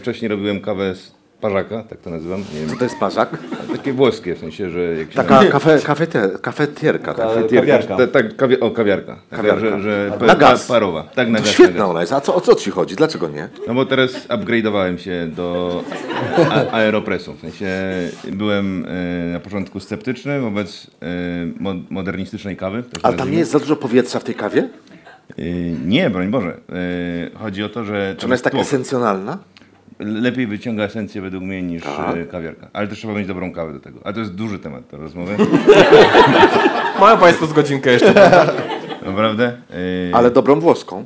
wcześniej 0.00 0.28
robiłem 0.28 0.60
kawę 0.60 0.94
z 0.94 1.14
parzaka, 1.40 1.82
tak 1.82 1.98
to 2.00 2.10
nazywam. 2.10 2.40
Nie 2.54 2.66
wiem, 2.66 2.76
To 2.78 2.84
jest 2.84 2.98
parzak? 2.98 3.30
takie 3.76 3.92
włoskie, 3.92 4.34
w 4.34 4.38
sensie, 4.38 4.70
że 4.70 4.80
jak 4.96 5.08
się 5.10 5.16
Taka 5.16 5.44
kafe, 5.44 5.78
kafete, 5.84 6.30
kafetierka. 6.42 7.14
Tak. 7.14 7.28
Kawiarka. 7.54 7.96
Ta, 7.96 8.06
tak, 8.06 8.36
kawie, 8.36 8.60
o, 8.60 8.70
kawiarka. 8.70 9.16
Taka, 9.30 9.42
Kawiarka. 9.42 9.60
Że, 9.78 9.82
że 9.82 10.26
Na 10.26 10.34
gaz. 10.36 10.66
Parowa. 10.66 11.02
Tak, 11.14 11.28
na 11.28 11.38
To 11.38 11.44
gaz. 11.44 11.52
świetna 11.52 11.86
ona 11.86 12.00
jest. 12.00 12.12
A 12.12 12.20
co, 12.20 12.34
o 12.34 12.40
co 12.40 12.54
ci 12.54 12.70
chodzi? 12.70 12.96
Dlaczego 12.96 13.28
nie? 13.28 13.48
No 13.68 13.74
bo 13.74 13.86
teraz 13.86 14.28
upgrade'owałem 14.28 14.96
się 14.96 15.28
do 15.36 15.82
a- 16.50 16.70
aeropressu. 16.76 17.34
W 17.34 17.40
sensie 17.40 17.68
byłem 18.32 18.86
e, 18.88 19.32
na 19.32 19.40
początku 19.40 19.80
sceptyczny 19.80 20.40
wobec 20.40 20.86
mo, 21.60 21.74
modernistycznej 21.90 22.56
kawy. 22.56 22.82
Ale 23.02 23.16
tam 23.16 23.30
nie 23.30 23.38
jest 23.38 23.50
za 23.50 23.58
dużo 23.58 23.76
powietrza 23.76 24.20
w 24.20 24.24
tej 24.24 24.34
kawie? 24.34 24.68
E, 25.38 25.42
nie, 25.86 26.10
broń 26.10 26.28
Boże. 26.28 26.56
Chodzi 27.34 27.62
o 27.64 27.68
to, 27.68 27.84
że... 27.84 28.14
Czy 28.18 28.26
ona 28.26 28.34
jest 28.34 28.44
tak 28.44 28.52
tłok. 28.52 28.62
esencjonalna? 28.62 29.38
Lepiej 29.98 30.46
wyciąga 30.46 30.82
esencję 30.84 31.20
według 31.22 31.44
mnie 31.44 31.62
niż 31.62 31.82
Tak. 31.82 32.16
e, 32.16 32.24
kawiarka. 32.26 32.68
Ale 32.72 32.88
też 32.88 32.98
trzeba 32.98 33.14
mieć 33.14 33.26
dobrą 33.26 33.52
kawę 33.52 33.72
do 33.72 33.80
tego. 33.80 34.00
A 34.04 34.12
to 34.12 34.20
jest 34.20 34.34
duży 34.34 34.58
temat 34.58 34.82
do 34.90 34.96
rozmowy. 34.96 35.36
Mają 37.00 37.18
Państwo 37.18 37.46
z 37.46 37.52
godzinkę 37.52 37.90
jeszcze. 37.92 38.14
Naprawdę? 39.06 39.46
E, 40.10 40.14
Ale 40.14 40.30
dobrą 40.30 40.60
włoską. 40.60 41.04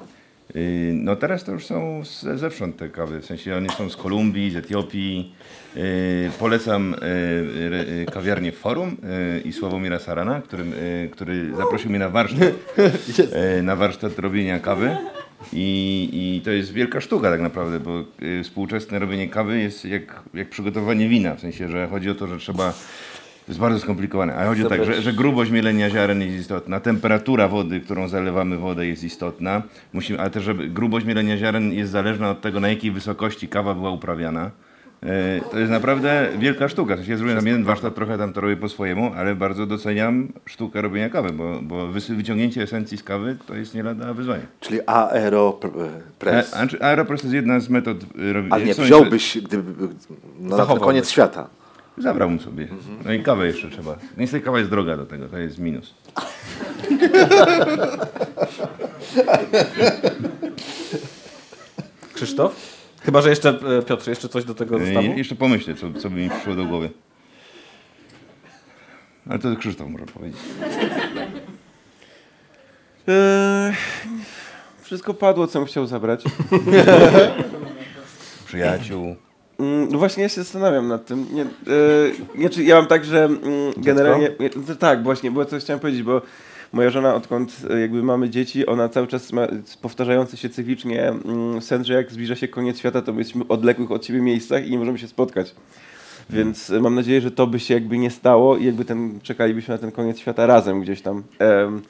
Yy, 0.55 0.61
No 0.95 1.16
teraz 1.16 1.45
to 1.45 1.53
już 1.53 1.66
są 1.66 2.05
z, 2.05 2.22
zewsząd 2.40 2.76
te 2.76 2.88
kawy, 2.88 3.20
w 3.20 3.24
sensie 3.26 3.57
one 3.57 3.68
są 3.68 3.90
z 3.90 3.97
Kolumbii, 3.97 4.51
z 4.51 4.57
Etiopii. 4.57 5.34
Yy, 5.77 5.83
polecam 6.39 6.95
re- 7.70 7.85
yy, 7.85 8.07
kawiarnię 8.07 8.53
Forum 8.53 8.97
i 9.45 9.53
Sławomira 9.53 9.99
Sarana, 9.99 10.41
którym, 10.41 10.73
który 11.11 11.57
zaprosił 11.57 11.91
mnie 11.91 11.99
na 11.99 12.09
warsztat, 12.09 12.53
na 13.62 13.77
warsztat 13.77 14.18
robienia 14.18 14.61
kawy. 14.61 14.97
I, 15.53 16.09
I 16.12 16.41
to 16.45 16.51
jest 16.51 16.73
wielka 16.73 17.01
sztuka 17.01 17.31
tak 17.31 17.41
naprawdę, 17.41 17.81
bo 17.81 18.05
współczesne 18.43 18.99
robienie 18.99 19.29
kawy 19.29 19.59
jest 19.59 19.85
jak, 19.85 20.23
jak 20.35 20.51
przygotowanie 20.51 21.09
wina, 21.09 21.35
w 21.35 21.41
sensie, 21.41 21.68
że 21.68 21.87
chodzi 21.87 22.11
o 22.11 22.14
to, 22.14 22.27
że 22.27 22.39
trzeba 22.39 22.73
to 23.47 23.53
jest 23.53 23.61
bardzo 23.61 23.81
skomplikowane, 23.81 24.35
ale 24.35 24.49
chodzi 24.49 24.66
o 24.66 24.68
tak, 24.68 24.85
że, 24.85 25.03
że 25.03 25.12
grubość 25.12 25.51
mielenia 25.51 25.91
ziaren 25.91 26.23
jest 26.23 26.37
istotna, 26.37 26.81
temperatura 26.81 27.49
wody, 27.49 27.81
którą 27.81 28.09
zalewamy 28.09 28.57
wodę 28.57 28.87
jest 28.87 29.05
istotna, 29.05 29.62
Musimy, 29.93 30.20
ale 30.20 30.31
też 30.31 30.45
żeby 30.45 30.68
grubość 30.68 31.07
mielenia 31.07 31.37
ziaren 31.39 31.73
jest 31.73 31.93
zależna 31.93 32.31
od 32.31 32.41
tego, 32.41 32.61
na 32.61 32.68
jakiej 32.68 32.91
wysokości 32.91 33.49
kawa 33.49 33.75
była 33.75 33.91
uprawiana. 33.91 34.51
E, 35.03 35.40
To 35.50 35.59
jest 35.59 35.70
naprawdę 35.72 36.28
wielka 36.38 36.68
sztuka. 36.68 36.94
Ja 37.09 37.16
zrobiłem 37.16 37.36
tam 37.38 37.46
jeden 37.46 37.64
warsztat, 37.64 37.94
trochę 37.94 38.18
tam 38.18 38.32
to 38.32 38.40
robię 38.40 38.57
po 38.57 38.68
swojemu, 38.68 39.12
ale 39.16 39.34
bardzo 39.34 39.66
doceniam 39.66 40.28
sztukę 40.46 40.82
robienia 40.82 41.11
kawy, 41.11 41.32
bo, 41.32 41.61
bo 41.62 41.88
wyciągnięcie 42.09 42.62
esencji 42.62 42.98
z 42.98 43.03
kawy 43.03 43.36
to 43.46 43.55
jest 43.55 43.74
nie 43.74 43.82
lada 43.82 44.14
wyzwanie. 44.14 44.42
Czyli 44.61 44.80
aeropress. 44.86 46.55
A- 46.55 46.57
a- 46.57 46.66
czy 46.66 46.82
Aeropress 46.82 47.22
jest 47.22 47.34
jedna 47.34 47.61
z 47.61 47.68
metod 47.68 47.96
y, 48.03 48.32
robienia. 48.32 48.55
Ale 48.55 48.64
nie, 48.64 48.74
wziąłbyś, 48.74 49.38
gdyby 49.38 49.88
no, 50.40 50.57
na 50.57 50.66
koniec 50.66 51.11
świata. 51.11 51.48
Zabrałbym 51.98 52.40
sobie. 52.40 52.68
No 53.05 53.12
i 53.12 53.22
kawę 53.22 53.46
jeszcze 53.46 53.70
trzeba. 53.70 53.96
Niestety 54.16 54.44
kawa 54.44 54.59
jest 54.59 54.70
droga 54.70 54.96
do 54.96 55.07
tego, 55.07 55.28
to 55.28 55.38
jest 55.38 55.59
minus. 55.59 55.94
Krzysztof? 62.14 62.72
Chyba, 63.05 63.22
że 63.22 63.30
jeszcze, 63.30 63.48
e, 63.78 63.82
Piotr, 63.82 64.09
jeszcze 64.09 64.28
coś 64.28 64.44
do 64.44 64.55
tego 64.55 64.76
E, 64.76 64.84
zestawu? 64.84 65.07
Jeszcze 65.16 65.34
pomyślę, 65.34 65.74
co, 65.74 65.92
co 66.00 66.11
by 66.11 66.16
mi 66.16 66.30
przyszło 66.30 66.55
do 66.55 66.64
głowy. 66.64 66.90
Ale 69.30 69.38
to 69.38 69.57
Krzysztof 69.57 69.88
może 69.88 70.05
powiedzieć. 70.07 70.40
Eee, 73.09 73.72
wszystko 74.82 75.14
padło, 75.14 75.46
co 75.46 75.59
bym 75.59 75.68
chciał 75.68 75.86
zabrać. 75.86 76.24
Przyjaciół. 78.46 79.16
Mm, 79.59 79.88
No 79.92 79.98
właśnie 79.98 80.22
ja 80.22 80.28
się 80.28 80.42
zastanawiam 80.42 80.88
nad 80.88 81.07
tym. 81.07 81.26
Nie, 81.34 81.42
e, 81.42 81.46
znaczy 82.40 82.64
ja 82.64 82.76
mam 82.76 82.86
tak, 82.86 83.05
że 83.05 83.24
mm, 83.24 83.40
generalnie. 83.76 84.30
nie, 84.40 84.50
to 84.50 84.76
Tak, 84.76 85.03
właśnie, 85.03 85.30
bo 85.30 85.44
coś 85.44 85.62
chciałem 85.62 85.80
powiedzieć, 85.80 86.03
bo 86.03 86.22
moja 86.73 86.91
żona, 86.91 87.14
odkąd 87.14 87.57
e, 87.70 87.81
jakby 87.81 88.03
mamy 88.03 88.31
dzieci, 88.31 88.66
ona 88.66 88.89
cały 88.89 89.07
czas 89.07 89.33
ma 89.33 89.47
powtarzający 89.83 90.37
się 90.37 90.49
cyklicznie 90.49 91.09
mm, 91.09 91.62
sen, 91.62 91.85
że 91.85 91.95
jak 91.95 92.12
zbliża 92.12 92.37
się 92.37 92.49
koniec 92.49 92.79
świata, 92.79 93.03
to 93.03 93.12
my 93.12 93.18
jesteśmy 93.18 93.45
w 93.45 93.51
odległych 93.51 93.91
od 93.91 94.07
siebie 94.07 94.20
miejscach 94.20 94.66
i 94.66 94.70
nie 94.70 94.79
możemy 94.79 94.99
się 94.99 95.09
spotkać. 95.09 95.55
Więc 96.31 96.70
e, 96.70 96.81
mam 96.81 96.95
nadzieję, 96.95 97.20
że 97.20 97.31
to 97.31 97.47
by 97.47 97.61
się 97.61 97.75
jakby 97.75 97.99
nie 97.99 98.11
stało 98.11 98.57
i 98.57 98.64
jakby 98.64 98.85
ten, 98.85 99.20
czekalibyśmy 99.23 99.75
na 99.75 99.79
ten 99.79 99.93
koniec 99.93 100.18
świata 100.18 100.47
razem 100.47 100.81
gdzieś 100.81 101.03
tam. 101.03 101.23
Em, 101.39 101.83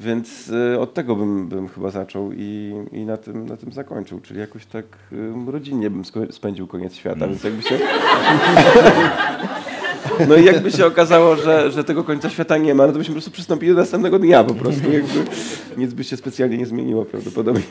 więc 0.00 0.52
e, 0.74 0.80
od 0.80 0.94
tego 0.94 1.16
bym, 1.16 1.48
bym 1.48 1.68
chyba 1.68 1.90
zaczął 1.90 2.32
i, 2.32 2.74
i 2.92 3.04
na, 3.04 3.16
tym, 3.16 3.46
na 3.46 3.56
tym 3.56 3.72
zakończył. 3.72 4.20
Czyli 4.20 4.40
jakoś 4.40 4.66
tak 4.66 4.84
rodzinnie 5.46 5.90
bym 5.90 6.02
spędził 6.30 6.66
koniec 6.66 6.94
świata, 6.94 7.28
więc 7.28 7.44
jakby 7.44 7.62
się... 7.62 7.78
No 10.28 10.36
i 10.36 10.44
jakby 10.44 10.70
się 10.70 10.86
okazało, 10.86 11.36
że, 11.36 11.70
że 11.70 11.84
tego 11.84 12.04
końca 12.04 12.30
świata 12.30 12.56
nie 12.56 12.74
ma, 12.74 12.86
no 12.86 12.92
to 12.92 12.98
byśmy 12.98 13.12
po 13.12 13.16
prostu 13.16 13.30
przystąpili 13.30 13.74
do 13.74 13.80
następnego 13.80 14.18
dnia 14.18 14.44
po 14.44 14.54
prostu. 14.54 14.92
Jakby 14.92 15.30
nic 15.76 15.92
by 15.92 16.04
się 16.04 16.16
specjalnie 16.16 16.58
nie 16.58 16.66
zmieniło 16.66 17.04
prawdopodobnie. 17.04 17.62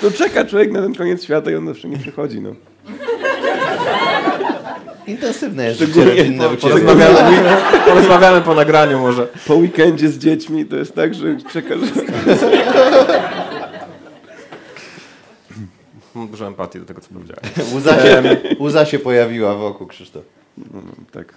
To 0.00 0.10
czeka 0.10 0.44
człowiek 0.44 0.72
na 0.72 0.82
ten 0.82 0.94
koniec 0.94 1.24
świata 1.24 1.50
i 1.50 1.54
on 1.54 1.66
zawsze 1.66 1.88
nie 1.88 1.96
przychodzi, 1.98 2.40
no. 2.40 2.50
Intensywne 5.06 5.64
jest 5.64 5.76
Szczególnie 5.82 6.24
po- 6.60 7.88
porozmawiamy 7.88 8.40
po 8.40 8.54
nagraniu 8.54 8.98
może. 8.98 9.26
Po 9.46 9.54
weekendzie 9.54 10.08
z 10.08 10.18
dziećmi 10.18 10.64
to 10.66 10.76
jest 10.76 10.94
tak, 10.94 11.14
że 11.14 11.36
czeka, 11.52 11.74
że... 11.78 11.86
Mam 16.16 16.28
dużo 16.28 16.46
empatii 16.46 16.80
do 16.80 16.86
tego, 16.86 17.00
co 17.00 17.08
powiedziałeś. 17.08 17.42
Łza 17.74 18.02
się, 18.02 18.22
łza 18.60 18.86
się 18.86 18.98
pojawiła 18.98 19.54
wokół 19.54 19.86
Krzysztof. 19.86 20.24
No, 20.58 20.82
tak. 21.12 21.34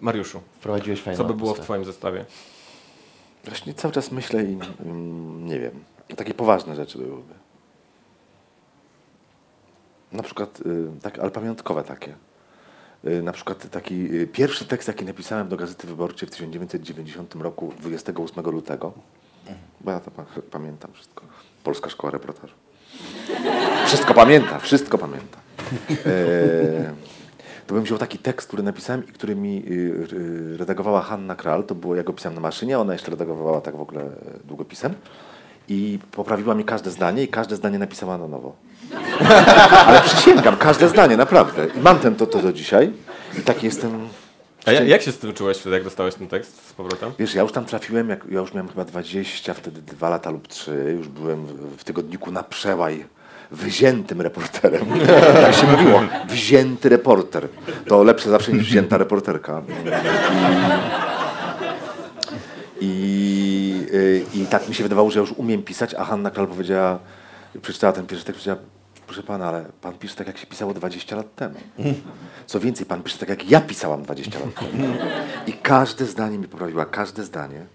Mariuszu, 0.00 0.40
Wprowadziłeś 0.60 1.02
fajną 1.02 1.18
co 1.18 1.24
by 1.24 1.34
było 1.34 1.48
w 1.48 1.52
atmosferę. 1.52 1.64
Twoim 1.64 1.84
zestawie? 1.84 2.24
Właśnie 3.44 3.74
cały 3.74 3.94
czas 3.94 4.12
myślę 4.12 4.44
i 4.44 4.58
mm, 4.80 5.46
nie 5.46 5.60
wiem. 5.60 5.84
Takie 6.16 6.34
poważne 6.34 6.76
rzeczy 6.76 6.98
byłyby. 6.98 7.34
Na 10.12 10.22
przykład, 10.22 10.60
y, 10.60 11.00
tak, 11.02 11.18
ale 11.18 11.30
pamiątkowe 11.30 11.82
takie. 11.82 12.14
Y, 13.04 13.22
na 13.22 13.32
przykład 13.32 13.70
taki 13.70 14.14
y, 14.14 14.26
pierwszy 14.26 14.64
tekst, 14.64 14.88
jaki 14.88 15.04
napisałem 15.04 15.48
do 15.48 15.56
Gazety 15.56 15.86
Wyborczej 15.86 16.28
w 16.28 16.30
1990 16.30 17.34
roku, 17.34 17.72
28 17.80 18.44
lutego. 18.44 18.92
Bo 19.80 19.90
ja 19.90 20.00
to 20.00 20.10
pa- 20.10 20.26
pamiętam 20.50 20.92
wszystko. 20.92 21.24
Polska 21.68 21.90
Szkoła 21.90 22.10
Reportażu. 22.10 22.54
Wszystko 23.86 24.14
pamięta, 24.14 24.58
wszystko 24.58 24.98
pamięta. 24.98 25.38
E, 26.06 26.92
to 27.66 27.74
bym 27.74 27.82
wziął 27.84 27.98
taki 27.98 28.18
tekst, 28.18 28.48
który 28.48 28.62
napisałem 28.62 29.08
i 29.08 29.12
który 29.12 29.36
mi 29.36 29.64
y, 29.68 29.72
y, 30.12 30.56
redagowała 30.56 31.02
Hanna 31.02 31.34
Kral. 31.36 31.64
To 31.64 31.74
było, 31.74 31.96
ja 31.96 32.02
go 32.02 32.12
pisałem 32.12 32.34
na 32.34 32.40
maszynie, 32.40 32.78
ona 32.78 32.92
jeszcze 32.92 33.10
redagowała 33.10 33.60
tak 33.60 33.76
w 33.76 33.80
ogóle 33.80 34.00
e, 34.02 34.08
długopisem. 34.44 34.94
I 35.68 35.98
poprawiła 36.10 36.54
mi 36.54 36.64
każde 36.64 36.90
zdanie 36.90 37.22
i 37.22 37.28
każde 37.28 37.56
zdanie 37.56 37.78
napisała 37.78 38.18
na 38.18 38.28
nowo. 38.28 38.56
Ale 39.86 40.00
przysięgam, 40.00 40.56
każde 40.56 40.88
zdanie, 40.88 41.16
naprawdę. 41.16 41.66
I 41.66 41.80
mam 41.80 41.98
ten 41.98 42.14
to, 42.14 42.26
to 42.26 42.38
do 42.38 42.52
dzisiaj. 42.52 42.92
I 43.38 43.42
tak 43.42 43.62
jestem... 43.62 44.08
A 44.68 44.72
ja, 44.72 44.82
jak 44.82 45.02
się 45.02 45.12
z 45.12 45.18
tym 45.18 45.34
czułeś 45.34 45.58
wtedy, 45.58 45.76
jak 45.76 45.84
dostałeś 45.84 46.14
ten 46.14 46.28
tekst 46.28 46.68
z 46.68 46.72
powrotem? 46.72 47.12
Wiesz, 47.18 47.34
ja 47.34 47.42
już 47.42 47.52
tam 47.52 47.64
trafiłem, 47.64 48.08
jak, 48.08 48.24
ja 48.30 48.40
już 48.40 48.54
miałem 48.54 48.68
chyba 48.68 48.84
20, 48.84 49.54
wtedy 49.54 49.82
dwa 49.82 50.08
lata 50.08 50.30
lub 50.30 50.48
trzy. 50.48 50.94
Już 50.98 51.08
byłem 51.08 51.46
w, 51.46 51.76
w 51.76 51.84
tygodniku 51.84 52.30
na 52.30 52.42
przełaj 52.42 53.04
wyziętym 53.50 54.20
reporterem. 54.20 54.86
tak 55.42 55.54
się 55.54 55.66
mówiło. 55.66 56.02
Wzięty 56.28 56.88
reporter. 56.88 57.48
To 57.86 58.02
lepsze 58.04 58.30
zawsze 58.30 58.52
niż 58.52 58.64
wzięta 58.64 58.98
reporterka. 58.98 59.62
I, 62.80 63.86
i, 64.34 64.40
I 64.40 64.46
tak 64.46 64.68
mi 64.68 64.74
się 64.74 64.82
wydawało, 64.82 65.10
że 65.10 65.18
ja 65.18 65.26
już 65.26 65.32
umiem 65.36 65.62
pisać, 65.62 65.94
a 65.94 66.04
Hanna 66.04 66.30
Kral 66.30 66.46
powiedziała, 66.46 66.98
przeczytała 67.62 67.92
ten 67.92 68.06
pierwszy 68.06 68.26
tekst, 68.26 68.40
powiedziała, 68.40 68.58
proszę 69.08 69.22
pana, 69.22 69.48
ale 69.48 69.64
pan 69.80 69.94
pisze 69.94 70.14
tak, 70.14 70.26
jak 70.26 70.38
się 70.38 70.46
pisało 70.46 70.74
20 70.74 71.16
lat 71.16 71.34
temu. 71.34 71.54
Co 72.46 72.60
więcej, 72.60 72.86
pan 72.86 73.02
pisze 73.02 73.18
tak, 73.18 73.28
jak 73.28 73.50
ja 73.50 73.60
pisałam 73.60 74.02
20 74.02 74.38
lat 74.38 74.54
temu. 74.54 74.94
I 75.46 75.52
każde 75.52 76.06
zdanie 76.06 76.38
mi 76.38 76.48
poprawiła, 76.48 76.84
każde 76.84 77.24
zdanie 77.24 77.66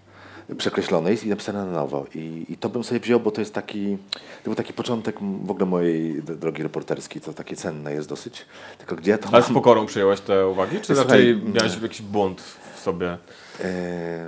przekreślone 0.58 1.10
jest 1.10 1.24
i 1.24 1.28
napisane 1.28 1.64
na 1.64 1.72
nowo. 1.72 2.06
I, 2.14 2.46
I 2.48 2.56
to 2.56 2.68
bym 2.68 2.84
sobie 2.84 3.00
wziął, 3.00 3.20
bo 3.20 3.30
to 3.30 3.40
jest 3.40 3.54
taki, 3.54 3.98
to 4.12 4.44
był 4.44 4.54
taki 4.54 4.72
początek 4.72 5.16
w 5.44 5.50
ogóle 5.50 5.66
mojej 5.66 6.22
drogi 6.22 6.62
reporterskiej, 6.62 7.22
to 7.22 7.32
takie 7.32 7.56
cenne 7.56 7.92
jest 7.92 8.08
dosyć. 8.08 8.46
Tylko 8.78 8.96
gdzie 8.96 9.10
ja 9.10 9.18
to 9.18 9.28
Ale 9.28 9.40
mam? 9.40 9.50
z 9.50 9.54
pokorą 9.54 9.86
przyjąłeś 9.86 10.20
te 10.20 10.48
uwagi, 10.48 10.80
czy 10.80 10.94
Słuchaj, 10.94 11.04
raczej 11.04 11.52
miałeś 11.54 11.82
jakiś 11.82 12.02
bunt 12.02 12.40
w 12.74 12.80
sobie? 12.80 13.18
E, 13.60 14.26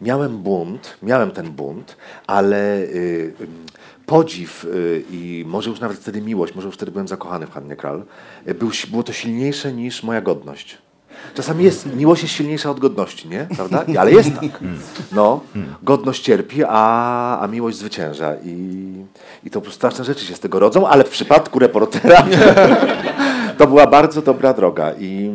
miałem 0.00 0.38
bunt, 0.38 0.96
miałem 1.02 1.30
ten 1.30 1.50
bunt, 1.50 1.96
ale 2.26 2.78
y, 2.78 3.34
ym, 3.40 3.66
podziw 4.06 4.64
y, 4.64 5.04
i 5.10 5.44
może 5.46 5.70
już 5.70 5.80
nawet 5.80 5.98
wtedy 5.98 6.20
miłość, 6.22 6.54
może 6.54 6.66
już 6.68 6.74
wtedy 6.74 6.92
byłem 6.92 7.08
zakochany 7.08 7.46
w 7.46 7.50
Hannie 7.50 7.76
Kral, 7.76 8.02
y, 8.48 8.54
był, 8.54 8.70
było 8.90 9.02
to 9.02 9.12
silniejsze 9.12 9.72
niż 9.72 10.02
moja 10.02 10.20
godność. 10.20 10.78
Czasami 11.34 11.64
jest, 11.64 11.96
miłość 11.96 12.22
jest 12.22 12.34
silniejsza 12.34 12.70
od 12.70 12.80
godności, 12.80 13.28
nie? 13.28 13.46
Prawda? 13.56 13.84
Ale 13.98 14.12
jest 14.12 14.34
tak. 14.34 14.60
No, 15.12 15.40
godność 15.82 16.22
cierpi, 16.22 16.62
a, 16.68 17.40
a 17.40 17.46
miłość 17.46 17.76
zwycięża. 17.76 18.34
I, 18.44 18.56
I 19.44 19.50
to 19.50 19.60
po 19.60 19.60
prostu 19.60 19.76
straszne 19.76 20.04
rzeczy 20.04 20.24
się 20.24 20.34
z 20.34 20.40
tego 20.40 20.58
rodzą, 20.58 20.88
ale 20.88 21.04
w 21.04 21.10
przypadku 21.10 21.58
reportera 21.58 22.26
to 23.58 23.66
była 23.66 23.86
bardzo 23.86 24.22
dobra 24.22 24.52
droga. 24.52 24.92
I 24.98 25.30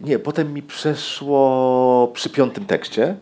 e, 0.00 0.06
nie, 0.06 0.18
potem 0.18 0.54
mi 0.54 0.62
przeszło 0.62 2.10
przy 2.14 2.30
piątym 2.30 2.64
tekście, 2.66 3.16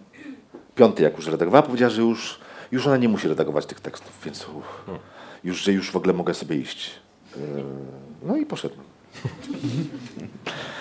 piąty 0.74 1.02
jak 1.02 1.16
już 1.16 1.26
redagowała, 1.26 1.62
powiedziała, 1.62 1.90
że 1.90 2.02
już, 2.02 2.40
już 2.72 2.86
ona 2.86 2.96
nie 2.96 3.08
musi 3.08 3.28
redagować 3.28 3.66
tych 3.66 3.80
tekstów, 3.80 4.12
więc 4.24 4.48
uff, 4.48 4.84
już, 5.44 5.62
że 5.62 5.72
już 5.72 5.90
w 5.90 5.96
ogóle 5.96 6.12
mogę 6.12 6.34
sobie 6.34 6.56
iść. 6.56 6.90
E, 7.36 7.38
No 8.22 8.36
i 8.36 8.46
poszedłem. 8.46 8.84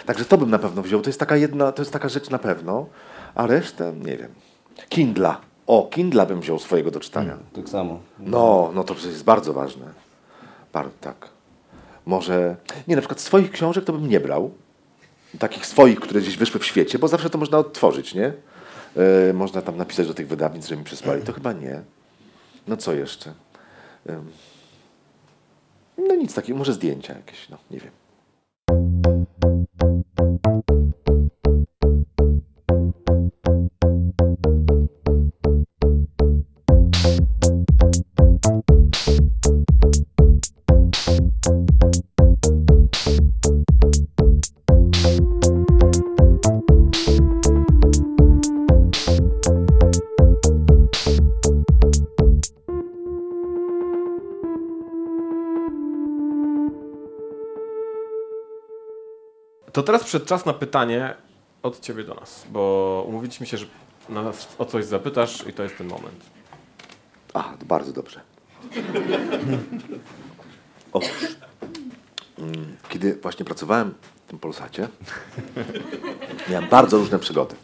Także 0.05 0.25
to 0.25 0.37
bym 0.37 0.49
na 0.49 0.59
pewno 0.59 0.81
wziął. 0.81 1.01
To 1.01 1.09
jest 1.09 1.19
taka 1.19 1.35
jedna, 1.37 1.71
to 1.71 1.81
jest 1.81 1.91
taka 1.93 2.09
rzecz 2.09 2.29
na 2.29 2.39
pewno, 2.39 2.85
a 3.35 3.47
resztę 3.47 3.93
nie 4.05 4.17
wiem. 4.17 4.29
Kindla. 4.89 5.41
O, 5.67 5.87
Kindla 5.91 6.25
bym 6.25 6.41
wziął 6.41 6.59
swojego 6.59 6.91
do 6.91 6.99
czytania. 6.99 7.37
Tak 7.53 7.69
samo. 7.69 7.99
No, 8.19 8.71
no 8.75 8.83
to 8.83 8.93
przecież 8.95 9.11
jest 9.11 9.23
bardzo 9.23 9.53
ważne. 9.53 9.85
Bardzo, 10.73 10.91
tak. 11.01 11.29
Może, 12.05 12.55
nie, 12.87 12.95
na 12.95 13.01
przykład 13.01 13.19
swoich 13.21 13.51
książek 13.51 13.85
to 13.85 13.93
bym 13.93 14.09
nie 14.09 14.19
brał. 14.19 14.51
Takich 15.39 15.65
swoich, 15.65 15.99
które 15.99 16.21
gdzieś 16.21 16.37
wyszły 16.37 16.59
w 16.59 16.65
świecie, 16.65 16.99
bo 16.99 17.07
zawsze 17.07 17.29
to 17.29 17.37
można 17.37 17.57
odtworzyć, 17.57 18.13
nie? 18.13 18.33
E, 18.97 19.33
można 19.33 19.61
tam 19.61 19.77
napisać 19.77 20.07
do 20.07 20.13
tych 20.13 20.27
wydawnictw, 20.27 20.69
że 20.69 20.77
mi 20.77 20.83
przysłali. 20.83 21.21
To 21.21 21.33
chyba 21.33 21.53
nie. 21.53 21.81
No 22.67 22.77
co 22.77 22.93
jeszcze? 22.93 23.33
No 25.97 26.15
nic 26.15 26.33
takiego, 26.33 26.57
może 26.57 26.73
zdjęcia 26.73 27.13
jakieś, 27.13 27.49
no 27.49 27.57
nie 27.71 27.79
wiem. 27.79 27.91
To 59.73 59.83
teraz 59.83 60.01
przyszedł 60.03 60.25
czas 60.25 60.45
na 60.45 60.53
pytanie 60.53 61.13
od 61.63 61.79
ciebie 61.79 62.03
do 62.03 62.13
nas, 62.13 62.45
bo 62.51 63.03
umówiliśmy 63.07 63.45
się, 63.45 63.57
że 63.57 63.65
nas 64.09 64.47
o 64.57 64.65
coś 64.65 64.85
zapytasz 64.85 65.47
i 65.47 65.53
to 65.53 65.63
jest 65.63 65.77
ten 65.77 65.87
moment. 65.87 66.25
A, 67.33 67.43
to 67.43 67.65
bardzo 67.65 67.91
dobrze. 67.93 68.21
Otóż, 70.93 71.09
mm, 72.39 72.77
kiedy 72.89 73.15
właśnie 73.15 73.45
pracowałem 73.45 73.93
w 74.25 74.29
tym 74.29 74.39
Polsacie, 74.39 74.87
miałem 76.49 76.69
bardzo 76.69 76.97
różne 76.97 77.19
przygody. 77.19 77.55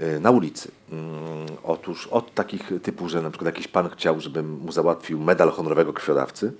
Y, 0.00 0.20
Na 0.20 0.30
ulicy. 0.30 0.70
Mm, 0.92 1.10
Otóż 1.62 2.06
od 2.06 2.34
takich 2.34 2.70
typu, 2.82 3.08
że 3.08 3.22
na 3.22 3.30
przykład 3.30 3.54
jakiś 3.54 3.68
pan 3.68 3.88
chciał, 3.90 4.20
żebym 4.20 4.58
mu 4.58 4.72
załatwił 4.72 5.20
medal 5.20 5.50
honorowego 5.50 5.92
krwiodawcy. 5.92 6.52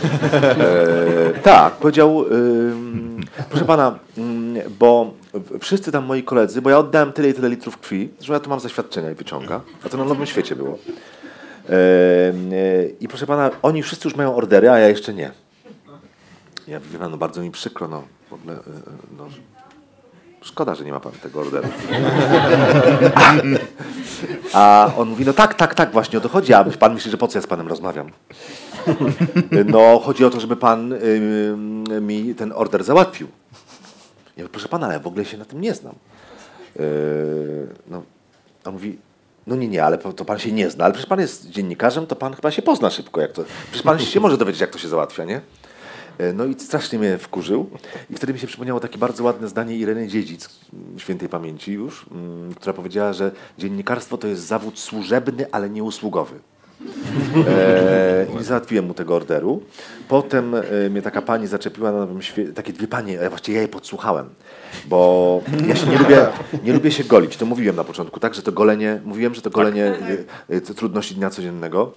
E, 0.00 1.30
tak, 1.42 1.72
powiedział, 1.72 2.24
proszę 3.48 3.64
pana, 3.64 3.98
bo 4.78 5.14
wszyscy 5.60 5.92
tam 5.92 6.04
moi 6.04 6.22
koledzy, 6.22 6.62
bo 6.62 6.70
ja 6.70 6.78
oddałem 6.78 7.12
tyle 7.12 7.28
i 7.28 7.34
tyle 7.34 7.48
litrów 7.48 7.78
krwi, 7.78 8.08
że 8.20 8.32
ja 8.32 8.40
tu 8.40 8.50
mam 8.50 8.60
zaświadczenia 8.60 9.10
i 9.10 9.14
wyciąga, 9.14 9.60
a 9.84 9.88
to 9.88 9.96
na 9.96 10.04
Nowym 10.04 10.26
Świecie 10.26 10.56
było. 10.56 10.78
E, 11.68 11.72
I 13.00 13.08
proszę 13.08 13.26
pana, 13.26 13.50
oni 13.62 13.82
wszyscy 13.82 14.08
już 14.08 14.16
mają 14.16 14.36
ordery, 14.36 14.70
a 14.70 14.78
ja 14.78 14.88
jeszcze 14.88 15.14
nie. 15.14 15.30
Ja 16.68 16.80
wie 16.80 16.98
pan, 16.98 17.10
no 17.10 17.16
bardzo 17.16 17.42
mi 17.42 17.50
przykro, 17.50 17.88
no 17.88 18.02
w 18.30 18.32
ogóle, 18.32 18.54
e, 18.54 18.58
no, 19.18 19.26
szkoda, 20.42 20.74
że 20.74 20.84
nie 20.84 20.92
ma 20.92 21.00
pan 21.00 21.12
tego 21.12 21.40
orderu. 21.40 21.68
on 24.96 25.08
mówi, 25.08 25.24
no 25.24 25.32
tak, 25.32 25.54
tak, 25.54 25.74
tak, 25.74 25.92
właśnie 25.92 26.18
o 26.18 26.22
to 26.22 26.28
chodzi, 26.28 26.54
a 26.54 26.64
pan 26.64 26.94
myśli, 26.94 27.10
że 27.10 27.16
po 27.16 27.28
co 27.28 27.38
ja 27.38 27.42
z 27.42 27.46
panem 27.46 27.68
rozmawiam? 27.68 28.10
No, 29.66 29.98
chodzi 30.04 30.24
o 30.24 30.30
to, 30.30 30.40
żeby 30.40 30.56
pan 30.56 30.94
mi 32.00 32.34
ten 32.34 32.52
order 32.54 32.84
załatwił. 32.84 33.28
Ja 34.36 34.44
mówię, 34.44 34.52
proszę 34.52 34.68
pana, 34.68 34.86
ale 34.86 34.94
ja 34.94 35.00
w 35.00 35.06
ogóle 35.06 35.24
się 35.24 35.38
na 35.38 35.44
tym 35.44 35.60
nie 35.60 35.74
znam. 35.74 35.94
Yy, 36.76 36.82
no, 37.90 38.02
on 38.64 38.72
mówi, 38.72 38.98
no 39.46 39.56
nie, 39.56 39.68
nie, 39.68 39.84
ale 39.84 39.98
to 39.98 40.24
pan 40.24 40.38
się 40.38 40.52
nie 40.52 40.70
zna, 40.70 40.84
ale 40.84 40.92
przecież 40.92 41.08
pan 41.08 41.20
jest 41.20 41.50
dziennikarzem, 41.50 42.06
to 42.06 42.16
pan 42.16 42.34
chyba 42.34 42.50
się 42.50 42.62
pozna 42.62 42.90
szybko, 42.90 43.20
jak 43.20 43.32
to. 43.32 43.44
Przecież 43.64 43.82
pan 43.82 43.98
się 43.98 44.20
może 44.20 44.36
dowiedzieć, 44.36 44.60
jak 44.60 44.70
to 44.70 44.78
się 44.78 44.88
załatwia, 44.88 45.24
nie? 45.24 45.40
Yy, 46.20 46.32
No 46.32 46.44
i 46.44 46.54
strasznie 46.54 46.98
mnie 46.98 47.18
wkurzył. 47.18 47.70
I 48.10 48.14
wtedy 48.14 48.32
mi 48.32 48.38
się 48.38 48.46
przypomniało 48.46 48.80
takie 48.80 48.98
bardzo 48.98 49.24
ładne 49.24 49.48
zdanie 49.48 49.76
Ireny 49.76 50.08
Dziedzic, 50.08 50.48
świętej 50.96 51.28
pamięci 51.28 51.72
już, 51.72 52.06
mm, 52.10 52.54
która 52.54 52.72
powiedziała, 52.72 53.12
że 53.12 53.30
dziennikarstwo 53.58 54.18
to 54.18 54.26
jest 54.26 54.42
zawód 54.42 54.78
służebny, 54.78 55.46
ale 55.52 55.70
nie 55.70 55.84
usługowy. 55.84 56.34
E, 57.48 58.26
I 58.40 58.44
załatwiłem 58.44 58.86
mu 58.86 58.94
tego 58.94 59.16
orderu. 59.16 59.62
Potem 60.08 60.54
e, 60.54 60.62
mnie 60.90 61.02
taka 61.02 61.22
pani 61.22 61.46
zaczepiła 61.46 61.92
na 61.92 61.98
nowym 61.98 62.22
świecie, 62.22 62.52
takie 62.52 62.72
dwie 62.72 62.88
panie, 62.88 63.26
a 63.26 63.28
właściwie 63.28 63.56
ja 63.56 63.62
je 63.62 63.68
podsłuchałem, 63.68 64.28
bo 64.86 65.42
ja 65.66 65.76
się 65.76 65.86
nie 65.86 65.98
lubię, 65.98 66.26
nie 66.64 66.72
lubię 66.72 66.90
się 66.90 67.04
golić. 67.04 67.36
To 67.36 67.46
mówiłem 67.46 67.76
na 67.76 67.84
początku, 67.84 68.20
tak, 68.20 68.34
że 68.34 68.42
to 68.42 68.52
golenie, 68.52 69.00
mówiłem, 69.04 69.34
że 69.34 69.42
to 69.42 69.50
golenie 69.50 69.84
e, 69.84 69.96
e, 70.48 70.60
to 70.60 70.74
trudności 70.74 71.14
dnia 71.14 71.30
codziennego. 71.30 71.92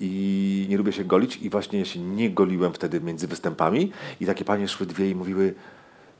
I 0.00 0.66
nie 0.68 0.76
lubię 0.76 0.92
się 0.92 1.04
golić 1.04 1.36
i 1.36 1.50
właśnie 1.50 1.78
ja 1.78 1.84
się 1.84 2.00
nie 2.00 2.30
goliłem 2.30 2.72
wtedy 2.72 3.00
między 3.00 3.26
występami 3.28 3.92
i 4.20 4.26
takie 4.26 4.44
panie 4.44 4.68
szły 4.68 4.86
dwie 4.86 5.10
i 5.10 5.14
mówiły, 5.14 5.54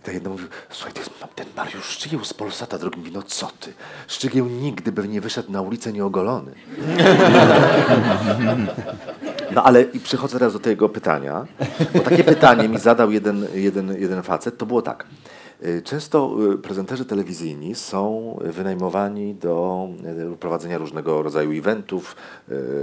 ta 0.03 0.13
jedna 0.13 0.31
mówił, 0.31 0.49
słuchaj, 0.71 0.93
jest 0.97 1.11
ten 1.35 1.47
Mariusz 1.57 1.85
Szczygieł 1.85 2.25
z 2.25 2.35
Polsata, 2.35 2.79
drogi 2.79 2.99
mówi, 2.99 3.13
no 3.13 3.23
co 3.23 3.51
ty? 3.61 3.73
Szczygieł 4.09 4.47
nigdy 4.47 4.93
by 4.93 5.09
nie 5.09 5.21
wyszedł 5.21 5.53
na 5.53 5.63
ulicę 5.63 5.93
nieogolony. 5.93 6.53
No 9.55 9.63
ale 9.65 9.83
i 9.83 10.01
przychodzę 10.01 10.39
teraz 10.39 10.53
do 10.53 10.59
tego 10.59 10.89
pytania, 10.89 11.47
bo 11.95 12.01
takie 12.01 12.25
pytanie 12.25 12.69
mi 12.69 12.79
zadał 12.79 13.11
jeden, 13.11 13.47
jeden, 13.55 14.01
jeden 14.01 14.23
facet, 14.23 14.59
to 14.59 14.67
było 14.67 14.83
tak. 14.83 15.07
Y, 15.65 15.83
Często 15.83 16.37
y, 16.55 16.59
prezenterzy 16.59 17.05
telewizyjni 17.05 17.75
są 17.75 18.37
wynajmowani 18.45 19.35
do 19.35 19.89
y, 20.35 20.37
prowadzenia 20.37 20.79
różnego 20.79 21.23
rodzaju 21.23 21.59
eventów, 21.59 22.17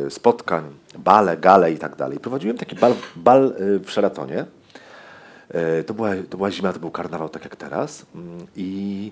spotkań, 0.09 0.63
bale, 0.99 1.37
gale 1.37 1.71
i 1.71 1.77
tak 1.77 1.95
dalej. 1.95 2.19
Prowadziłem 2.19 2.57
taki 2.57 2.75
bal, 2.75 2.93
bal 3.15 3.53
w 3.59 3.91
Sheratonie. 3.91 4.45
E, 5.49 5.83
To 5.83 5.93
była, 5.93 6.09
to 6.29 6.37
była 6.37 6.51
zima, 6.51 6.73
to 6.73 6.79
był 6.79 6.91
karnawał, 6.91 7.29
tak 7.29 7.43
jak 7.43 7.55
teraz. 7.55 8.05
Mm, 8.15 8.47
I 8.55 9.11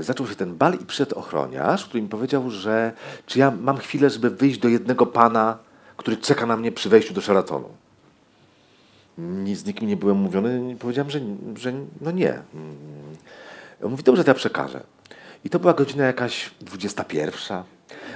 zaczął 0.00 0.26
się 0.26 0.34
ten 0.34 0.54
bal 0.56 0.74
i 0.74 0.86
przyszedł 0.86 1.18
ochroniarz, 1.18 1.84
który 1.84 2.02
mi 2.02 2.08
powiedział, 2.08 2.50
że 2.50 2.92
czy 3.26 3.38
ja 3.38 3.50
mam 3.50 3.76
chwilę, 3.76 4.10
żeby 4.10 4.30
wyjść 4.30 4.58
do 4.58 4.68
jednego 4.68 5.06
pana, 5.06 5.58
który 5.96 6.16
czeka 6.16 6.46
na 6.46 6.56
mnie 6.56 6.72
przy 6.72 6.88
wejściu 6.88 7.14
do 7.14 7.20
Sheratonu. 7.20 7.68
Nic, 9.18 9.58
z 9.58 9.66
nikim 9.66 9.88
nie 9.88 9.96
byłem 9.96 10.16
mówiony, 10.16 10.76
powiedziałem, 10.78 11.10
że, 11.10 11.20
że 11.56 11.72
no 12.00 12.10
nie. 12.10 12.30
Mm. 12.30 12.76
On 13.82 13.90
mówi, 13.90 14.02
dobrze, 14.02 14.24
to 14.24 14.30
ja 14.30 14.34
przekażę. 14.34 14.82
I 15.44 15.50
to 15.50 15.58
była 15.58 15.74
godzina 15.74 16.04
jakaś 16.04 16.50
21. 16.60 17.62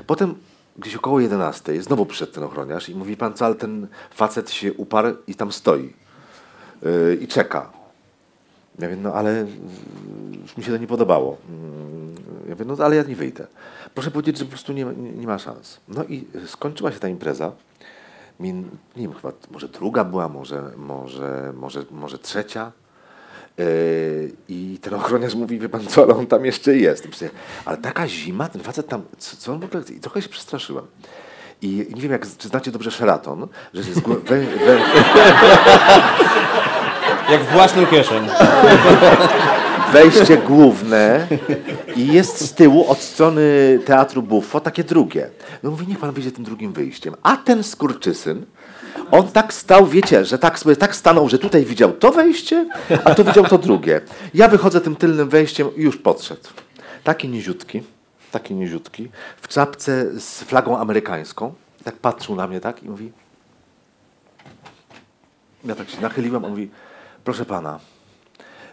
Potem 0.07 0.35
gdzieś 0.79 0.97
około 0.97 1.21
11 1.21 1.83
znowu 1.83 2.07
przyszedł 2.07 2.33
ten 2.33 2.45
ochroniarz 2.45 2.89
i 2.89 2.95
mówi, 2.95 3.17
pan 3.17 3.35
co, 3.35 3.47
ale 3.47 3.55
ten 3.55 3.87
facet 4.11 4.51
się 4.51 4.73
uparł 4.73 5.17
i 5.27 5.35
tam 5.35 5.53
stoi 5.53 5.93
yy, 6.83 7.19
i 7.21 7.29
czeka. 7.29 7.73
Ja 8.79 8.89
mówię, 8.89 9.01
no 9.03 9.13
ale 9.13 9.47
już 10.43 10.57
mi 10.57 10.65
się 10.65 10.73
to 10.73 10.77
nie 10.77 10.87
podobało. 10.87 11.37
Mm, 11.49 12.15
Ja 12.49 12.55
mówię, 12.55 12.65
no 12.65 12.85
ale 12.85 12.97
ja 12.97 13.03
nie 13.03 13.17
wyjdę. 13.17 13.47
Proszę 13.95 14.11
powiedzieć, 14.11 14.39
że 14.39 14.45
po 14.45 14.51
prostu 14.51 14.73
nie, 14.73 14.85
nie 15.17 15.27
ma 15.27 15.39
szans. 15.39 15.81
No 15.89 16.05
i 16.05 16.25
skończyła 16.47 16.93
się 16.93 16.99
ta 16.99 17.09
impreza. 17.09 17.53
Min, 18.41 18.69
nie 18.97 19.03
wiem, 19.03 19.15
chyba 19.15 19.33
może 19.51 19.69
druga 19.69 20.05
była, 20.05 20.29
może, 20.29 20.63
może, 20.77 21.53
może, 21.57 21.83
może 21.91 22.19
trzecia. 22.19 22.73
Yy, 23.59 24.33
I 24.49 24.79
ten 24.83 24.95
ochroniarz 24.95 25.35
mówi, 25.35 25.59
wie 25.59 25.69
pan 25.69 25.87
co, 25.87 26.03
ale 26.03 26.15
on 26.17 26.27
tam 26.27 26.45
jeszcze 26.45 26.77
jest. 26.77 27.09
Ale 27.65 27.77
taka 27.77 28.09
zima, 28.09 28.49
ten 28.49 28.63
facet 28.63 28.89
tam, 28.89 29.03
co, 29.19 29.37
co 29.37 29.53
on 29.53 29.61
w 29.61 29.65
ogóle, 29.65 29.83
i 29.97 30.01
trochę 30.01 30.23
się 30.23 30.29
przestraszyłem. 30.29 30.87
I 31.63 31.87
nie 31.95 32.01
wiem, 32.01 32.13
jak, 32.13 32.27
czy 32.39 32.49
znacie 32.49 32.71
dobrze 32.71 32.91
Sheraton, 32.91 33.49
że 33.75 33.81
jest 33.81 34.01
głę- 34.01 34.21
wę, 34.25 34.41
wę, 34.41 34.79
Jak 37.31 37.43
własną 37.45 37.87
kieszeń. 37.87 38.27
wejście 39.93 40.37
główne 40.37 41.27
i 41.97 42.13
jest 42.13 42.41
z 42.41 42.55
tyłu 42.55 42.89
od 42.89 42.99
strony 42.99 43.79
teatru 43.85 44.23
Buffo 44.23 44.61
takie 44.61 44.85
drugie. 44.85 45.31
No 45.63 45.71
mówi, 45.71 45.87
niech 45.87 45.99
pan 45.99 46.13
wyjdzie 46.13 46.33
tym 46.33 46.45
drugim 46.45 46.73
wyjściem. 46.73 47.15
A 47.23 47.37
ten 47.37 47.63
skurczysyn, 47.63 48.47
on 49.11 49.29
tak 49.29 49.53
stał, 49.53 49.87
wiecie, 49.87 50.25
że 50.25 50.39
tak 50.39 50.59
sobie 50.59 50.77
tak 50.77 50.97
stanął, 50.97 51.29
że 51.29 51.39
tutaj 51.39 51.65
widział 51.65 51.93
to 51.93 52.13
wejście, 52.13 52.69
a 53.05 53.15
to 53.15 53.25
widział 53.25 53.45
to 53.45 53.59
drugie. 53.59 54.01
Ja 54.35 54.49
wychodzę 54.49 54.81
tym 54.81 54.97
tylnym 54.97 55.29
wejściem 55.29 55.77
i 55.77 55.83
już 55.83 55.97
podszedł. 55.97 56.49
Taki 57.05 57.29
niziutki, 57.29 57.83
taki 58.33 58.55
niziutki, 58.55 59.09
w 59.41 59.49
czapce 59.49 60.21
z 60.21 60.43
flagą 60.43 60.79
amerykańską. 60.79 61.55
Tak 61.85 61.97
patrzył 61.97 62.37
na 62.37 62.47
mnie 62.47 62.61
tak 62.61 62.83
i 62.83 62.89
mówi, 62.89 63.13
ja 65.65 65.75
tak 65.75 65.91
się 65.91 66.01
nachyliłem, 66.01 66.45
on 66.45 66.51
mówi, 66.51 66.71
proszę 67.25 67.45
pana, 67.45 67.79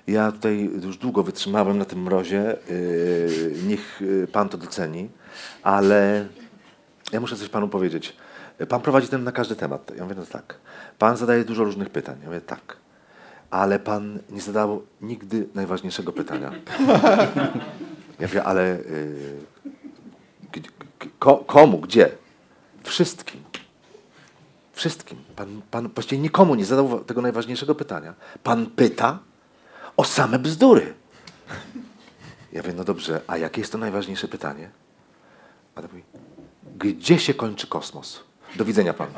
ja 0.07 0.31
tutaj 0.31 0.69
już 0.83 0.97
długo 0.97 1.23
wytrzymałem 1.23 1.77
na 1.77 1.85
tym 1.85 2.01
mrozie, 2.01 2.57
yy, 2.69 3.53
niech 3.67 4.01
yy, 4.01 4.27
pan 4.27 4.49
to 4.49 4.57
doceni, 4.57 5.09
ale 5.63 6.27
ja 7.11 7.19
muszę 7.19 7.35
coś 7.35 7.49
panu 7.49 7.67
powiedzieć. 7.67 8.15
Pan 8.69 8.81
prowadzi 8.81 9.07
ten 9.07 9.23
na 9.23 9.31
każdy 9.31 9.55
temat. 9.55 9.91
Ja 9.97 10.03
mówię, 10.03 10.15
no 10.15 10.25
tak. 10.25 10.55
Pan 10.99 11.17
zadaje 11.17 11.45
dużo 11.45 11.63
różnych 11.63 11.89
pytań. 11.89 12.17
Ja 12.21 12.27
mówię, 12.27 12.41
tak. 12.41 12.77
Ale 13.49 13.79
pan 13.79 14.19
nie 14.29 14.41
zadał 14.41 14.81
nigdy 15.01 15.47
najważniejszego 15.55 16.13
pytania. 16.13 16.51
Ja 18.19 18.27
mówię, 18.27 18.43
ale 18.43 18.79
y, 18.79 19.43
ko, 21.19 21.37
komu, 21.37 21.77
gdzie? 21.77 22.11
Wszystkim. 22.83 23.41
Wszystkim. 24.73 25.17
Pan, 25.35 25.61
pan 25.71 25.89
właściwie 25.89 26.21
nikomu 26.21 26.55
nie 26.55 26.65
zadał 26.65 27.03
tego 27.03 27.21
najważniejszego 27.21 27.75
pytania. 27.75 28.13
Pan 28.43 28.65
pyta 28.65 29.19
o 29.97 30.03
same 30.03 30.39
bzdury. 30.39 30.93
Ja 32.53 32.61
mówię, 32.61 32.73
no 32.77 32.83
dobrze, 32.83 33.21
a 33.27 33.37
jakie 33.37 33.61
jest 33.61 33.71
to 33.71 33.77
najważniejsze 33.77 34.27
pytanie? 34.27 34.69
A 35.75 35.81
to 35.81 35.87
mówi, 35.87 36.03
gdzie 36.77 37.19
się 37.19 37.33
kończy 37.33 37.67
kosmos? 37.67 38.19
Do 38.55 38.65
widzenia 38.65 38.93
panu. 38.93 39.11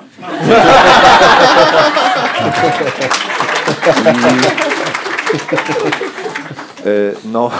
Y, 6.86 7.16
No, 7.26 7.52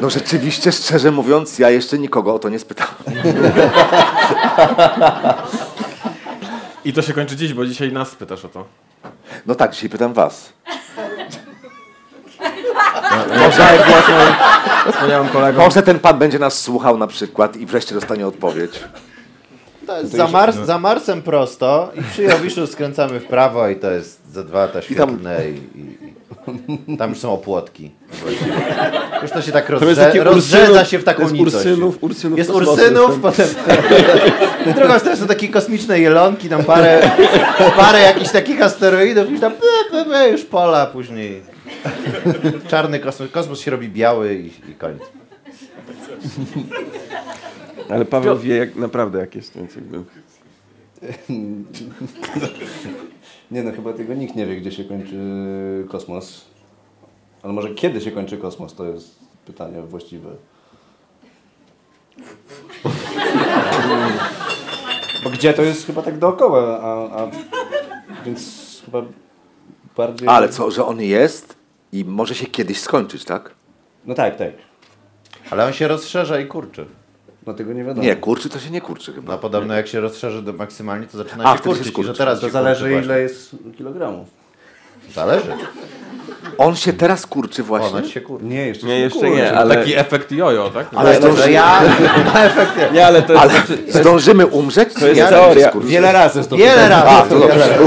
no 0.00 0.10
rzeczywiście, 0.10 0.72
szczerze 0.72 1.10
mówiąc, 1.10 1.58
ja 1.58 1.70
jeszcze 1.70 1.98
nikogo 1.98 2.34
o 2.34 2.38
to 2.38 2.48
nie 2.48 2.58
spytałem. 2.58 2.94
I 6.84 6.92
to 6.92 7.02
się 7.02 7.12
kończy 7.12 7.36
dziś, 7.36 7.54
bo 7.54 7.66
dzisiaj 7.66 7.92
nas 7.92 8.14
pytasz 8.14 8.44
o 8.44 8.48
to. 8.48 8.64
No 9.46 9.54
tak, 9.54 9.72
dzisiaj 9.74 9.90
pytam 9.90 10.12
was. 10.12 10.52
Może 13.38 13.78
głos 13.86 14.08
moim 14.08 14.92
wspaniałym 14.92 15.28
kolegom. 15.28 15.64
Może 15.64 15.82
ten 15.82 15.98
pan 15.98 16.18
będzie 16.18 16.38
nas 16.38 16.60
słuchał 16.62 16.98
na 16.98 17.06
przykład 17.06 17.56
i 17.56 17.66
wreszcie 17.66 17.94
dostanie 17.94 18.26
odpowiedź. 18.26 18.80
To 19.86 20.00
jest 20.00 20.12
za, 20.12 20.28
Mars, 20.28 20.56
za 20.56 20.78
Marsem 20.78 21.22
prosto 21.22 21.92
i 21.94 22.02
przy 22.02 22.22
Jowiszu 22.22 22.66
skręcamy 22.66 23.20
w 23.20 23.26
prawo 23.26 23.68
i 23.68 23.76
to 23.76 23.90
jest 23.90 24.32
za 24.32 24.42
dwa 24.42 24.58
lata 24.58 24.82
świetlne 24.82 25.40
i, 25.50 25.78
i, 25.80 26.14
i 26.92 26.96
tam 26.96 27.10
już 27.10 27.18
są 27.18 27.32
opłotki. 27.32 27.90
właściwie. 28.22 28.52
Już 29.22 29.30
to 29.30 29.42
się 29.42 29.52
tak 29.52 29.68
rozrze, 29.68 30.12
rozrzedza 30.24 30.84
się 30.84 30.98
w 30.98 31.04
taką 31.04 31.22
jest 31.22 31.34
nicość. 31.34 31.54
Ursynów, 31.54 31.98
Ursynów 32.00 32.38
Jest 32.38 32.50
Ursynów, 32.50 33.10
jest 33.10 33.20
potem 33.22 33.46
w 34.66 34.74
drugą 34.74 34.98
stronę 34.98 35.16
są 35.16 35.26
takie 35.26 35.48
kosmiczne 35.48 36.00
jelonki, 36.00 36.48
tam 36.48 36.64
parę, 36.64 37.10
parę 37.76 38.00
jakichś 38.00 38.30
takich 38.30 38.62
asteroidów 38.62 39.32
i 39.32 39.40
tam 39.40 39.52
już 40.32 40.44
pola 40.44 40.86
później. 40.86 41.42
Czarny 42.70 43.00
kosmos, 43.00 43.30
kosmos 43.30 43.60
się 43.60 43.70
robi 43.70 43.88
biały 43.88 44.34
i, 44.34 44.70
i 44.70 44.74
koniec. 44.74 45.02
Ale 47.88 48.04
Paweł 48.04 48.38
wie 48.38 48.56
jak, 48.56 48.76
naprawdę 48.76 49.18
jak 49.18 49.34
jest, 49.34 49.56
więc 49.56 49.74
jakby... 49.74 49.98
Nie 53.50 53.62
no, 53.62 53.72
chyba 53.72 53.92
tego 53.92 54.14
nikt 54.14 54.36
nie 54.36 54.46
wie, 54.46 54.56
gdzie 54.56 54.72
się 54.72 54.84
kończy 54.84 55.16
kosmos. 55.88 56.44
Ale 57.42 57.52
może 57.52 57.74
kiedy 57.74 58.00
się 58.00 58.10
kończy 58.10 58.38
kosmos, 58.38 58.74
to 58.74 58.84
jest 58.84 59.18
pytanie 59.46 59.82
właściwe. 59.82 60.30
Bo 65.24 65.30
gdzie 65.30 65.54
to 65.54 65.62
jest 65.62 65.86
chyba 65.86 66.02
tak 66.02 66.18
dookoła, 66.18 66.80
a, 66.82 67.22
a 67.22 67.30
więc 68.24 68.82
chyba 68.84 69.02
bardziej... 69.96 70.28
Ale 70.28 70.48
co, 70.48 70.70
że 70.70 70.84
on 70.84 71.00
jest 71.00 71.59
i 71.92 72.04
może 72.04 72.34
się 72.34 72.46
kiedyś 72.46 72.80
skończyć, 72.80 73.24
tak? 73.24 73.50
No 74.06 74.14
tak, 74.14 74.36
tak. 74.36 74.52
Ale 75.50 75.66
on 75.66 75.72
się 75.72 75.88
rozszerza 75.88 76.40
i 76.40 76.46
kurczy. 76.46 76.86
No 77.46 77.54
tego 77.54 77.72
nie 77.72 77.84
wiadomo. 77.84 78.02
Nie, 78.02 78.16
kurczy 78.16 78.48
to 78.48 78.58
się 78.58 78.70
nie 78.70 78.80
kurczy 78.80 79.12
chyba. 79.12 79.32
No 79.32 79.38
podobno 79.38 79.74
jak 79.74 79.88
się 79.88 80.00
rozszerzy 80.00 80.42
do 80.42 80.52
maksymalnie, 80.52 81.06
to 81.06 81.18
zaczyna 81.18 81.44
A, 81.44 81.52
się 81.52 81.56
się 81.58 81.62
kurczyć. 81.64 81.86
I 81.86 81.90
skurczy. 81.90 82.08
że 82.12 82.14
teraz 82.18 82.40
to 82.40 82.46
się 82.46 82.52
zależy 82.52 82.90
kurczy 82.90 83.04
ile 83.04 83.20
jest 83.20 83.56
kilogramów. 83.76 84.28
Zależy. 85.14 85.52
On 86.58 86.76
się 86.76 86.92
teraz 86.92 87.26
kurczy 87.26 87.62
właśnie. 87.62 87.90
Ponoć 87.90 88.10
się 88.10 88.20
kurczy. 88.20 88.44
Nie, 88.46 88.66
jeszcze 88.66 88.86
Nie, 88.86 88.92
się 88.96 88.98
jeszcze 89.00 89.18
kurczy. 89.20 89.34
nie, 89.36 89.52
ale... 89.52 89.74
Taki 89.74 89.96
efekt 89.96 90.32
jojo, 90.32 90.70
tak? 90.70 90.86
Ale, 90.94 91.00
Ale 91.08 91.18
zdąży... 91.18 91.42
że 91.42 91.52
ja 91.52 91.80
na 92.34 92.44
efekcie. 92.44 92.88
Nie, 92.92 93.06
ale 93.06 93.22
to 93.22 93.32
jest... 93.32 93.44
ale 93.44 93.52
zdążymy 93.88 94.46
umrzeć? 94.46 94.94
To 94.94 95.06
jest 95.06 95.18
Ja 95.18 95.28
teoria. 95.28 95.72
Wiele 95.84 96.12
razy 96.12 96.44
to 96.48 96.56
Wiele 96.56 96.88
razy. 96.88 97.08
A, 97.08 97.22
to 97.22 97.38
dobrze. 97.38 97.78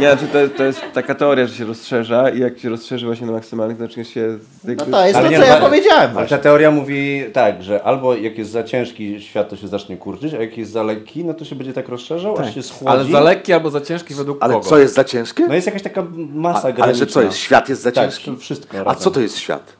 Nie, 0.00 0.10
znaczy 0.16 0.26
to, 0.32 0.56
to 0.56 0.64
jest 0.64 0.80
taka 0.94 1.14
teoria, 1.14 1.46
że 1.46 1.54
się 1.54 1.64
rozszerza 1.64 2.28
i 2.30 2.38
jak 2.40 2.58
się 2.58 2.68
rozszerzy 2.68 3.06
właśnie 3.06 3.26
na 3.26 3.32
maksymalnych, 3.32 3.78
zacznie 3.78 4.04
się... 4.04 4.38
No 4.64 4.70
Jakby... 4.70 4.92
to 4.92 5.04
jest 5.06 5.16
Ale 5.16 5.24
to, 5.26 5.30
nie, 5.30 5.36
co 5.36 5.42
no, 5.42 5.46
ja 5.48 5.56
ale- 5.56 5.66
powiedziałem 5.68 6.18
Ale 6.18 6.26
ta 6.26 6.38
teoria 6.38 6.70
mówi 6.70 7.24
tak, 7.32 7.62
że 7.62 7.82
albo 7.82 8.14
jak 8.14 8.38
jest 8.38 8.50
za 8.50 8.62
ciężki 8.64 9.20
świat, 9.20 9.48
to 9.48 9.56
się 9.56 9.68
zacznie 9.68 9.96
kurczyć, 9.96 10.34
a 10.34 10.36
jak 10.40 10.58
jest 10.58 10.72
za 10.72 10.82
lekki, 10.82 11.24
no 11.24 11.34
to 11.34 11.44
się 11.44 11.56
będzie 11.56 11.72
tak 11.72 11.88
rozszerzał, 11.88 12.38
aż 12.38 12.54
się 12.54 12.62
schłodzi. 12.62 12.88
Ale 12.88 13.04
za 13.04 13.20
lekki 13.20 13.52
albo 13.52 13.70
za 13.70 13.80
ciężki 13.80 14.14
według 14.14 14.38
Ale 14.40 14.54
kogo? 14.54 14.66
co 14.68 14.78
jest 14.78 14.94
za 14.94 15.04
ciężkie? 15.04 15.46
No 15.48 15.54
jest 15.54 15.66
jakaś 15.66 15.82
taka 15.82 16.02
masa 16.34 16.57
A, 16.64 16.82
ale 16.82 16.94
że 16.94 17.06
co 17.06 17.22
jest? 17.22 17.36
Świat 17.38 17.68
jest 17.68 17.82
za 17.82 17.92
Tak, 17.92 18.04
ciężki? 18.04 18.36
wszystko 18.36 18.78
A 18.80 18.84
razem. 18.84 19.02
co 19.02 19.10
to 19.10 19.20
jest 19.20 19.38
świat? 19.38 19.76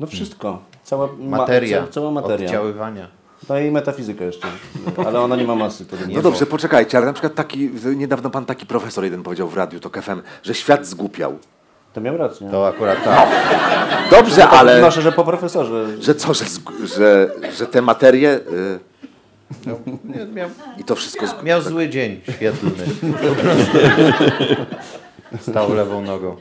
No 0.00 0.06
wszystko. 0.06 0.58
Cała 0.84 1.06
ma- 1.18 1.36
Materia. 1.36 1.82
ca- 1.82 1.92
Cała 1.92 2.10
materia. 2.10 2.46
Oddziaływania. 2.46 3.08
No 3.48 3.58
i 3.58 3.70
metafizyka 3.70 4.24
jeszcze. 4.24 4.48
Ale 5.06 5.20
ona 5.20 5.36
nie 5.36 5.44
ma 5.44 5.54
masy. 5.54 5.84
To 5.86 5.96
nie 6.08 6.16
No 6.16 6.22
dobrze, 6.22 6.46
poczekajcie, 6.46 6.96
ale 6.98 7.06
na 7.06 7.12
przykład 7.12 7.34
taki, 7.34 7.70
niedawno 7.96 8.30
pan 8.30 8.44
taki 8.44 8.66
profesor 8.66 9.04
jeden 9.04 9.22
powiedział 9.22 9.48
w 9.48 9.56
radiu, 9.56 9.80
to 9.80 9.90
KFM, 9.90 10.22
że 10.42 10.54
świat 10.54 10.86
zgłupiał. 10.86 11.38
To 11.92 12.00
miał 12.00 12.16
rację. 12.16 12.48
To 12.50 12.66
akurat 12.68 13.04
tak. 13.04 13.28
Dobrze, 14.10 14.48
ale 14.48 14.78
Wnoszę, 14.78 15.02
że 15.02 15.12
po 15.12 15.24
profesorze. 15.24 16.02
że 16.02 16.14
co, 16.14 16.34
że, 16.34 16.44
że, 16.96 17.30
że 17.58 17.66
te 17.66 17.82
materie 17.82 18.30
y, 18.34 18.78
Nie, 20.04 20.26
miał, 20.26 20.48
i 20.78 20.84
to 20.84 20.94
wszystko 20.96 21.26
zg- 21.26 21.42
miał 21.44 21.62
zły 21.62 21.88
dzień 21.88 22.20
świetlny. 22.36 22.70
Stał 25.40 25.74
lewą 25.74 26.02
nogą. 26.02 26.36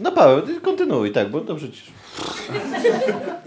No 0.00 0.12
Paweł, 0.12 0.42
ty 0.42 0.60
kontynuuj, 0.60 1.12
tak, 1.12 1.30
bo 1.30 1.40
to 1.40 1.54
przecież... 1.54 1.92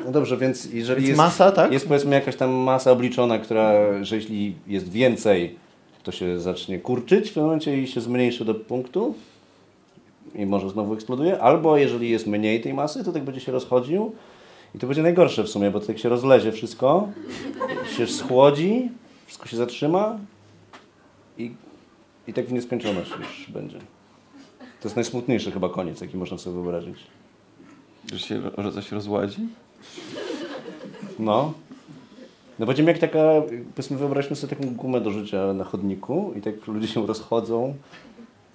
No 0.05 0.11
dobrze, 0.11 0.37
więc 0.37 0.65
jeżeli 0.65 1.01
Więc 1.01 1.09
jest, 1.09 1.17
masa, 1.17 1.51
tak? 1.51 1.71
jest 1.71 1.87
powiedzmy 1.87 2.15
jakaś 2.15 2.35
tam 2.35 2.51
masa 2.51 2.91
obliczona, 2.91 3.39
która, 3.39 3.73
że 4.03 4.15
jeśli 4.15 4.55
jest 4.67 4.91
więcej, 4.91 5.55
to 6.03 6.11
się 6.11 6.39
zacznie 6.39 6.79
kurczyć 6.79 7.29
w 7.29 7.33
tym 7.33 7.43
momencie 7.43 7.81
i 7.81 7.87
się 7.87 8.01
zmniejszy 8.01 8.45
do 8.45 8.55
punktu 8.55 9.15
i 10.35 10.45
może 10.45 10.69
znowu 10.69 10.93
eksploduje, 10.93 11.39
albo 11.39 11.77
jeżeli 11.77 12.09
jest 12.09 12.27
mniej 12.27 12.61
tej 12.61 12.73
masy, 12.73 13.03
to 13.03 13.11
tak 13.11 13.23
będzie 13.23 13.41
się 13.41 13.51
rozchodził 13.51 14.11
i 14.75 14.79
to 14.79 14.87
będzie 14.87 15.01
najgorsze 15.01 15.43
w 15.43 15.49
sumie, 15.49 15.71
bo 15.71 15.79
to 15.79 15.87
tak 15.87 15.99
się 15.99 16.09
rozlezie 16.09 16.51
wszystko, 16.51 17.07
się 17.97 18.07
schłodzi, 18.07 18.89
wszystko 19.25 19.47
się 19.47 19.57
zatrzyma 19.57 20.17
i, 21.37 21.51
i 22.27 22.33
tak 22.33 22.45
w 22.45 22.51
nieskończoność 22.51 23.11
już 23.19 23.49
będzie. 23.49 23.79
To 24.81 24.87
jest 24.87 24.95
najsmutniejszy 24.95 25.51
chyba 25.51 25.69
koniec, 25.69 26.01
jaki 26.01 26.17
można 26.17 26.37
sobie 26.37 26.53
wyobrazić. 26.53 26.97
Że 28.13 28.19
się, 28.19 28.41
że 28.57 28.71
coś 28.71 28.91
rozładzi? 28.91 29.39
No. 31.19 31.53
No 32.59 32.65
będziemy 32.65 32.91
jak 32.91 32.99
taka, 32.99 33.19
powiedzmy 33.75 33.97
wyobraźmy 33.97 34.35
sobie 34.35 34.55
taką 34.55 34.75
gumę 34.75 35.01
do 35.01 35.11
życia 35.11 35.53
na 35.53 35.63
chodniku 35.63 36.33
i 36.35 36.41
tak 36.41 36.67
ludzie 36.67 36.87
się 36.87 37.07
rozchodzą 37.07 37.73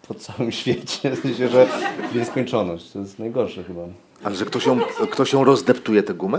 po 0.08 0.14
całym 0.14 0.52
świecie, 0.60 1.10
w 1.10 1.18
sensie, 1.20 1.48
że 1.48 1.66
w 2.12 2.14
nieskończoność. 2.14 2.90
To 2.90 2.98
jest 2.98 3.18
najgorsze 3.18 3.64
chyba. 3.64 3.82
Ale 4.24 4.36
że 4.36 4.44
ktoś 4.44 4.66
ją, 4.66 4.80
ktoś 5.10 5.32
ją 5.32 5.44
rozdeptuje 5.44 6.02
tę 6.02 6.14
gumę? 6.14 6.38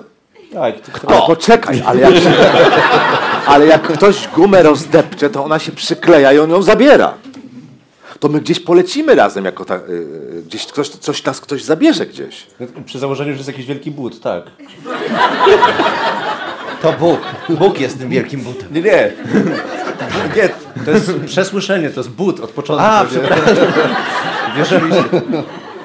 Tak, 0.54 0.80
to 0.80 1.10
Ale 1.10 1.22
poczekaj, 1.28 1.82
ale 1.86 2.02
jak, 2.02 2.16
się, 2.16 2.34
ale 3.48 3.66
jak 3.68 3.82
ktoś 3.82 4.28
gumę 4.28 4.64
rozdepcze, 4.64 5.30
to 5.30 5.44
ona 5.46 5.60
się 5.60 5.72
przykleja 5.72 6.34
i 6.34 6.40
on 6.40 6.50
ją 6.50 6.62
zabiera. 6.62 7.14
To 8.20 8.30
my 8.30 8.42
gdzieś 8.42 8.60
polecimy 8.60 9.16
razem, 9.16 9.46
jako 9.46 9.66
ta, 9.66 9.76
y, 9.76 9.80
y, 9.90 10.44
gdzieś 10.46 10.66
ktoś, 10.66 10.90
coś 10.90 11.24
nas 11.24 11.42
ktoś 11.42 11.64
zabierze 11.64 12.06
gdzieś. 12.06 12.48
przy 12.86 13.00
założeniu, 13.00 13.32
że 13.32 13.38
jest 13.38 13.48
jakiś 13.48 13.66
wielki 13.66 13.92
but, 13.92 14.22
tak. 14.22 14.44
To 16.82 16.94
Bóg. 16.94 17.20
Bóg 17.50 17.80
jest 17.80 18.00
tym 18.00 18.10
wielkim 18.10 18.42
butem. 18.42 18.68
Nie, 18.74 18.82
nie. 18.82 19.12
Nie, 20.36 20.50
to 20.86 20.92
jest 20.92 21.12
przesłyszenie, 21.26 21.90
to 21.90 22.00
jest 22.00 22.10
but 22.10 22.40
od 22.40 22.50
początku. 22.50 22.86
A, 22.86 23.06
przepraszam. 23.06 23.56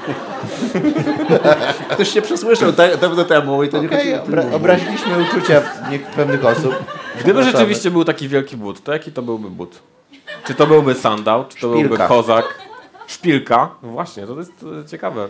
Ktoś 1.92 2.08
się 2.14 2.22
przesłyszał 2.22 2.72
da- 2.72 2.96
dawno 2.96 3.24
temu 3.24 3.62
i 3.62 3.68
to 3.68 3.78
nie 3.78 3.86
Okej, 3.86 3.98
chodzi 3.98 4.14
o 4.14 4.22
obra- 4.22 4.54
obraziliśmy 4.54 5.22
uczucia 5.22 5.62
nie- 5.90 5.98
pewnych 5.98 6.44
osób. 6.44 6.74
Gdyby 7.20 7.44
rzeczywiście 7.44 7.90
był 7.90 8.04
taki 8.04 8.28
wielki 8.28 8.56
but, 8.56 8.84
to 8.84 8.92
jaki 8.92 9.12
to 9.12 9.22
byłby 9.22 9.50
but? 9.50 9.78
Czy 10.46 10.54
to 10.54 10.66
byłby 10.66 10.94
sandał, 10.94 11.44
czy 11.48 11.56
to 11.60 11.68
byłby 11.68 11.84
Szpilka. 11.86 12.08
kozak? 12.08 12.44
Szpilka? 13.06 13.68
No 13.82 13.88
właśnie, 13.88 14.26
to 14.26 14.38
jest 14.38 14.52
e, 14.84 14.88
ciekawe. 14.88 15.28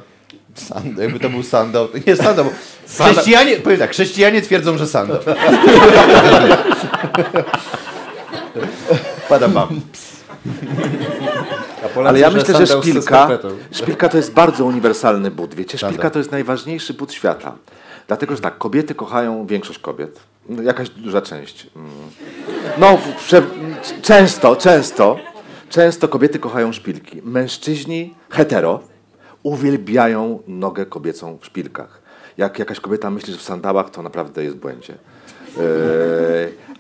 Sandał, 0.55 1.03
jakby 1.05 1.21
to 1.21 1.29
był 1.31 1.43
sandał. 1.43 1.89
To 1.89 1.99
nie 2.07 2.17
sandał. 2.17 2.45
Sandał. 2.87 3.13
Chrześcijanie, 3.15 3.57
powiem 3.57 3.79
tak, 3.79 3.91
chrześcijanie 3.91 4.43
twierdzą, 4.43 4.79
że 4.79 4.87
sandał. 4.87 5.19
Pada 9.29 9.49
bam. 9.49 9.69
Polacy, 9.69 10.16
Ale 12.07 12.21
ja 12.21 12.31
myślę, 12.31 12.67
że 12.67 12.67
szpilka, 12.67 13.29
szpilka 13.71 14.09
to 14.09 14.17
jest 14.17 14.33
bardzo 14.33 14.65
uniwersalny 14.65 15.31
but. 15.31 15.55
Wiecie, 15.55 15.79
szpilka 15.79 16.11
to 16.11 16.19
jest 16.19 16.33
najważniejszy 16.33 16.95
but 16.95 17.13
świata. 17.13 17.55
Dlatego, 18.07 18.37
że 18.37 18.43
tak, 18.43 18.59
kobiety 18.59 18.95
kochają 18.95 19.47
większość 19.47 19.79
kobiet. 19.79 20.21
No, 20.49 20.63
Jakaś 20.63 20.91
duża 20.91 21.23
część. 21.23 21.67
Mm. 21.77 21.91
No, 22.79 22.99
prze, 23.19 23.43
często, 24.03 24.57
często, 24.57 25.19
często 25.71 26.09
kobiety 26.09 26.39
kochają 26.39 26.73
szpilki. 26.73 27.23
Mężczyźni 27.23 28.15
hetero 28.31 28.81
uwielbiają 29.43 30.43
nogę 30.47 30.87
kobiecą 30.87 31.39
w 31.41 31.47
szpilkach. 31.47 32.03
Jak 32.39 32.59
jakaś 32.59 32.81
kobieta 32.81 33.11
myśli, 33.11 33.33
że 33.33 33.39
w 33.39 33.43
sandałach, 33.43 33.91
to 33.91 34.03
naprawdę 34.03 34.45
jest 34.45 34.57
w 34.57 34.61
błędzie. 34.61 34.95
E, 35.59 35.61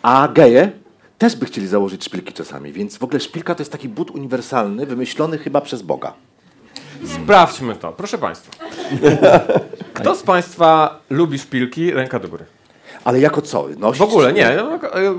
a 0.02 0.28
geje 0.34 0.70
też 1.18 1.36
by 1.36 1.46
chcieli 1.46 1.66
założyć 1.66 2.04
szpilki 2.04 2.32
czasami, 2.32 2.72
więc 2.72 2.96
w 2.98 3.02
ogóle 3.04 3.20
szpilka 3.20 3.54
to 3.54 3.60
jest 3.62 3.72
taki 3.72 3.88
but 3.88 4.10
uniwersalny, 4.10 4.86
wymyślony 4.86 5.38
chyba 5.38 5.60
przez 5.60 5.82
Boga. 5.82 6.12
Sprawdźmy 7.14 7.76
to, 7.76 7.92
proszę 7.92 8.18
Państwa. 8.18 8.52
Kto 9.94 10.14
z 10.14 10.22
Państwa 10.22 10.98
lubi 11.10 11.38
szpilki? 11.38 11.90
Ręka 11.90 12.18
do 12.18 12.28
góry. 12.28 12.44
Ale 13.04 13.20
jako 13.20 13.42
co? 13.42 13.66
Nosić 13.78 13.98
W 14.00 14.02
ogóle 14.02 14.32
nie. 14.32 14.48
e, 14.60 14.68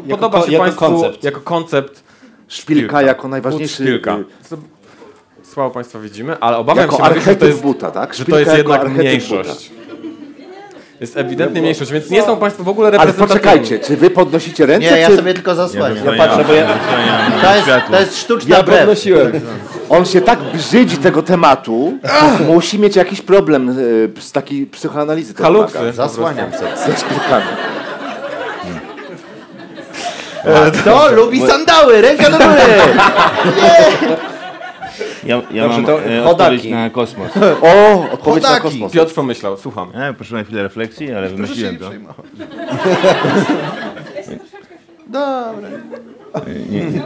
Podoba 0.10 0.40
ko- 0.40 0.46
się 0.46 0.52
jako 0.52 0.64
Państwu 0.64 0.80
koncept. 0.86 1.24
jako 1.24 1.42
koncept 1.42 2.04
Szpilka 2.48 3.02
jako 3.02 3.22
But 3.22 3.32
najważniejszy... 3.32 3.74
szpilka. 3.84 4.18
y, 4.18 4.24
Co- 4.44 4.58
Słabo 5.44 5.72
Państwa 5.72 6.00
widzimy, 6.00 6.38
ale 6.40 6.58
obawiam 6.58 6.82
Jako 6.82 6.96
się, 6.96 7.02
Mariusz, 7.04 7.24
że 7.26 7.36
to 7.36 7.46
jest, 7.46 7.62
buta, 7.62 7.92
tak? 7.92 8.14
że 8.14 8.18
to 8.18 8.24
Szpilka 8.24 8.40
jest 8.40 8.58
jako 8.58 8.72
jednak 8.74 8.92
mniejszość. 8.98 9.72
Jest 11.02 11.18
ewidentnie 11.18 11.62
mniejszość, 11.62 11.92
więc 11.92 12.10
nie 12.10 12.24
są 12.24 12.38
Państwo 12.38 12.64
w 12.64 12.70
ogóle 12.70 12.88
Ale 12.88 12.98
reprezentatywni. 12.98 13.40
poczekajcie, 13.40 13.80
czy 13.80 13.98
wy 13.98 14.10
podnosicie 14.10 14.66
ręce, 14.66 14.92
Nie, 14.92 14.98
ja 15.00 15.08
czy 15.10 15.16
sobie 15.16 15.34
tylko 15.34 15.56
zasłaniam. 15.56 16.06
Ja 16.06 16.14
patrzę, 16.28 16.44
bo 16.48 16.54
ja- 16.54 16.68
To 17.42 17.56
jest, 17.56 17.68
to 17.92 18.00
jest 18.00 18.18
sztuczna 18.18 18.58
Ja 18.58 18.64
brew. 18.64 18.78
podnosiłem. 18.80 19.32
on 19.90 20.06
się 20.06 20.22
tak 20.22 20.40
brzydzi 20.54 20.98
tego 20.98 21.24
tematu, 21.24 21.98
musi 22.48 22.80
mieć 22.80 22.96
jakiś 22.96 23.22
problem 23.22 23.70
y, 23.80 24.10
z 24.20 24.32
takiej 24.32 24.66
psychoanalizy. 24.66 25.34
to 25.34 25.44
Haluksy. 25.44 25.74
wymaga. 25.74 25.92
Zasłaniam 25.94 26.52
sobie. 26.54 26.78
Ze 26.78 26.98
szpilkami. 27.00 27.46
Kto 30.82 31.12
lubi 31.12 31.48
sandały? 31.48 32.02
Ręka 32.02 32.30
do 32.30 32.38
góry! 32.38 32.48
Ja, 35.24 35.42
ja 35.52 35.64
Dobrze, 35.64 35.78
mam 35.78 35.86
to 35.86 36.06
e, 36.06 36.26
odpowiedź 36.26 36.64
na 36.64 36.90
kosmos. 36.90 37.32
O, 37.62 38.12
odpowiedź 38.12 38.44
na 38.44 38.50
Chodaki. 38.50 38.64
kosmos. 38.64 38.92
Piotr 38.92 39.14
pomyślał, 39.14 39.58
słucham. 39.58 39.92
Ja 39.94 40.14
poszedłem 40.14 40.42
na 40.42 40.46
chwilę 40.46 40.64
refleksji, 40.64 41.14
ale 41.14 41.30
wymyśliłem 41.30 41.78
to. 41.78 41.92
Dobra. 45.08 45.70
Nie, 46.70 46.86
nie, 46.86 47.02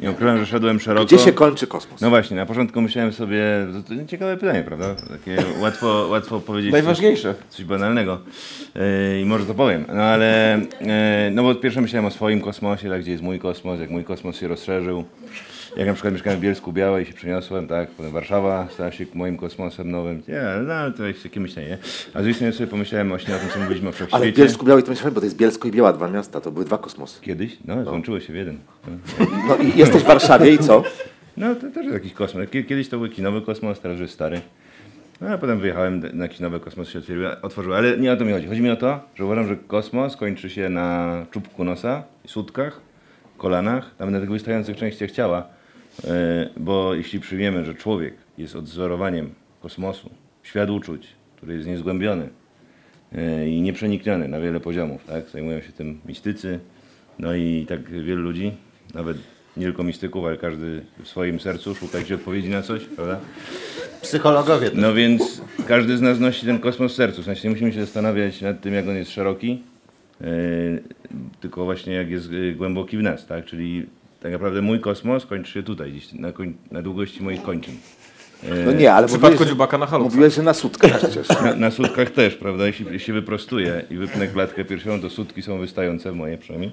nie 0.00 0.10
ukrywam, 0.10 0.38
że 0.38 0.46
szedłem 0.46 0.80
szeroko. 0.80 1.06
Gdzie 1.06 1.18
się 1.18 1.32
kończy 1.32 1.66
kosmos? 1.66 2.00
No 2.00 2.10
właśnie, 2.10 2.36
na 2.36 2.46
początku 2.46 2.80
myślałem 2.80 3.12
sobie, 3.12 3.42
to, 3.88 3.94
to 3.94 4.06
ciekawe 4.06 4.36
pytanie, 4.36 4.62
prawda? 4.62 4.94
Takie 4.94 5.36
łatwo, 5.60 6.06
łatwo 6.10 6.40
powiedzieć 6.40 6.72
coś, 6.72 6.82
Najważniejsze. 6.82 7.34
coś 7.50 7.64
banalnego 7.64 8.18
yy, 8.74 9.20
i 9.20 9.24
może 9.24 9.46
to 9.46 9.54
powiem. 9.54 9.84
No 9.94 10.02
ale, 10.02 10.60
yy, 10.80 10.86
no 11.32 11.42
bo 11.42 11.54
pierwsze 11.54 11.80
myślałem 11.80 12.06
o 12.06 12.10
swoim 12.10 12.40
kosmosie, 12.40 12.88
tak, 12.88 13.00
gdzie 13.00 13.10
jest 13.10 13.22
mój 13.22 13.38
kosmos, 13.38 13.80
jak 13.80 13.90
mój 13.90 14.04
kosmos 14.04 14.36
się 14.36 14.48
rozszerzył. 14.48 15.04
Jak 15.76 15.86
na 15.86 15.92
przykład 15.92 16.12
mieszkałem 16.14 16.38
w 16.38 16.42
Bielsku 16.42 16.72
Białej 16.72 17.02
i 17.04 17.06
się 17.06 17.12
przeniosłem, 17.12 17.68
tak, 17.68 17.90
potem 17.90 18.12
Warszawa 18.12 18.68
stała 18.70 18.92
się 18.92 19.04
moim 19.14 19.36
kosmosem 19.36 19.90
nowym. 19.90 20.22
Nie, 20.28 20.42
no 20.66 20.74
ale 20.74 20.92
to 20.92 21.06
jest 21.06 21.22
takie 21.22 21.40
myślenie. 21.40 21.78
A 22.06 22.08
z 22.08 22.12
drugiej 22.12 22.34
strony 22.34 22.52
sobie 22.52 22.66
pomyślałem 22.66 23.08
właśnie 23.08 23.36
o 23.36 23.38
tym, 23.38 23.48
co 23.48 23.58
mówiliśmy 23.60 23.88
o 23.88 23.92
Ale 23.92 23.92
w 23.92 23.96
wszechświecie. 24.08 24.42
Bielsku 24.42 24.66
Białej 24.66 24.82
to 24.84 24.90
myślałem, 24.90 25.14
bo 25.14 25.20
to 25.20 25.26
jest 25.26 25.36
Bielsko 25.36 25.68
i 25.68 25.70
Biała, 25.70 25.92
dwa 25.92 26.08
miasta, 26.08 26.40
to 26.40 26.50
były 26.50 26.64
dwa 26.64 26.78
kosmosy. 26.78 27.20
Kiedyś? 27.22 27.56
No, 27.64 27.84
złączyło 27.84 28.20
się 28.20 28.32
w 28.32 28.36
jeden. 28.36 28.58
No. 28.88 28.96
No 29.48 29.56
i 29.56 29.78
jesteś 29.78 30.02
w 30.02 30.06
Warszawie 30.06 30.52
i 30.54 30.58
co? 30.58 30.82
No 31.36 31.54
to 31.54 31.60
też 31.60 31.76
jest 31.84 31.94
jakiś 31.94 32.12
kosmos. 32.12 32.42
Kie- 32.50 32.64
Kiedyś 32.64 32.88
to 32.88 32.98
był 32.98 33.08
kinowy 33.08 33.42
kosmos, 33.42 33.80
teraz 33.80 33.98
już 34.00 34.10
stary. 34.10 34.40
No 35.20 35.28
a 35.28 35.38
potem 35.38 35.58
wyjechałem 35.60 36.02
na 36.12 36.28
kinowy 36.28 36.60
kosmos 36.60 36.88
się 36.88 36.98
otworzył, 36.98 37.26
otworzył. 37.42 37.74
Ale 37.74 37.96
nie 37.98 38.12
o 38.12 38.16
to 38.16 38.24
mi 38.24 38.32
chodzi. 38.32 38.46
Chodzi 38.46 38.62
mi 38.62 38.70
o 38.70 38.76
to, 38.76 39.00
że 39.14 39.24
uważam, 39.24 39.48
że 39.48 39.56
kosmos 39.56 40.16
kończy 40.16 40.50
się 40.50 40.68
na 40.68 41.12
czubku 41.30 41.64
nosa, 41.64 42.02
sutkach, 42.26 42.80
kolanach, 43.38 43.90
nawet 43.98 44.14
na 44.14 44.20
tych 44.20 44.30
wystających 44.30 44.76
częściach 44.76 45.10
ciała. 45.10 45.55
Yy, 46.04 46.10
Bo 46.56 46.94
jeśli 46.94 47.20
przyjmiemy, 47.20 47.64
że 47.64 47.74
człowiek 47.74 48.14
jest 48.38 48.56
odzorowaniem 48.56 49.34
kosmosu, 49.62 50.10
świat 50.42 50.70
uczuć, 50.70 51.08
który 51.36 51.54
jest 51.54 51.68
niezgłębiony 51.68 52.28
yy, 53.12 53.50
i 53.50 53.60
nieprzenikniony 53.60 54.28
na 54.28 54.40
wiele 54.40 54.60
poziomów, 54.60 55.04
tak? 55.04 55.28
Zajmują 55.28 55.60
się 55.60 55.72
tym 55.72 56.00
mistycy, 56.04 56.60
no 57.18 57.34
i 57.34 57.66
tak 57.68 57.90
wielu 57.90 58.22
ludzi, 58.22 58.52
nawet 58.94 59.16
nie 59.56 59.64
tylko 59.64 59.82
mistyków, 59.82 60.24
ale 60.24 60.36
każdy 60.36 60.82
w 61.02 61.08
swoim 61.08 61.40
sercu 61.40 61.74
szuka 61.74 61.98
gdzieś 61.98 62.12
odpowiedzi 62.12 62.48
na 62.48 62.62
coś, 62.62 62.84
prawda? 62.84 63.20
Psychologowie 64.02 64.70
to 64.70 64.76
No 64.76 64.94
więc 64.94 65.42
każdy 65.68 65.96
z 65.96 66.00
nas 66.00 66.20
nosi 66.20 66.46
ten 66.46 66.58
kosmos 66.58 66.92
w 66.92 66.94
sercu. 66.94 67.22
W 67.22 67.24
sensie 67.24 67.48
nie 67.48 67.54
musimy 67.54 67.72
się 67.72 67.80
zastanawiać 67.80 68.40
nad 68.40 68.60
tym, 68.60 68.74
jak 68.74 68.88
on 68.88 68.96
jest 68.96 69.10
szeroki, 69.10 69.62
yy, 70.20 70.82
tylko 71.40 71.64
właśnie 71.64 71.94
jak 71.94 72.10
jest 72.10 72.28
głęboki 72.56 72.98
w 72.98 73.02
nas, 73.02 73.26
tak? 73.26 73.44
Czyli 73.44 73.86
tak 74.20 74.32
naprawdę 74.32 74.62
mój 74.62 74.80
kosmos 74.80 75.26
kończy 75.26 75.52
się 75.52 75.62
tutaj, 75.62 75.92
gdzieś 75.92 76.12
na, 76.12 76.32
koń, 76.32 76.54
na 76.70 76.82
długości 76.82 77.22
moich 77.22 77.42
kończyn. 77.42 77.74
No 78.66 78.72
nie, 78.72 78.92
ale 78.92 79.06
W 79.06 79.10
przypadku 79.10 79.44
że, 79.44 79.50
dziubaka 79.50 79.78
na 79.78 79.86
haluksach. 79.86 80.12
mówiłeś, 80.14 80.34
że 80.34 80.42
na 80.42 80.54
sutkach 80.54 80.98
przecież. 80.98 81.28
Na, 81.28 81.54
na 81.54 81.70
sutkach 81.70 82.10
też, 82.10 82.34
prawda? 82.34 82.66
Jeśli, 82.66 82.86
jeśli 82.90 83.12
wyprostuję 83.12 83.82
i 83.90 83.96
wypnę 83.96 84.26
klatkę 84.28 84.64
piersiową, 84.64 85.00
to 85.00 85.10
sutki 85.10 85.42
są 85.42 85.58
wystające, 85.58 86.12
moje 86.12 86.38
przynajmniej. 86.38 86.72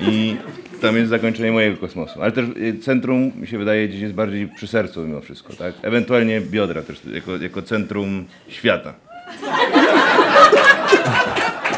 I 0.00 0.36
tam 0.80 0.96
jest 0.96 1.10
zakończenie 1.10 1.52
mojego 1.52 1.76
kosmosu. 1.76 2.22
Ale 2.22 2.32
też 2.32 2.44
y, 2.56 2.78
centrum, 2.82 3.32
mi 3.36 3.46
się 3.46 3.58
wydaje, 3.58 3.88
gdzieś 3.88 4.00
jest 4.00 4.14
bardziej 4.14 4.48
przy 4.48 4.66
sercu 4.66 5.00
mimo 5.06 5.20
wszystko, 5.20 5.52
tak? 5.52 5.74
Ewentualnie 5.82 6.40
biodra 6.40 6.82
też, 6.82 7.00
jako, 7.12 7.36
jako 7.36 7.62
centrum 7.62 8.24
świata. 8.48 8.94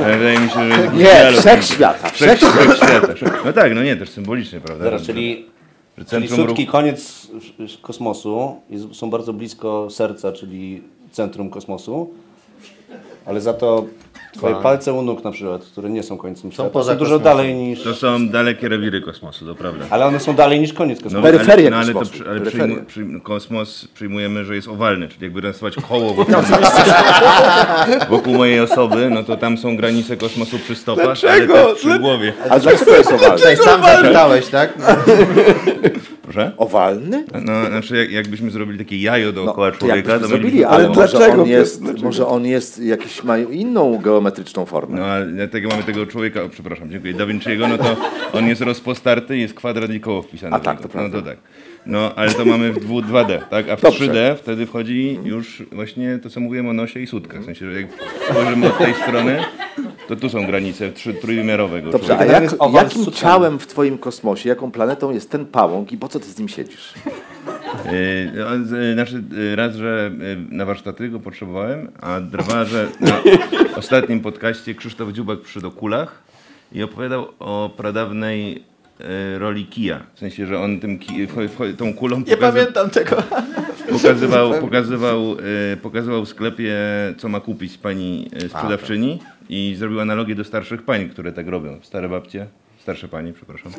Ale 0.04 0.18
wydaje 0.18 0.38
mi 0.40 0.50
się, 0.50 0.70
że 0.72 0.88
Nie, 0.94 1.38
wszechświata, 1.40 2.08
Wszech- 2.08 2.38
wszechświata. 2.38 2.74
wszechświata. 2.74 3.14
wszech- 3.14 3.42
No 3.44 3.52
tak, 3.52 3.74
no 3.74 3.82
nie, 3.82 3.96
też 3.96 4.10
symbolicznie, 4.10 4.60
prawda? 4.60 4.84
Zaraz, 4.84 5.02
czyli, 5.02 5.46
że 5.98 6.04
czyli 6.04 6.28
sutki, 6.28 6.42
ruchu- 6.66 6.72
koniec 6.72 7.26
kosmosu, 7.82 8.60
jest, 8.70 8.94
są 8.94 9.10
bardzo 9.10 9.32
blisko 9.32 9.88
serca, 9.90 10.32
czyli 10.32 10.82
centrum 11.12 11.50
kosmosu, 11.50 12.10
ale 13.26 13.40
za 13.40 13.54
to 13.54 13.84
twoje 14.32 14.54
palce 14.54 14.92
u 14.92 15.02
nóg 15.02 15.24
na 15.24 15.30
przykład, 15.32 15.64
które 15.64 15.90
nie 15.90 16.02
są 16.02 16.18
końcem 16.18 16.52
świata, 16.52 16.70
poza 16.70 16.92
są 16.92 16.98
dużo 16.98 17.10
kosmosem. 17.18 17.36
dalej 17.36 17.54
niż... 17.54 17.82
To 17.82 17.94
są 17.94 18.28
dalekie 18.28 18.68
rewiry 18.68 19.00
kosmosu, 19.00 19.46
to 19.46 19.54
prawda. 19.54 19.84
Ale 19.90 20.06
one 20.06 20.20
są 20.20 20.34
dalej 20.34 20.60
niż 20.60 20.72
koniec 20.72 20.98
No, 20.98 21.04
kosmosu. 21.04 21.22
Peryferie 21.22 21.66
ale, 21.66 21.70
no, 21.70 21.76
ale, 21.76 21.86
to, 21.92 21.98
kosmosu, 21.98 22.12
przy- 22.22 22.30
ale 22.30 22.38
peryferie. 22.40 22.66
przyjmu, 22.66 22.86
przyjm, 22.86 23.20
kosmos 23.20 23.88
przyjmujemy, 23.94 24.44
że 24.44 24.54
jest 24.54 24.68
owalny, 24.68 25.08
czyli 25.08 25.22
jakby 25.22 25.40
rysować 25.40 25.74
koło 25.88 26.14
wokół, 26.14 26.34
wokół 28.08 28.34
mojej 28.34 28.60
osoby, 28.60 29.10
no 29.10 29.22
to 29.24 29.36
tam 29.36 29.58
są 29.58 29.76
granice 29.76 30.16
kosmosu 30.16 30.58
przy 30.58 30.74
stopach, 30.74 31.18
ale 31.30 31.46
też 31.46 31.78
przy 31.78 31.98
głowie. 31.98 32.32
A 32.50 32.58
dlaczego 32.58 32.96
jest 32.96 33.12
owalny? 33.12 33.36
Tutaj 33.36 33.56
sam 33.56 33.82
zapytałeś, 33.82 34.46
tak? 34.46 34.72
Proszę? 36.22 36.52
Owalny? 36.56 37.24
No, 37.44 37.66
znaczy 37.66 37.96
jak, 37.96 38.10
jakbyśmy 38.10 38.50
zrobili 38.50 38.78
takie 38.78 38.96
jajo 39.02 39.32
dookoła 39.32 39.70
No, 39.70 39.76
to 39.76 39.86
jakbyśmy 39.86 40.02
człowieka, 40.08 40.20
to 40.22 40.28
zrobili, 40.28 40.64
ale 40.64 40.88
dlaczego, 40.88 41.42
on, 41.42 41.48
jest, 41.48 42.02
może 42.02 42.26
on 42.26 42.46
jest 42.46 42.78
jakiś, 42.82 43.24
ma 43.24 43.38
inną 43.38 43.98
geometryczną 44.18 44.66
formę. 44.66 44.98
No 44.98 45.04
ale 45.06 45.26
dlatego 45.26 45.68
mamy 45.68 45.82
tego 45.82 46.06
człowieka, 46.06 46.42
o, 46.42 46.48
przepraszam, 46.48 46.90
dziękuję, 46.90 47.14
Da 47.14 47.26
Vinci'ego, 47.26 47.68
no 47.68 47.78
to 47.78 47.96
on 48.32 48.48
jest 48.48 48.60
rozpostarty, 48.60 49.38
jest 49.38 49.54
kwadrat 49.54 49.90
i 49.90 50.00
koło 50.00 50.22
wpisane. 50.22 50.56
A 50.56 50.60
tak, 50.60 50.80
to 50.80 50.88
prawda. 50.88 51.16
No 51.16 51.22
to 51.22 51.28
tak. 51.30 51.38
No, 51.86 52.12
ale 52.16 52.32
to 52.34 52.44
mamy 52.44 52.72
w 52.72 52.80
dwu- 52.80 53.00
2D, 53.02 53.38
tak? 53.50 53.68
A 53.68 53.76
w 53.76 53.80
Dobrze. 53.80 54.06
3D 54.06 54.36
wtedy 54.36 54.66
wchodzi 54.66 55.18
już 55.24 55.62
właśnie 55.72 56.18
to, 56.22 56.30
co 56.30 56.40
mówiłem 56.40 56.68
o 56.68 56.72
nosie 56.72 57.00
i 57.00 57.06
sutkach. 57.06 57.42
W 57.42 57.44
sensie, 57.44 57.72
że 57.72 57.80
jak 57.80 57.90
spojrzymy 58.30 58.66
od 58.66 58.78
tej 58.78 58.94
strony, 58.94 59.44
to 60.08 60.16
tu 60.16 60.28
są 60.28 60.46
granice 60.46 60.92
trzy, 60.92 61.14
trójwymiarowego 61.14 61.90
Dobrze, 61.90 62.12
a 62.12 62.16
człowieka. 62.16 62.40
Generalnie 62.40 62.74
jak, 62.84 62.94
jakim 62.98 63.12
ciałem 63.12 63.58
w 63.58 63.66
twoim 63.66 63.98
kosmosie, 63.98 64.48
jaką 64.48 64.70
planetą 64.70 65.10
jest 65.10 65.30
ten 65.30 65.46
pałąk 65.46 65.92
i 65.92 65.96
po 65.96 66.08
co 66.08 66.20
ty 66.20 66.26
z 66.26 66.38
nim 66.38 66.48
siedzisz? 66.48 66.94
Yy, 67.92 68.94
Znaczy, 68.94 69.22
yy, 69.32 69.56
raz, 69.56 69.76
że 69.76 70.10
na 70.50 70.64
warsztaty 70.64 71.08
go 71.08 71.20
potrzebowałem, 71.20 71.88
a 72.00 72.20
dwa, 72.20 72.64
że 72.64 72.88
na 73.00 73.20
ostatnim 73.76 74.20
podcaście 74.20 74.74
Krzysztof 74.74 75.12
Dziubak 75.12 75.40
przyszedł 75.40 75.66
o 75.68 75.70
kulach 75.70 76.22
i 76.72 76.82
opowiadał 76.82 77.28
o 77.38 77.70
pradawnej 77.76 78.62
roli 79.38 79.66
kija. 79.66 80.00
W 80.14 80.18
sensie, 80.18 80.46
że 80.46 80.60
on 80.60 80.80
tym 80.80 80.98
ki, 80.98 81.26
tą 81.78 81.94
kulą 81.94 82.18
Nie 82.18 82.24
pokaza- 82.36 82.52
pamiętam 82.52 82.90
tego. 82.90 83.16
pokazywał, 83.92 84.52
pokazywał, 84.60 85.36
pokazywał 85.82 86.24
w 86.24 86.28
sklepie, 86.28 86.74
co 87.18 87.28
ma 87.28 87.40
kupić 87.40 87.78
pani 87.78 88.30
sprzedawczyni 88.48 89.18
i 89.48 89.74
zrobił 89.78 90.00
analogię 90.00 90.34
do 90.34 90.44
starszych 90.44 90.82
pań, 90.82 91.08
które 91.08 91.32
tak 91.32 91.48
robią. 91.48 91.78
Stare 91.82 92.08
babcie, 92.08 92.46
starsze 92.88 93.08
panie, 93.08 93.32
przepraszam, 93.32 93.72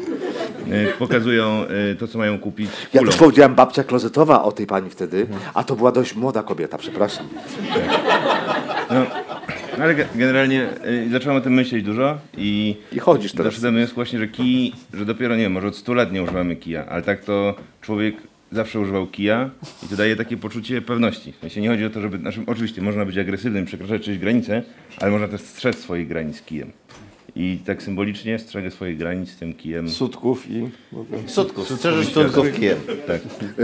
yy, 0.68 0.94
pokazują 1.00 1.66
yy, 1.90 1.96
to, 1.96 2.08
co 2.08 2.18
mają 2.18 2.40
kupić 2.40 2.70
Ja 2.94 3.00
kulą. 3.00 3.12
też 3.12 3.20
powiedziałem 3.20 3.56
babcia 3.56 3.84
klozetowa 3.84 4.44
o 4.44 4.52
tej 4.52 4.68
pani 4.68 4.90
wtedy, 4.90 5.28
a 5.54 5.64
to 5.64 5.76
była 5.76 5.92
dość 5.92 6.16
młoda 6.16 6.44
kobieta, 6.44 6.78
przepraszam. 6.78 7.28
No, 8.90 9.06
ale 9.84 9.96
ge- 9.96 10.06
generalnie 10.16 10.68
y, 10.88 11.10
zacząłem 11.12 11.38
o 11.38 11.42
tym 11.42 11.54
myśleć 11.54 11.84
dużo 11.84 12.18
i 12.38 12.76
I 12.92 13.00
chodzisz 13.00 13.32
teraz. 13.32 13.46
doszedłem 13.48 13.74
do 13.74 13.78
wniosku 13.80 13.96
właśnie, 13.96 14.20
że 14.20 14.28
kij, 14.28 14.74
że 14.94 15.06
dopiero 15.06 15.36
nie 15.36 15.44
wiem, 15.44 15.52
może 15.52 15.68
od 15.68 15.76
100 15.76 15.94
lat 15.94 16.12
nie 16.12 16.24
używamy 16.24 16.56
kija, 16.56 16.86
ale 16.86 17.02
tak 17.02 17.24
to 17.24 17.56
człowiek 17.82 18.16
zawsze 18.52 18.80
używał 18.80 19.08
kija 19.08 19.50
i 19.86 19.88
to 19.88 19.96
daje 19.96 20.16
takie 20.16 20.38
poczucie 20.38 20.82
pewności. 20.82 21.32
W 21.32 21.42
sensie 21.42 21.62
nie 21.62 21.70
chodzi 21.70 21.86
o 21.86 21.90
to, 21.90 22.02
żeby, 22.02 22.18
znaczy, 22.18 22.42
oczywiście 22.48 22.82
można 22.82 23.06
być 23.06 23.18
agresywnym, 23.18 23.66
przekraczać 23.66 24.02
czyjeś 24.04 24.20
granice, 24.20 24.64
ale 25.02 25.12
można 25.12 25.28
też 25.28 25.42
strzec 25.42 25.78
swoich 25.80 26.08
granic 26.08 26.42
kijem. 26.42 26.72
I 27.40 27.58
tak 27.66 27.84
symbolicznie 27.84 28.40
strzegę 28.40 28.72
swoich 28.72 28.98
granic 28.98 29.38
tym 29.38 29.54
kijem. 29.54 29.90
Sutków 29.90 30.50
i... 30.50 30.70
Sutków, 31.28 31.70
strzeżesz 31.70 32.14
sutków 32.14 32.52
kijem. 32.60 32.78
Tak, 33.08 33.22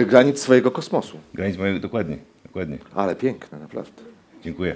Granic 0.08 0.40
swojego 0.40 0.72
kosmosu. 0.72 1.18
granic 1.34 1.58
mojego, 1.58 1.80
dokładnie, 1.80 2.18
dokładnie. 2.44 2.78
Ale 2.94 3.16
piękne, 3.16 3.60
naprawdę. 3.60 4.02
Dziękuję. 4.44 4.76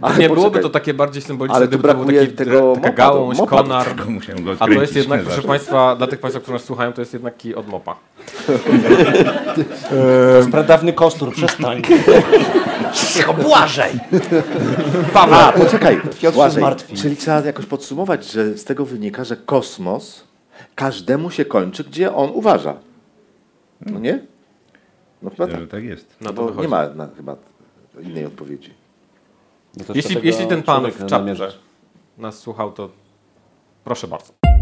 Ale 0.00 0.18
nie 0.18 0.28
byłoby 0.28 0.60
to 0.60 0.70
takie 0.70 0.94
bardziej 0.94 1.22
symboliczne, 1.22 1.56
Ale 1.56 1.68
gdyby 1.68 1.88
to 1.88 1.94
był 1.94 2.06
taki, 2.06 2.32
tego 2.32 2.74
taka 2.74 2.88
mopa, 2.88 2.90
gałąź, 2.90 3.38
mopa 3.38 3.56
konar. 3.56 3.86
A 4.58 4.66
to 4.66 4.72
jest 4.72 4.96
jednak, 4.96 5.20
proszę 5.20 5.36
zawsze. 5.36 5.48
Państwa, 5.48 5.96
dla 5.96 6.06
tych 6.06 6.20
Państwa, 6.20 6.40
którzy 6.40 6.52
nas 6.52 6.64
słuchają, 6.64 6.92
to 6.92 7.02
jest 7.02 7.12
jednak 7.12 7.36
kij 7.36 7.54
od 7.54 7.68
mopa. 7.68 7.96
Pradawny 10.50 10.92
kostur, 10.92 11.32
przestań. 11.32 11.82
Cicho, 12.94 13.34
Błażej! 13.34 13.92
A, 15.14 15.52
poczekaj, 15.52 16.00
Błażej, 16.34 16.64
czyli 16.94 17.16
trzeba 17.16 17.40
jakoś 17.40 17.66
podsumować, 17.66 18.32
że 18.32 18.58
z 18.58 18.64
tego 18.64 18.84
wynika, 18.84 19.24
że 19.24 19.36
kosmos 19.36 20.24
każdemu 20.74 21.30
się 21.30 21.44
kończy, 21.44 21.84
gdzie 21.84 22.14
on 22.14 22.30
uważa. 22.34 22.74
No 23.80 23.98
nie? 23.98 24.18
No 25.22 25.30
chyba 25.30 25.46
tak. 25.46 25.60
Że 25.60 25.66
tak 25.66 25.84
jest. 25.84 26.20
Na 26.20 26.32
to 26.32 26.52
nie 26.60 26.68
ma 26.68 26.88
na, 26.88 27.08
chyba 27.16 27.36
innej 28.02 28.26
odpowiedzi. 28.26 28.70
No 29.76 29.84
Jeśli, 29.94 30.16
jeśli 30.22 30.46
ten 30.46 30.62
pan 30.62 30.90
w 30.90 31.06
czapce 31.06 31.48
nas 32.18 32.38
słuchał, 32.38 32.72
to 32.72 32.90
proszę 33.84 34.08
bardzo. 34.08 34.55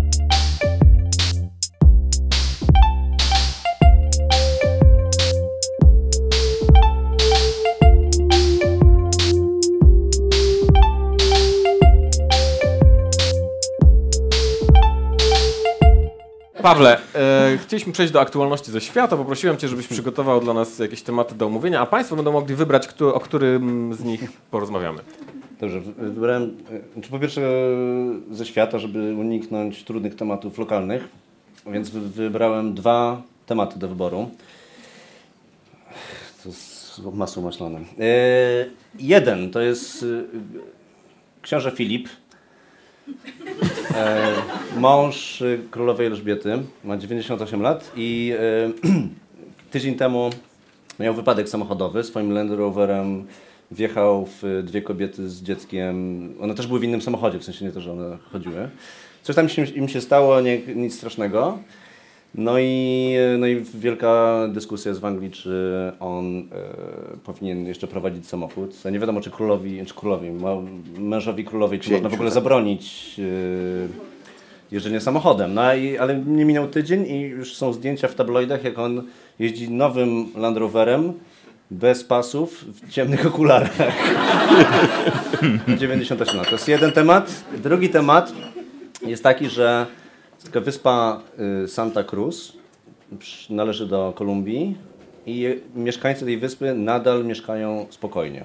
Pawle, 16.64 16.98
e, 17.14 17.58
chcieliśmy 17.62 17.92
przejść 17.92 18.12
do 18.12 18.20
aktualności 18.20 18.70
ze 18.70 18.80
świata. 18.80 19.16
Poprosiłem 19.16 19.56
Cię, 19.56 19.68
żebyś 19.68 19.86
przygotował 19.86 20.40
dla 20.40 20.54
nas 20.54 20.78
jakieś 20.78 21.02
tematy 21.02 21.34
do 21.34 21.46
omówienia, 21.46 21.80
a 21.80 21.86
Państwo 21.86 22.16
będą 22.16 22.32
mogli 22.32 22.54
wybrać, 22.54 22.86
kto, 22.88 23.14
o 23.14 23.20
którym 23.20 23.94
z 23.94 24.04
nich 24.04 24.30
porozmawiamy. 24.50 24.98
Dobrze, 25.60 25.80
wy- 25.80 25.92
wybrałem, 26.10 26.56
e, 26.98 27.02
czy 27.02 27.10
po 27.10 27.18
pierwsze 27.18 27.42
e, 27.42 28.34
ze 28.34 28.46
świata, 28.46 28.78
żeby 28.78 29.14
uniknąć 29.14 29.84
trudnych 29.84 30.14
tematów 30.16 30.58
lokalnych, 30.58 31.08
więc 31.66 31.90
wy- 31.90 32.00
wybrałem 32.00 32.74
dwa 32.74 33.22
tematy 33.46 33.78
do 33.78 33.88
wyboru. 33.88 34.30
To 36.44 36.52
z 36.52 37.00
masło 37.14 37.42
maślane. 37.42 37.78
E, 37.78 37.84
jeden 38.98 39.50
to 39.50 39.60
jest 39.60 40.02
e, 40.02 40.06
książę 41.42 41.70
Filip, 41.70 42.08
e, 43.94 44.32
mąż 44.76 45.42
królowej 45.70 46.06
Elżbiety, 46.06 46.62
ma 46.84 46.96
98 46.96 47.62
lat 47.62 47.92
i 47.96 48.32
e, 48.38 48.88
tydzień 49.72 49.94
temu 49.94 50.30
miał 51.00 51.14
wypadek 51.14 51.48
samochodowy 51.48 52.04
swoim 52.04 52.32
Land 52.32 52.50
Roverem. 52.50 53.26
Wjechał 53.70 54.28
w 54.42 54.62
dwie 54.64 54.82
kobiety 54.82 55.28
z 55.28 55.42
dzieckiem. 55.42 55.94
One 56.40 56.54
też 56.54 56.66
były 56.66 56.80
w 56.80 56.84
innym 56.84 57.02
samochodzie, 57.02 57.38
w 57.38 57.44
sensie 57.44 57.64
nie 57.64 57.72
to, 57.72 57.80
że 57.80 57.92
one 57.92 58.18
chodziły. 58.32 58.68
Coś 59.22 59.36
tam 59.36 59.46
im 59.74 59.88
się 59.88 60.00
stało, 60.00 60.40
nie, 60.40 60.58
nic 60.58 60.96
strasznego. 60.96 61.58
No 62.34 62.58
i, 62.58 63.14
no 63.38 63.46
i 63.46 63.64
wielka 63.74 64.40
dyskusja 64.48 64.88
jest 64.88 65.00
w 65.00 65.04
Anglii, 65.04 65.30
czy 65.30 65.92
on 66.00 66.38
e, 66.38 66.42
powinien 67.24 67.66
jeszcze 67.66 67.86
prowadzić 67.86 68.26
samochód. 68.26 68.84
Nie 68.92 68.98
wiadomo, 68.98 69.20
czy 69.20 69.30
królowi, 69.30 69.86
czy 69.86 69.94
królowi, 69.94 70.30
mężowi 70.98 71.44
królowej, 71.44 71.80
czy 71.80 71.92
można 71.92 72.08
w 72.08 72.14
ogóle 72.14 72.30
zabronić 72.30 73.14
e, 73.18 73.22
jeżdżenie 74.72 75.00
samochodem. 75.00 75.54
No 75.54 75.74
i, 75.74 75.98
ale 75.98 76.18
nie 76.18 76.44
minął 76.44 76.68
tydzień 76.68 77.06
i 77.06 77.20
już 77.20 77.54
są 77.54 77.72
zdjęcia 77.72 78.08
w 78.08 78.14
tabloidach, 78.14 78.64
jak 78.64 78.78
on 78.78 79.02
jeździ 79.38 79.70
nowym 79.70 80.26
Land 80.36 80.56
Roverem 80.56 81.12
bez 81.70 82.04
pasów, 82.04 82.64
w 82.64 82.90
ciemnych 82.90 83.26
okularach. 83.26 83.76
98 85.78 86.36
lat. 86.36 86.46
To 86.46 86.52
jest 86.52 86.68
jeden 86.68 86.92
temat. 86.92 87.44
Drugi 87.62 87.88
temat 87.88 88.32
jest 89.06 89.22
taki, 89.22 89.48
że 89.48 89.86
wyspa 90.52 91.20
y, 91.64 91.68
Santa 91.68 92.04
Cruz 92.04 92.52
należy 93.50 93.86
do 93.86 94.12
Kolumbii 94.16 94.76
i 95.26 95.60
mieszkańcy 95.74 96.24
tej 96.24 96.38
wyspy 96.38 96.74
nadal 96.74 97.24
mieszkają 97.24 97.86
spokojnie. 97.90 98.44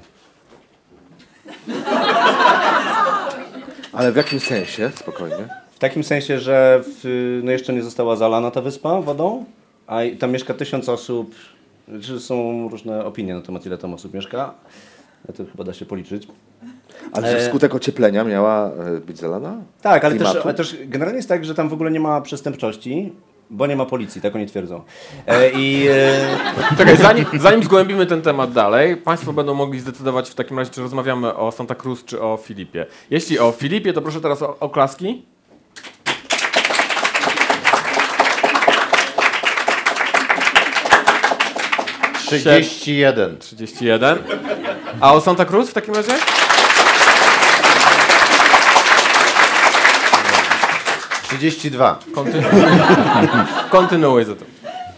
Ale 3.94 4.12
w 4.12 4.16
jakim 4.16 4.40
sensie? 4.40 4.92
Spokojnie. 4.96 5.48
W 5.72 5.80
takim 5.80 6.04
sensie, 6.04 6.40
że 6.40 6.82
w, 6.84 7.40
no 7.44 7.52
jeszcze 7.52 7.74
nie 7.74 7.84
została 7.84 8.16
zalana 8.16 8.52
ta 8.52 8.62
wyspa 8.62 9.02
wodą, 9.02 9.46
a 9.88 10.00
tam 10.20 10.32
mieszka 10.32 10.54
tysiąc 10.54 10.90
osób. 10.90 11.36
Czy 12.02 12.20
są 12.20 12.70
różne 12.70 13.06
opinie 13.06 13.34
na 13.36 13.42
temat, 13.42 13.66
ile 13.66 13.78
tam 13.78 13.94
osób 13.94 14.14
mieszka. 14.14 14.54
To 15.28 15.46
chyba 15.52 15.64
da 15.64 15.74
się 15.74 15.86
policzyć. 15.86 16.28
Ale 17.12 17.32
że 17.32 17.38
E, 17.38 17.42
wskutek 17.42 17.76
ocieplenia 17.76 18.24
miała 18.24 18.72
e, 18.72 19.02
być 19.02 19.18
zalana? 19.18 19.58
Tak, 19.82 20.06
ale 20.06 20.16
też, 20.16 20.36
ale 20.44 20.54
też 20.54 20.78
generalnie 20.86 21.18
jest 21.18 21.30
tak, 21.30 21.46
że 21.46 21.56
tam 21.56 21.70
w 21.70 21.74
ogóle 21.74 21.92
nie 21.92 22.00
ma 22.00 22.22
przestępczości, 22.22 23.14
bo 23.50 23.68
nie 23.68 23.76
ma 23.76 23.86
policji, 23.86 24.22
tak 24.22 24.36
oni 24.36 24.46
twierdzą. 24.46 24.82
E, 25.28 25.50
I 25.50 25.88
e, 25.88 26.14
Czekaj, 26.78 26.98
zanim, 26.98 27.26
zanim 27.40 27.64
zgłębimy 27.64 28.06
ten 28.06 28.22
temat 28.22 28.52
dalej, 28.52 28.98
Państwo 28.98 29.34
będą 29.34 29.54
mogli 29.54 29.80
zdecydować 29.80 30.30
w 30.30 30.36
takim 30.36 30.58
razie, 30.60 30.72
czy 30.72 30.82
rozmawiamy 30.82 31.36
o 31.36 31.52
Santa 31.52 31.76
Cruz, 31.76 32.06
czy 32.06 32.22
o 32.22 32.38
Filipie. 32.38 32.86
Jeśli 33.10 33.40
o 33.40 33.52
Filipie, 33.52 33.94
to 33.94 34.02
proszę 34.02 34.22
teraz 34.22 34.42
o 34.42 34.60
oklaski. 34.60 35.26
Trzydzieści 42.30 42.98
jeden. 42.98 43.38
31. 43.38 44.18
A 45.02 45.14
o 45.14 45.22
Santa 45.22 45.46
Cruz 45.46 45.70
w 45.70 45.74
takim 45.74 45.96
razie? 45.96 46.12
Trzydzieści 51.28 51.72
dwa. 51.72 52.00
Kontynuuj. 52.16 52.52
Kontynuuj 53.72 54.26
zatem. 54.26 54.48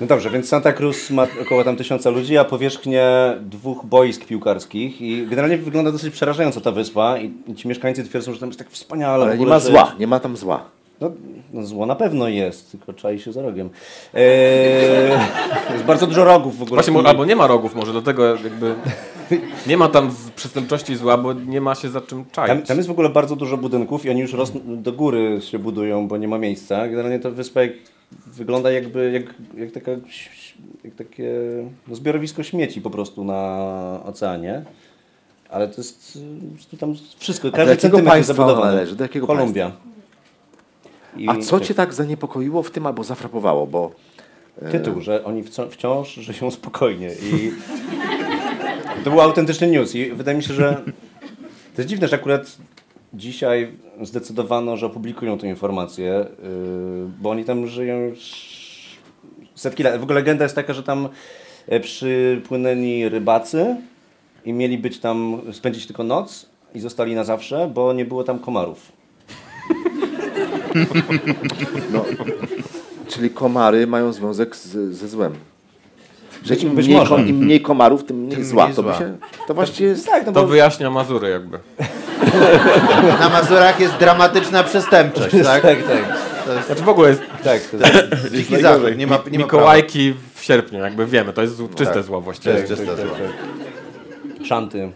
no 0.01 0.07
dobrze, 0.07 0.29
więc 0.29 0.47
Santa 0.49 0.73
Cruz 0.73 1.09
ma 1.09 1.27
około 1.41 1.63
tam 1.63 1.75
tysiąca 1.77 2.09
ludzi, 2.09 2.37
a 2.37 2.45
powierzchnię 2.45 3.05
dwóch 3.41 3.85
boisk 3.85 4.25
piłkarskich 4.25 5.01
i 5.01 5.27
generalnie 5.27 5.57
wygląda 5.57 5.91
dosyć 5.91 6.13
przerażająco 6.13 6.61
ta 6.61 6.71
wyspa 6.71 7.17
i, 7.17 7.55
ci 7.55 7.67
mieszkańcy 7.67 8.03
twierdzą, 8.03 8.33
że 8.33 8.39
tam 8.39 8.49
jest 8.49 8.59
tak 8.59 8.69
wspaniale. 8.69 9.25
Ale 9.25 9.37
nie 9.37 9.45
ma 9.45 9.59
zła, 9.59 9.95
nie 9.99 10.07
ma 10.07 10.19
tam 10.19 10.37
zła. 10.37 10.65
No, 11.01 11.11
no 11.53 11.63
zło 11.63 11.85
na 11.85 11.95
pewno 11.95 12.27
jest, 12.27 12.71
tylko 12.71 12.93
czai 12.93 13.19
się 13.19 13.33
za 13.33 13.41
rogiem. 13.41 13.69
Eee, 14.13 15.11
jest 15.73 15.85
bardzo 15.85 16.07
dużo 16.07 16.23
rogów 16.23 16.57
w 16.57 16.61
ogóle. 16.61 16.83
Właśnie, 16.83 17.07
albo 17.07 17.25
nie 17.25 17.35
ma 17.35 17.47
rogów 17.47 17.75
może, 17.75 17.91
dlatego 17.91 18.25
jakby 18.25 18.75
nie 19.67 19.77
ma 19.77 19.87
tam 19.87 20.11
przestępczości 20.35 20.95
zła, 20.95 21.17
bo 21.17 21.33
nie 21.33 21.61
ma 21.61 21.75
się 21.75 21.89
za 21.89 22.01
czym 22.01 22.25
czaić. 22.31 22.47
Tam, 22.47 22.61
tam 22.61 22.77
jest 22.77 22.89
w 22.89 22.91
ogóle 22.91 23.09
bardzo 23.09 23.35
dużo 23.35 23.57
budynków 23.57 24.05
i 24.05 24.09
oni 24.09 24.21
już 24.21 24.33
rosną, 24.33 24.61
do 24.65 24.91
góry 24.91 25.39
się 25.41 25.59
budują, 25.59 26.07
bo 26.07 26.17
nie 26.17 26.27
ma 26.27 26.37
miejsca. 26.37 26.87
Generalnie 26.87 27.19
ta 27.19 27.29
wyspa 27.29 27.61
jak, 27.61 27.71
wygląda 28.27 28.71
jakby 28.71 29.11
jak, 29.11 29.23
jak, 29.57 29.71
taka, 29.71 29.91
jak 30.83 30.95
takie 30.95 31.33
no, 31.87 31.95
zbiorowisko 31.95 32.43
śmieci 32.43 32.81
po 32.81 32.89
prostu 32.89 33.23
na 33.23 33.99
oceanie. 34.05 34.65
Ale 35.49 35.67
to 35.67 35.73
jest, 35.77 36.15
y, 36.15 36.47
po 36.49 36.55
prostu 36.55 36.77
tam 36.77 36.95
wszystko, 37.17 37.51
każdy 37.51 37.77
centymetr 37.77 38.03
jest 38.03 38.13
państwa 38.13 38.33
zabudowany. 38.33 38.75
należy? 38.75 38.95
Do 38.95 39.03
jakiego 39.03 39.27
Kolumbia. 39.27 39.71
I 41.17 41.29
A 41.29 41.37
co 41.37 41.59
cię 41.59 41.73
tak 41.73 41.93
zaniepokoiło 41.93 42.63
w 42.63 42.71
tym 42.71 42.85
albo 42.85 43.03
zafrapowało? 43.03 43.67
Bo 43.67 43.91
tytuł, 44.71 45.01
że 45.01 45.23
oni 45.23 45.43
wciąż 45.69 46.13
żyją 46.13 46.51
spokojnie 46.51 47.09
i 47.09 47.51
to 49.03 49.09
był 49.09 49.21
autentyczny 49.21 49.67
news 49.67 49.95
i 49.95 50.11
wydaje 50.11 50.37
mi 50.37 50.43
się, 50.43 50.53
że 50.53 50.81
to 51.75 51.81
jest 51.81 51.89
dziwne, 51.89 52.07
że 52.07 52.15
akurat 52.15 52.57
dzisiaj 53.13 53.71
zdecydowano, 54.01 54.77
że 54.77 54.85
opublikują 54.85 55.37
tę 55.37 55.47
informację, 55.47 56.25
yy, 56.43 57.09
bo 57.21 57.29
oni 57.29 57.45
tam 57.45 57.67
żyją 57.67 57.99
już 57.99 58.19
setki 59.55 59.83
lat. 59.83 59.99
W 59.99 60.03
ogóle 60.03 60.19
legenda 60.19 60.45
jest 60.45 60.55
taka, 60.55 60.73
że 60.73 60.83
tam 60.83 61.09
e, 61.67 61.79
przypłynęli 61.79 63.09
rybacy 63.09 63.75
i 64.45 64.53
mieli 64.53 64.77
być 64.77 64.99
tam, 64.99 65.41
spędzić 65.51 65.87
tylko 65.87 66.03
noc 66.03 66.49
i 66.75 66.79
zostali 66.79 67.15
na 67.15 67.23
zawsze, 67.23 67.71
bo 67.73 67.93
nie 67.93 68.05
było 68.05 68.23
tam 68.23 68.39
komarów. 68.39 68.91
Czyli 73.07 73.29
komary 73.29 73.87
mają 73.87 74.13
związek 74.13 74.55
z, 74.55 74.69
ze 74.95 75.07
złem. 75.07 75.33
Że 76.45 76.55
im 76.55 76.73
mniej, 76.73 76.97
im 77.27 77.35
mniej 77.37 77.61
komarów, 77.61 78.03
tym 78.03 78.17
mniej 78.17 78.35
Tym 78.35 78.45
zła. 78.45 78.63
mniej 78.63 78.75
To, 78.75 78.83
by 78.83 78.89
zła. 78.89 78.99
się, 78.99 79.17
to 79.47 79.53
właściwie 79.53 79.89
jest... 79.89 80.05
Tak, 80.05 80.25
no 80.25 80.31
To 80.31 80.41
bo 80.41 80.47
wyjaśnia 80.47 80.89
Mazury 80.89 81.29
jakby. 81.29 81.59
Na 83.19 83.29
Mazurach 83.29 83.79
jest 83.79 83.95
dramatyczna 83.95 84.63
przestępczość, 84.63 85.35
tak? 85.43 85.61
tak, 85.61 85.77
tak. 85.83 86.17
Znaczy 86.65 86.83
w 86.83 86.89
ogóle 86.89 87.09
jest 87.09 87.21
tak 87.43 87.61
to 87.61 87.77
jest, 87.77 88.33
Dziki 88.35 88.61
zachód, 88.61 88.97
nie 88.97 89.07
ma, 89.07 89.19
nie 89.31 89.39
ma 89.39 89.45
Mikołajki 89.45 90.13
w 90.35 90.43
sierpniu, 90.43 90.79
jakby 90.79 91.05
wiemy, 91.05 91.33
to 91.33 91.41
jest 91.41 91.57
zł- 91.57 91.75
czyste 91.75 92.03
zło 92.03 92.21
właściwie. 92.21 92.53
prawa. 92.55 92.67
To 92.67 92.73
jest 92.73 92.85
czyste 92.85 93.07
zło. 93.07 94.45
szanty. 94.45 94.91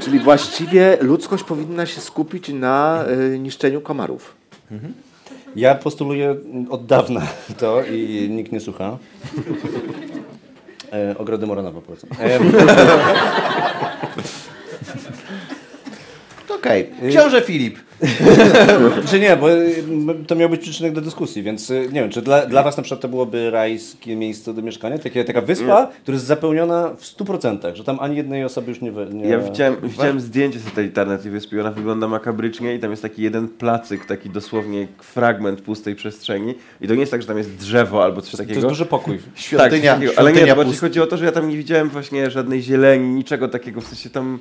Czyli 0.00 0.18
właściwie 0.18 0.98
ludzkość 1.00 1.44
powinna 1.44 1.86
się 1.86 2.00
skupić 2.00 2.48
na 2.48 3.04
y, 3.34 3.38
niszczeniu 3.38 3.80
komarów. 3.80 4.34
Ja 5.56 5.74
postuluję 5.74 6.36
od 6.70 6.86
dawna 6.86 7.22
to 7.58 7.82
i 7.84 8.28
nikt 8.30 8.52
nie 8.52 8.60
słucha. 8.60 8.98
E, 10.92 11.18
ogrody 11.18 11.46
Muranowa 11.46 11.80
polecam. 11.80 12.10
E, 12.20 12.38
Okej. 16.60 16.90
Książę 17.10 17.42
Filip. 17.42 17.78
Czy 19.10 19.20
nie, 19.20 19.36
bo 19.36 19.52
y, 19.52 19.74
to 20.26 20.34
miał 20.34 20.48
być 20.48 20.60
przyczynek 20.60 20.92
do 20.92 21.00
dyskusji, 21.00 21.42
więc 21.42 21.70
y, 21.70 21.88
nie 21.92 22.00
wiem, 22.00 22.10
czy 22.10 22.22
dla, 22.22 22.46
dla 22.46 22.62
was 22.62 22.76
na 22.76 22.82
przykład 22.82 23.00
to 23.00 23.08
byłoby 23.08 23.50
rajskie 23.50 24.16
miejsce 24.16 24.54
do 24.54 24.62
mieszkania? 24.62 24.98
Takie, 24.98 25.24
taka 25.24 25.40
wyspa, 25.40 25.88
która 26.02 26.14
jest 26.14 26.26
zapełniona 26.26 26.90
w 26.96 27.02
100%, 27.02 27.74
że 27.74 27.84
tam 27.84 27.98
ani 28.00 28.16
jednej 28.16 28.44
osoby 28.44 28.70
już 28.70 28.80
nie... 28.80 28.90
nie 29.12 29.28
Ja 29.28 29.38
widziałem, 29.38 29.76
widziałem 29.82 30.20
zdjęcie 30.20 30.60
satelitarne 30.60 31.18
tej 31.18 31.30
wyspy, 31.30 31.60
ona 31.60 31.70
wygląda 31.70 32.08
makabrycznie 32.08 32.74
i 32.74 32.78
tam 32.78 32.90
jest 32.90 33.02
taki 33.02 33.22
jeden 33.22 33.48
placyk, 33.48 34.06
taki 34.06 34.30
dosłownie 34.30 34.86
fragment 34.98 35.60
pustej 35.60 35.94
przestrzeni 35.94 36.54
i 36.80 36.88
to 36.88 36.94
nie 36.94 37.00
jest 37.00 37.12
tak, 37.12 37.20
że 37.22 37.28
tam 37.28 37.38
jest 37.38 37.56
drzewo 37.56 38.04
albo 38.04 38.22
coś 38.22 38.30
To 38.30 38.36
takiego. 38.36 38.54
jest 38.54 38.68
duży 38.68 38.86
pokój. 38.86 39.18
Świątynia, 39.34 39.70
tak, 39.92 40.00
takiego. 40.00 40.12
ale 40.16 40.30
nie, 40.30 40.36
świątynia 40.36 40.54
to 40.54 40.60
bardziej 40.62 40.78
chodzi 40.80 41.00
o 41.00 41.06
to, 41.06 41.16
że 41.16 41.24
ja 41.24 41.32
tam 41.32 41.48
nie 41.48 41.56
widziałem 41.56 41.88
właśnie 41.88 42.30
żadnej 42.30 42.62
zieleni, 42.62 43.08
niczego 43.14 43.48
takiego, 43.48 43.80
w 43.80 43.86
sensie 43.86 44.10
tam... 44.10 44.38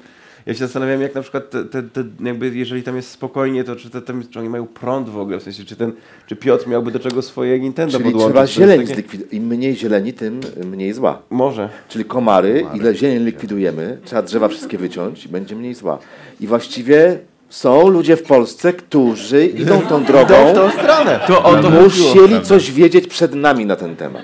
Ja 0.49 0.53
się 0.55 0.59
zastanawiam, 0.59 1.01
jak 1.01 1.15
na 1.15 1.21
przykład 1.21 1.49
te, 1.49 1.63
te, 1.65 1.83
te, 1.83 2.03
jakby 2.23 2.49
jeżeli 2.55 2.83
tam 2.83 2.95
jest 2.95 3.09
spokojnie, 3.11 3.63
to 3.63 3.75
czy, 3.75 3.89
te, 3.89 4.01
tam, 4.01 4.23
czy 4.29 4.39
oni 4.39 4.49
mają 4.49 4.67
prąd 4.67 5.09
w 5.09 5.17
ogóle, 5.17 5.39
w 5.39 5.43
sensie 5.43 5.65
czy 5.65 5.75
ten, 5.75 5.91
czy 6.27 6.35
Piotr 6.35 6.67
miałby 6.67 6.91
do 6.91 6.99
czego 6.99 7.21
swoje 7.21 7.59
Nintendo 7.59 7.91
Czyli 7.97 8.03
podłączyć? 8.03 8.33
trzeba 8.33 8.47
zieleń 8.47 8.81
takie- 8.81 8.93
zlikwidować. 8.93 9.33
Im 9.33 9.47
mniej 9.47 9.75
zieleni, 9.75 10.13
tym 10.13 10.39
mniej 10.65 10.93
zła. 10.93 11.21
Może. 11.29 11.69
Czyli 11.89 12.05
komary, 12.05 12.65
ile 12.73 12.95
zieleń 12.95 13.25
likwidujemy, 13.25 13.97
trzeba 14.05 14.21
drzewa 14.21 14.47
wszystkie 14.47 14.77
wyciąć 14.77 15.25
i 15.25 15.29
będzie 15.29 15.55
mniej 15.55 15.73
zła. 15.73 15.99
I 16.39 16.47
właściwie 16.47 17.19
są 17.49 17.87
ludzie 17.87 18.17
w 18.17 18.23
Polsce, 18.23 18.73
którzy 18.73 19.45
idą 19.45 19.81
tą 19.81 20.03
drogą, 20.03 20.51
Idą 20.51 20.51
w 20.51 20.55
tą 20.55 20.81
stronę. 20.81 21.19
To 21.27 21.43
o 21.43 21.61
to 21.61 21.69
musieli 21.69 22.41
coś 22.41 22.71
wiedzieć 22.71 23.07
przed 23.07 23.33
nami 23.35 23.65
na 23.65 23.75
ten 23.75 23.95
temat. 23.95 24.23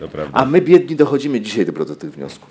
To 0.00 0.08
prawda. 0.08 0.38
A 0.38 0.44
my 0.44 0.60
biedni 0.60 0.96
dochodzimy 0.96 1.40
dzisiaj 1.40 1.66
dopiero 1.66 1.84
do 1.84 1.96
tych 1.96 2.10
wniosków. 2.12 2.50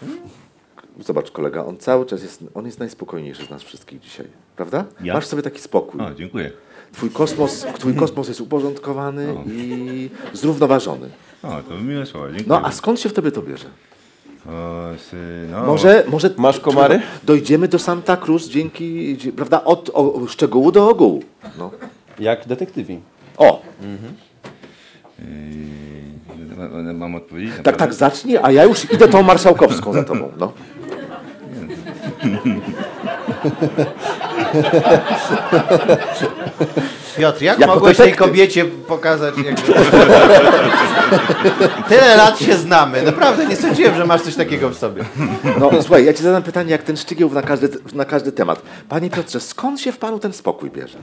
Zobacz 1.00 1.32
kolega, 1.32 1.66
on 1.66 1.78
cały 1.78 2.06
czas 2.06 2.22
jest, 2.24 2.44
on 2.54 2.66
jest 2.66 2.80
najspokojniejszy 2.80 3.46
z 3.46 3.50
nas 3.50 3.64
wszystkich 3.64 4.00
dzisiaj, 4.00 4.28
prawda? 4.56 4.86
Ja? 5.04 5.14
Masz 5.14 5.26
sobie 5.26 5.42
taki 5.42 5.62
spokój. 5.62 6.02
O, 6.02 6.14
dziękuję. 6.14 6.52
Twój 6.94 7.10
kosmos, 7.10 7.66
twój 7.80 7.96
kosmos 7.96 8.28
jest 8.28 8.42
uporządkowany 8.42 9.36
i 9.48 10.10
zrównoważony. 10.34 11.10
O, 11.44 11.62
to 11.70 11.78
miłe 11.80 12.06
słowa, 12.06 12.28
dziękuję. 12.28 12.46
No 12.50 12.62
a 12.66 12.72
skąd 12.72 13.00
się 13.00 13.10
w 13.10 13.14
tobie 13.14 13.32
to 13.32 13.42
bierze? 13.42 13.66
O, 14.50 14.90
sy, 15.10 15.18
no, 15.52 15.64
Może, 15.66 16.04
może 16.08 16.30
Masz 16.38 16.60
komary? 16.60 17.02
dojdziemy 17.24 17.68
do 17.68 17.80
Santa 17.80 18.18
Cruz 18.18 18.48
dzięki, 18.50 19.18
prawda, 19.36 19.64
od 19.64 19.90
o, 19.94 20.28
szczegółu 20.28 20.72
do 20.72 20.90
ogółu. 20.90 21.24
No. 21.58 21.72
Jak 22.20 22.48
detektywi. 22.48 23.00
O, 23.38 23.62
Yy, 25.20 26.84
ma- 26.84 26.94
mam 26.94 27.16
odpowiedzieć? 27.16 27.54
tak, 27.64 27.78
tak, 27.78 27.94
zacznij, 27.94 28.38
a 28.44 28.52
ja 28.52 28.64
już 28.64 28.92
idę 28.94 29.08
tą 29.08 29.22
marszałkowską 29.24 29.94
za 29.94 30.04
tobą. 30.04 30.32
No. 30.40 30.52
Piotr, 37.18 37.42
jak 37.42 37.60
Jako 37.60 37.74
mogłeś 37.74 37.98
tej 37.98 38.14
kobiecie 38.14 38.66
pokazać? 38.66 39.36
Jak... 39.38 39.62
Tyle 41.90 42.18
lat 42.18 42.40
się 42.40 42.56
znamy. 42.56 43.02
Naprawdę 43.02 43.46
nie 43.46 43.56
sądziłem, 43.56 43.96
że 43.96 44.06
masz 44.06 44.22
coś 44.22 44.36
takiego 44.36 44.70
w 44.70 44.78
sobie. 44.78 45.04
no 45.60 45.70
słuchaj, 45.82 46.06
ja 46.06 46.14
ci 46.14 46.24
zadam 46.24 46.44
pytanie 46.44 46.72
jak 46.72 46.84
ten 46.84 46.98
szczygieł 46.98 47.30
na 47.30 47.42
każdy, 47.42 47.70
na 47.94 48.06
każdy 48.06 48.32
temat. 48.32 48.62
Panie 48.90 49.10
Piotrze, 49.10 49.40
skąd 49.40 49.82
się 49.82 49.92
w 49.92 49.98
panu 49.98 50.20
ten 50.20 50.34
spokój 50.34 50.72
bierze? 50.72 50.98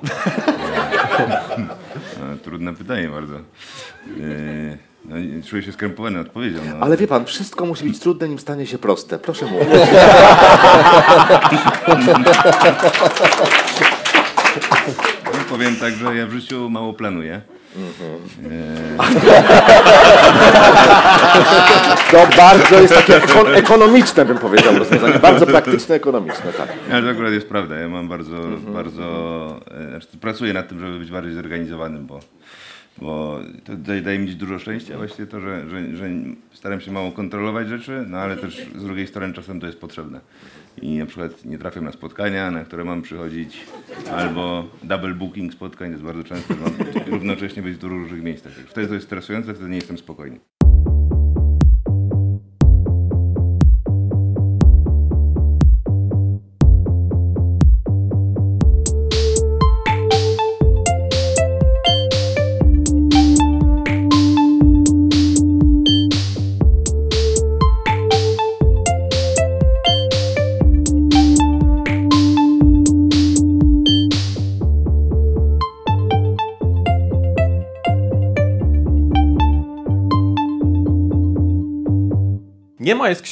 No, 2.21 2.37
trudne 2.45 2.75
pytanie 2.75 3.09
bardzo. 3.09 3.35
Yy, 4.17 4.92
no, 5.05 5.19
nie- 5.19 5.43
czuję 5.43 5.63
się 5.63 5.73
skrępowany 5.73 6.21
odpowiedzią. 6.21 6.59
No. 6.71 6.77
Ale 6.81 6.97
wie 6.97 7.07
pan, 7.07 7.25
wszystko 7.25 7.67
musi 7.67 7.85
być 7.85 7.99
trudne, 7.99 8.29
nim 8.29 8.39
stanie 8.39 8.67
się 8.67 8.79
proste. 8.79 9.19
Proszę 9.19 9.47
mówić. 9.47 9.69
No, 15.25 15.31
powiem 15.49 15.77
tak, 15.77 15.95
że 15.95 16.17
ja 16.17 16.27
w 16.27 16.31
życiu 16.33 16.71
mało 16.71 16.93
planuję. 16.93 17.41
To 22.13 22.27
bardzo 22.37 22.81
jest 22.81 22.95
takie 22.95 23.17
ekon 23.17 23.55
ekonomiczne, 23.55 24.25
bym 24.25 24.39
powiedział, 24.39 24.79
rozwiązanie. 24.79 25.19
Bardzo 25.19 25.47
praktyczne, 25.47 25.95
ekonomiczne, 25.95 26.53
tak. 26.53 26.69
Ale 26.93 27.03
to 27.03 27.11
akurat 27.11 27.33
jest 27.33 27.49
prawda. 27.49 27.75
Ja 27.75 27.89
mam 27.89 28.09
bardzo, 28.09 28.37
bardzo. 28.75 29.61
Znaczy, 29.91 30.07
pracuję 30.21 30.53
nad 30.53 30.69
tym, 30.69 30.81
żeby 30.81 30.99
być 30.99 31.11
bardziej 31.11 31.35
zorganizowanym, 31.35 32.07
bo, 32.07 32.21
bo 32.99 33.39
to 33.65 33.77
daje, 33.77 34.01
daje 34.01 34.19
mi 34.19 34.29
dużo 34.29 34.59
szczęścia 34.59 34.97
właściwie 34.97 35.27
to, 35.27 35.41
że, 35.41 35.71
że, 35.71 35.97
że 35.97 36.09
staram 36.53 36.81
się 36.81 36.93
mało 36.93 37.13
kontrolować 37.13 37.69
rzeczy, 37.69 38.05
no 38.09 38.19
ale 38.19 38.37
też 38.37 38.67
z 38.77 38.85
drugiej 38.85 39.07
strony 39.07 39.35
czasem 39.35 39.61
to 39.61 39.67
jest 39.67 39.81
potrzebne. 39.81 40.21
I 40.83 40.99
na 40.99 41.07
przykład 41.07 41.45
nie 41.45 41.59
trafiam 41.59 41.85
na 41.85 41.93
spotkania, 41.93 42.51
na 42.51 42.65
które 42.65 42.85
mam 42.85 43.03
przychodzić, 43.03 43.67
albo 44.17 44.65
double 44.83 45.15
booking 45.15 45.53
spotkań, 45.53 45.91
jest 45.91 46.03
bardzo 46.03 46.25
często, 46.25 46.55
że 46.55 46.61
mam 46.61 46.73
równocześnie 47.07 47.63
być 47.63 47.77
w 47.77 47.85
różnych 47.85 48.23
miejscach. 48.23 48.53
Wtedy 48.53 48.87
to 48.87 48.95
jest 48.95 49.07
stresujące, 49.07 49.55
wtedy 49.55 49.71
nie 49.71 49.77
jestem 49.77 49.99
spokojny. 49.99 50.41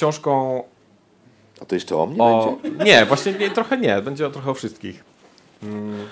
Książką 0.00 0.62
A 1.62 1.64
to 1.64 1.74
jeszcze 1.74 1.96
o 1.96 2.06
mnie 2.06 2.22
o... 2.22 2.58
będzie? 2.62 2.84
Nie, 2.84 3.06
właśnie 3.06 3.32
nie, 3.32 3.50
trochę 3.50 3.78
nie. 3.78 4.02
Będzie 4.02 4.26
o, 4.26 4.30
trochę 4.30 4.50
o 4.50 4.54
wszystkich. 4.54 5.04
Mm. 5.62 6.06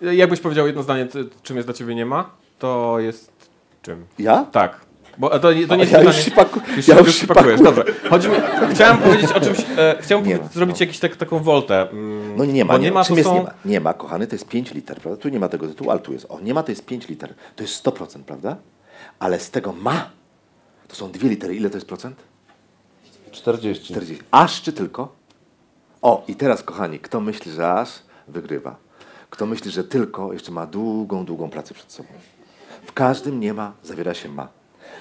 Jakbyś 0.00 0.40
powiedział 0.40 0.66
jedno 0.66 0.82
zdanie, 0.82 1.08
czym 1.42 1.56
jest 1.56 1.68
dla 1.68 1.74
ciebie 1.74 1.94
nie 1.94 2.06
ma, 2.06 2.30
to 2.58 2.98
jest 2.98 3.32
czym? 3.82 4.06
Ja? 4.18 4.46
Tak. 4.52 4.80
Bo 5.18 5.30
to, 5.30 5.38
to 5.38 5.52
nie 5.52 5.60
jest 5.60 5.70
ja 5.70 5.78
pytanie... 5.98 6.04
już 6.04 6.16
się 6.16 6.30
paku- 6.30 6.76
Już, 6.76 6.88
ja 6.88 6.98
już 6.98 7.14
się 7.16 7.26
pakujesz, 7.26 7.60
dobrze. 7.60 7.84
Chodzi 8.10 8.28
mi, 8.28 8.34
chciałem 8.70 8.98
powiedzieć 9.04 9.32
o 9.32 9.40
czymś, 9.40 9.58
e, 9.78 9.96
chciałem 10.00 10.24
ma, 10.28 10.48
zrobić 10.48 10.80
no. 10.80 10.86
jakiś 10.86 10.98
tak, 10.98 11.16
taką 11.16 11.38
woltę. 11.38 11.90
mm, 11.90 12.36
No 12.36 12.44
nie 12.44 12.64
ma, 12.64 12.76
nie, 12.76 12.84
nie 12.84 12.92
ma. 12.92 13.04
Czym 13.04 13.16
jest 13.16 13.28
są... 13.28 13.34
nie 13.34 13.42
ma? 13.42 13.50
Nie 13.64 13.80
ma, 13.80 13.94
kochany, 13.94 14.26
to 14.26 14.34
jest 14.34 14.48
5 14.48 14.74
liter, 14.74 15.00
prawda? 15.00 15.22
Tu 15.22 15.28
nie 15.28 15.40
ma 15.40 15.48
tego 15.48 15.66
tytułu, 15.66 15.90
ale 15.90 16.00
tu 16.00 16.12
jest. 16.12 16.26
O, 16.28 16.40
nie 16.40 16.54
ma, 16.54 16.62
to 16.62 16.72
jest 16.72 16.86
5 16.86 17.08
liter. 17.08 17.34
To 17.56 17.62
jest 17.62 17.84
100%, 17.86 18.22
prawda? 18.22 18.56
Ale 19.18 19.40
z 19.40 19.50
tego 19.50 19.72
ma, 19.72 20.10
to 20.88 20.96
są 20.96 21.10
2 21.10 21.28
litery. 21.28 21.56
Ile 21.56 21.70
to 21.70 21.76
jest 21.76 21.86
procent? 21.88 22.27
40. 23.30 23.84
40. 23.84 24.24
Aż 24.30 24.62
czy 24.62 24.72
tylko? 24.72 25.16
O, 26.02 26.24
i 26.28 26.34
teraz, 26.34 26.62
kochani, 26.62 26.98
kto 26.98 27.20
myśli, 27.20 27.52
że 27.52 27.72
aż, 27.72 27.88
wygrywa. 28.28 28.76
Kto 29.30 29.46
myśli, 29.46 29.70
że 29.70 29.84
tylko, 29.84 30.32
jeszcze 30.32 30.52
ma 30.52 30.66
długą, 30.66 31.24
długą 31.24 31.50
pracę 31.50 31.74
przed 31.74 31.92
sobą. 31.92 32.08
W 32.86 32.92
każdym 32.92 33.40
nie 33.40 33.54
ma, 33.54 33.72
zawiera 33.82 34.14
się 34.14 34.28
ma. 34.28 34.48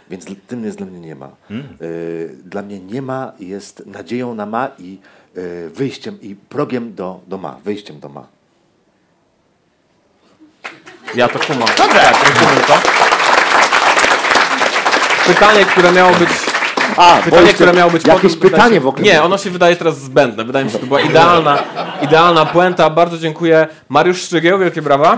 Więc 0.09 0.25
tym 0.47 0.65
jest 0.65 0.77
dla 0.77 0.85
mnie 0.85 0.99
nie 0.99 1.15
ma. 1.15 1.29
Y, 1.81 2.37
dla 2.43 2.61
mnie 2.61 2.79
nie 2.79 3.01
ma 3.01 3.31
jest 3.39 3.85
nadzieją 3.85 4.35
na 4.35 4.45
ma 4.45 4.69
i 4.79 4.99
y, 5.37 5.69
wyjściem, 5.69 6.21
i 6.21 6.35
progiem 6.35 6.95
do, 6.95 7.19
do 7.27 7.37
ma, 7.37 7.59
wyjściem 7.63 7.99
do 7.99 8.09
ma. 8.09 8.27
Ja 11.15 11.27
to 11.27 11.39
kumam. 11.39 11.67
Dobra, 11.77 12.01
tak, 12.01 12.23
rozumiem 12.23 12.63
to. 12.67 12.79
Pytanie, 15.27 15.65
które 15.65 15.91
miało 15.91 16.13
być... 16.13 16.46
A, 16.97 17.17
Pytanie, 17.23 17.53
które 17.53 17.73
miało 17.73 17.91
być 17.91 18.05
Jakieś 18.07 18.35
pytanie 18.35 18.81
w 18.81 18.87
ogóle. 18.87 19.03
Nie, 19.03 19.23
ono 19.23 19.37
się 19.37 19.49
wydaje 19.49 19.75
teraz 19.75 19.99
zbędne. 19.99 20.43
Wydaje 20.43 20.65
mi 20.65 20.71
się, 20.71 20.73
że 20.73 20.79
to 20.79 20.87
była 20.87 21.01
idealna, 21.01 21.63
idealna 22.01 22.45
puenta. 22.45 22.89
Bardzo 22.89 23.17
dziękuję. 23.17 23.67
Mariusz 23.89 24.21
Szczygieł, 24.21 24.59
wielkie 24.59 24.81
brawa. 24.81 25.17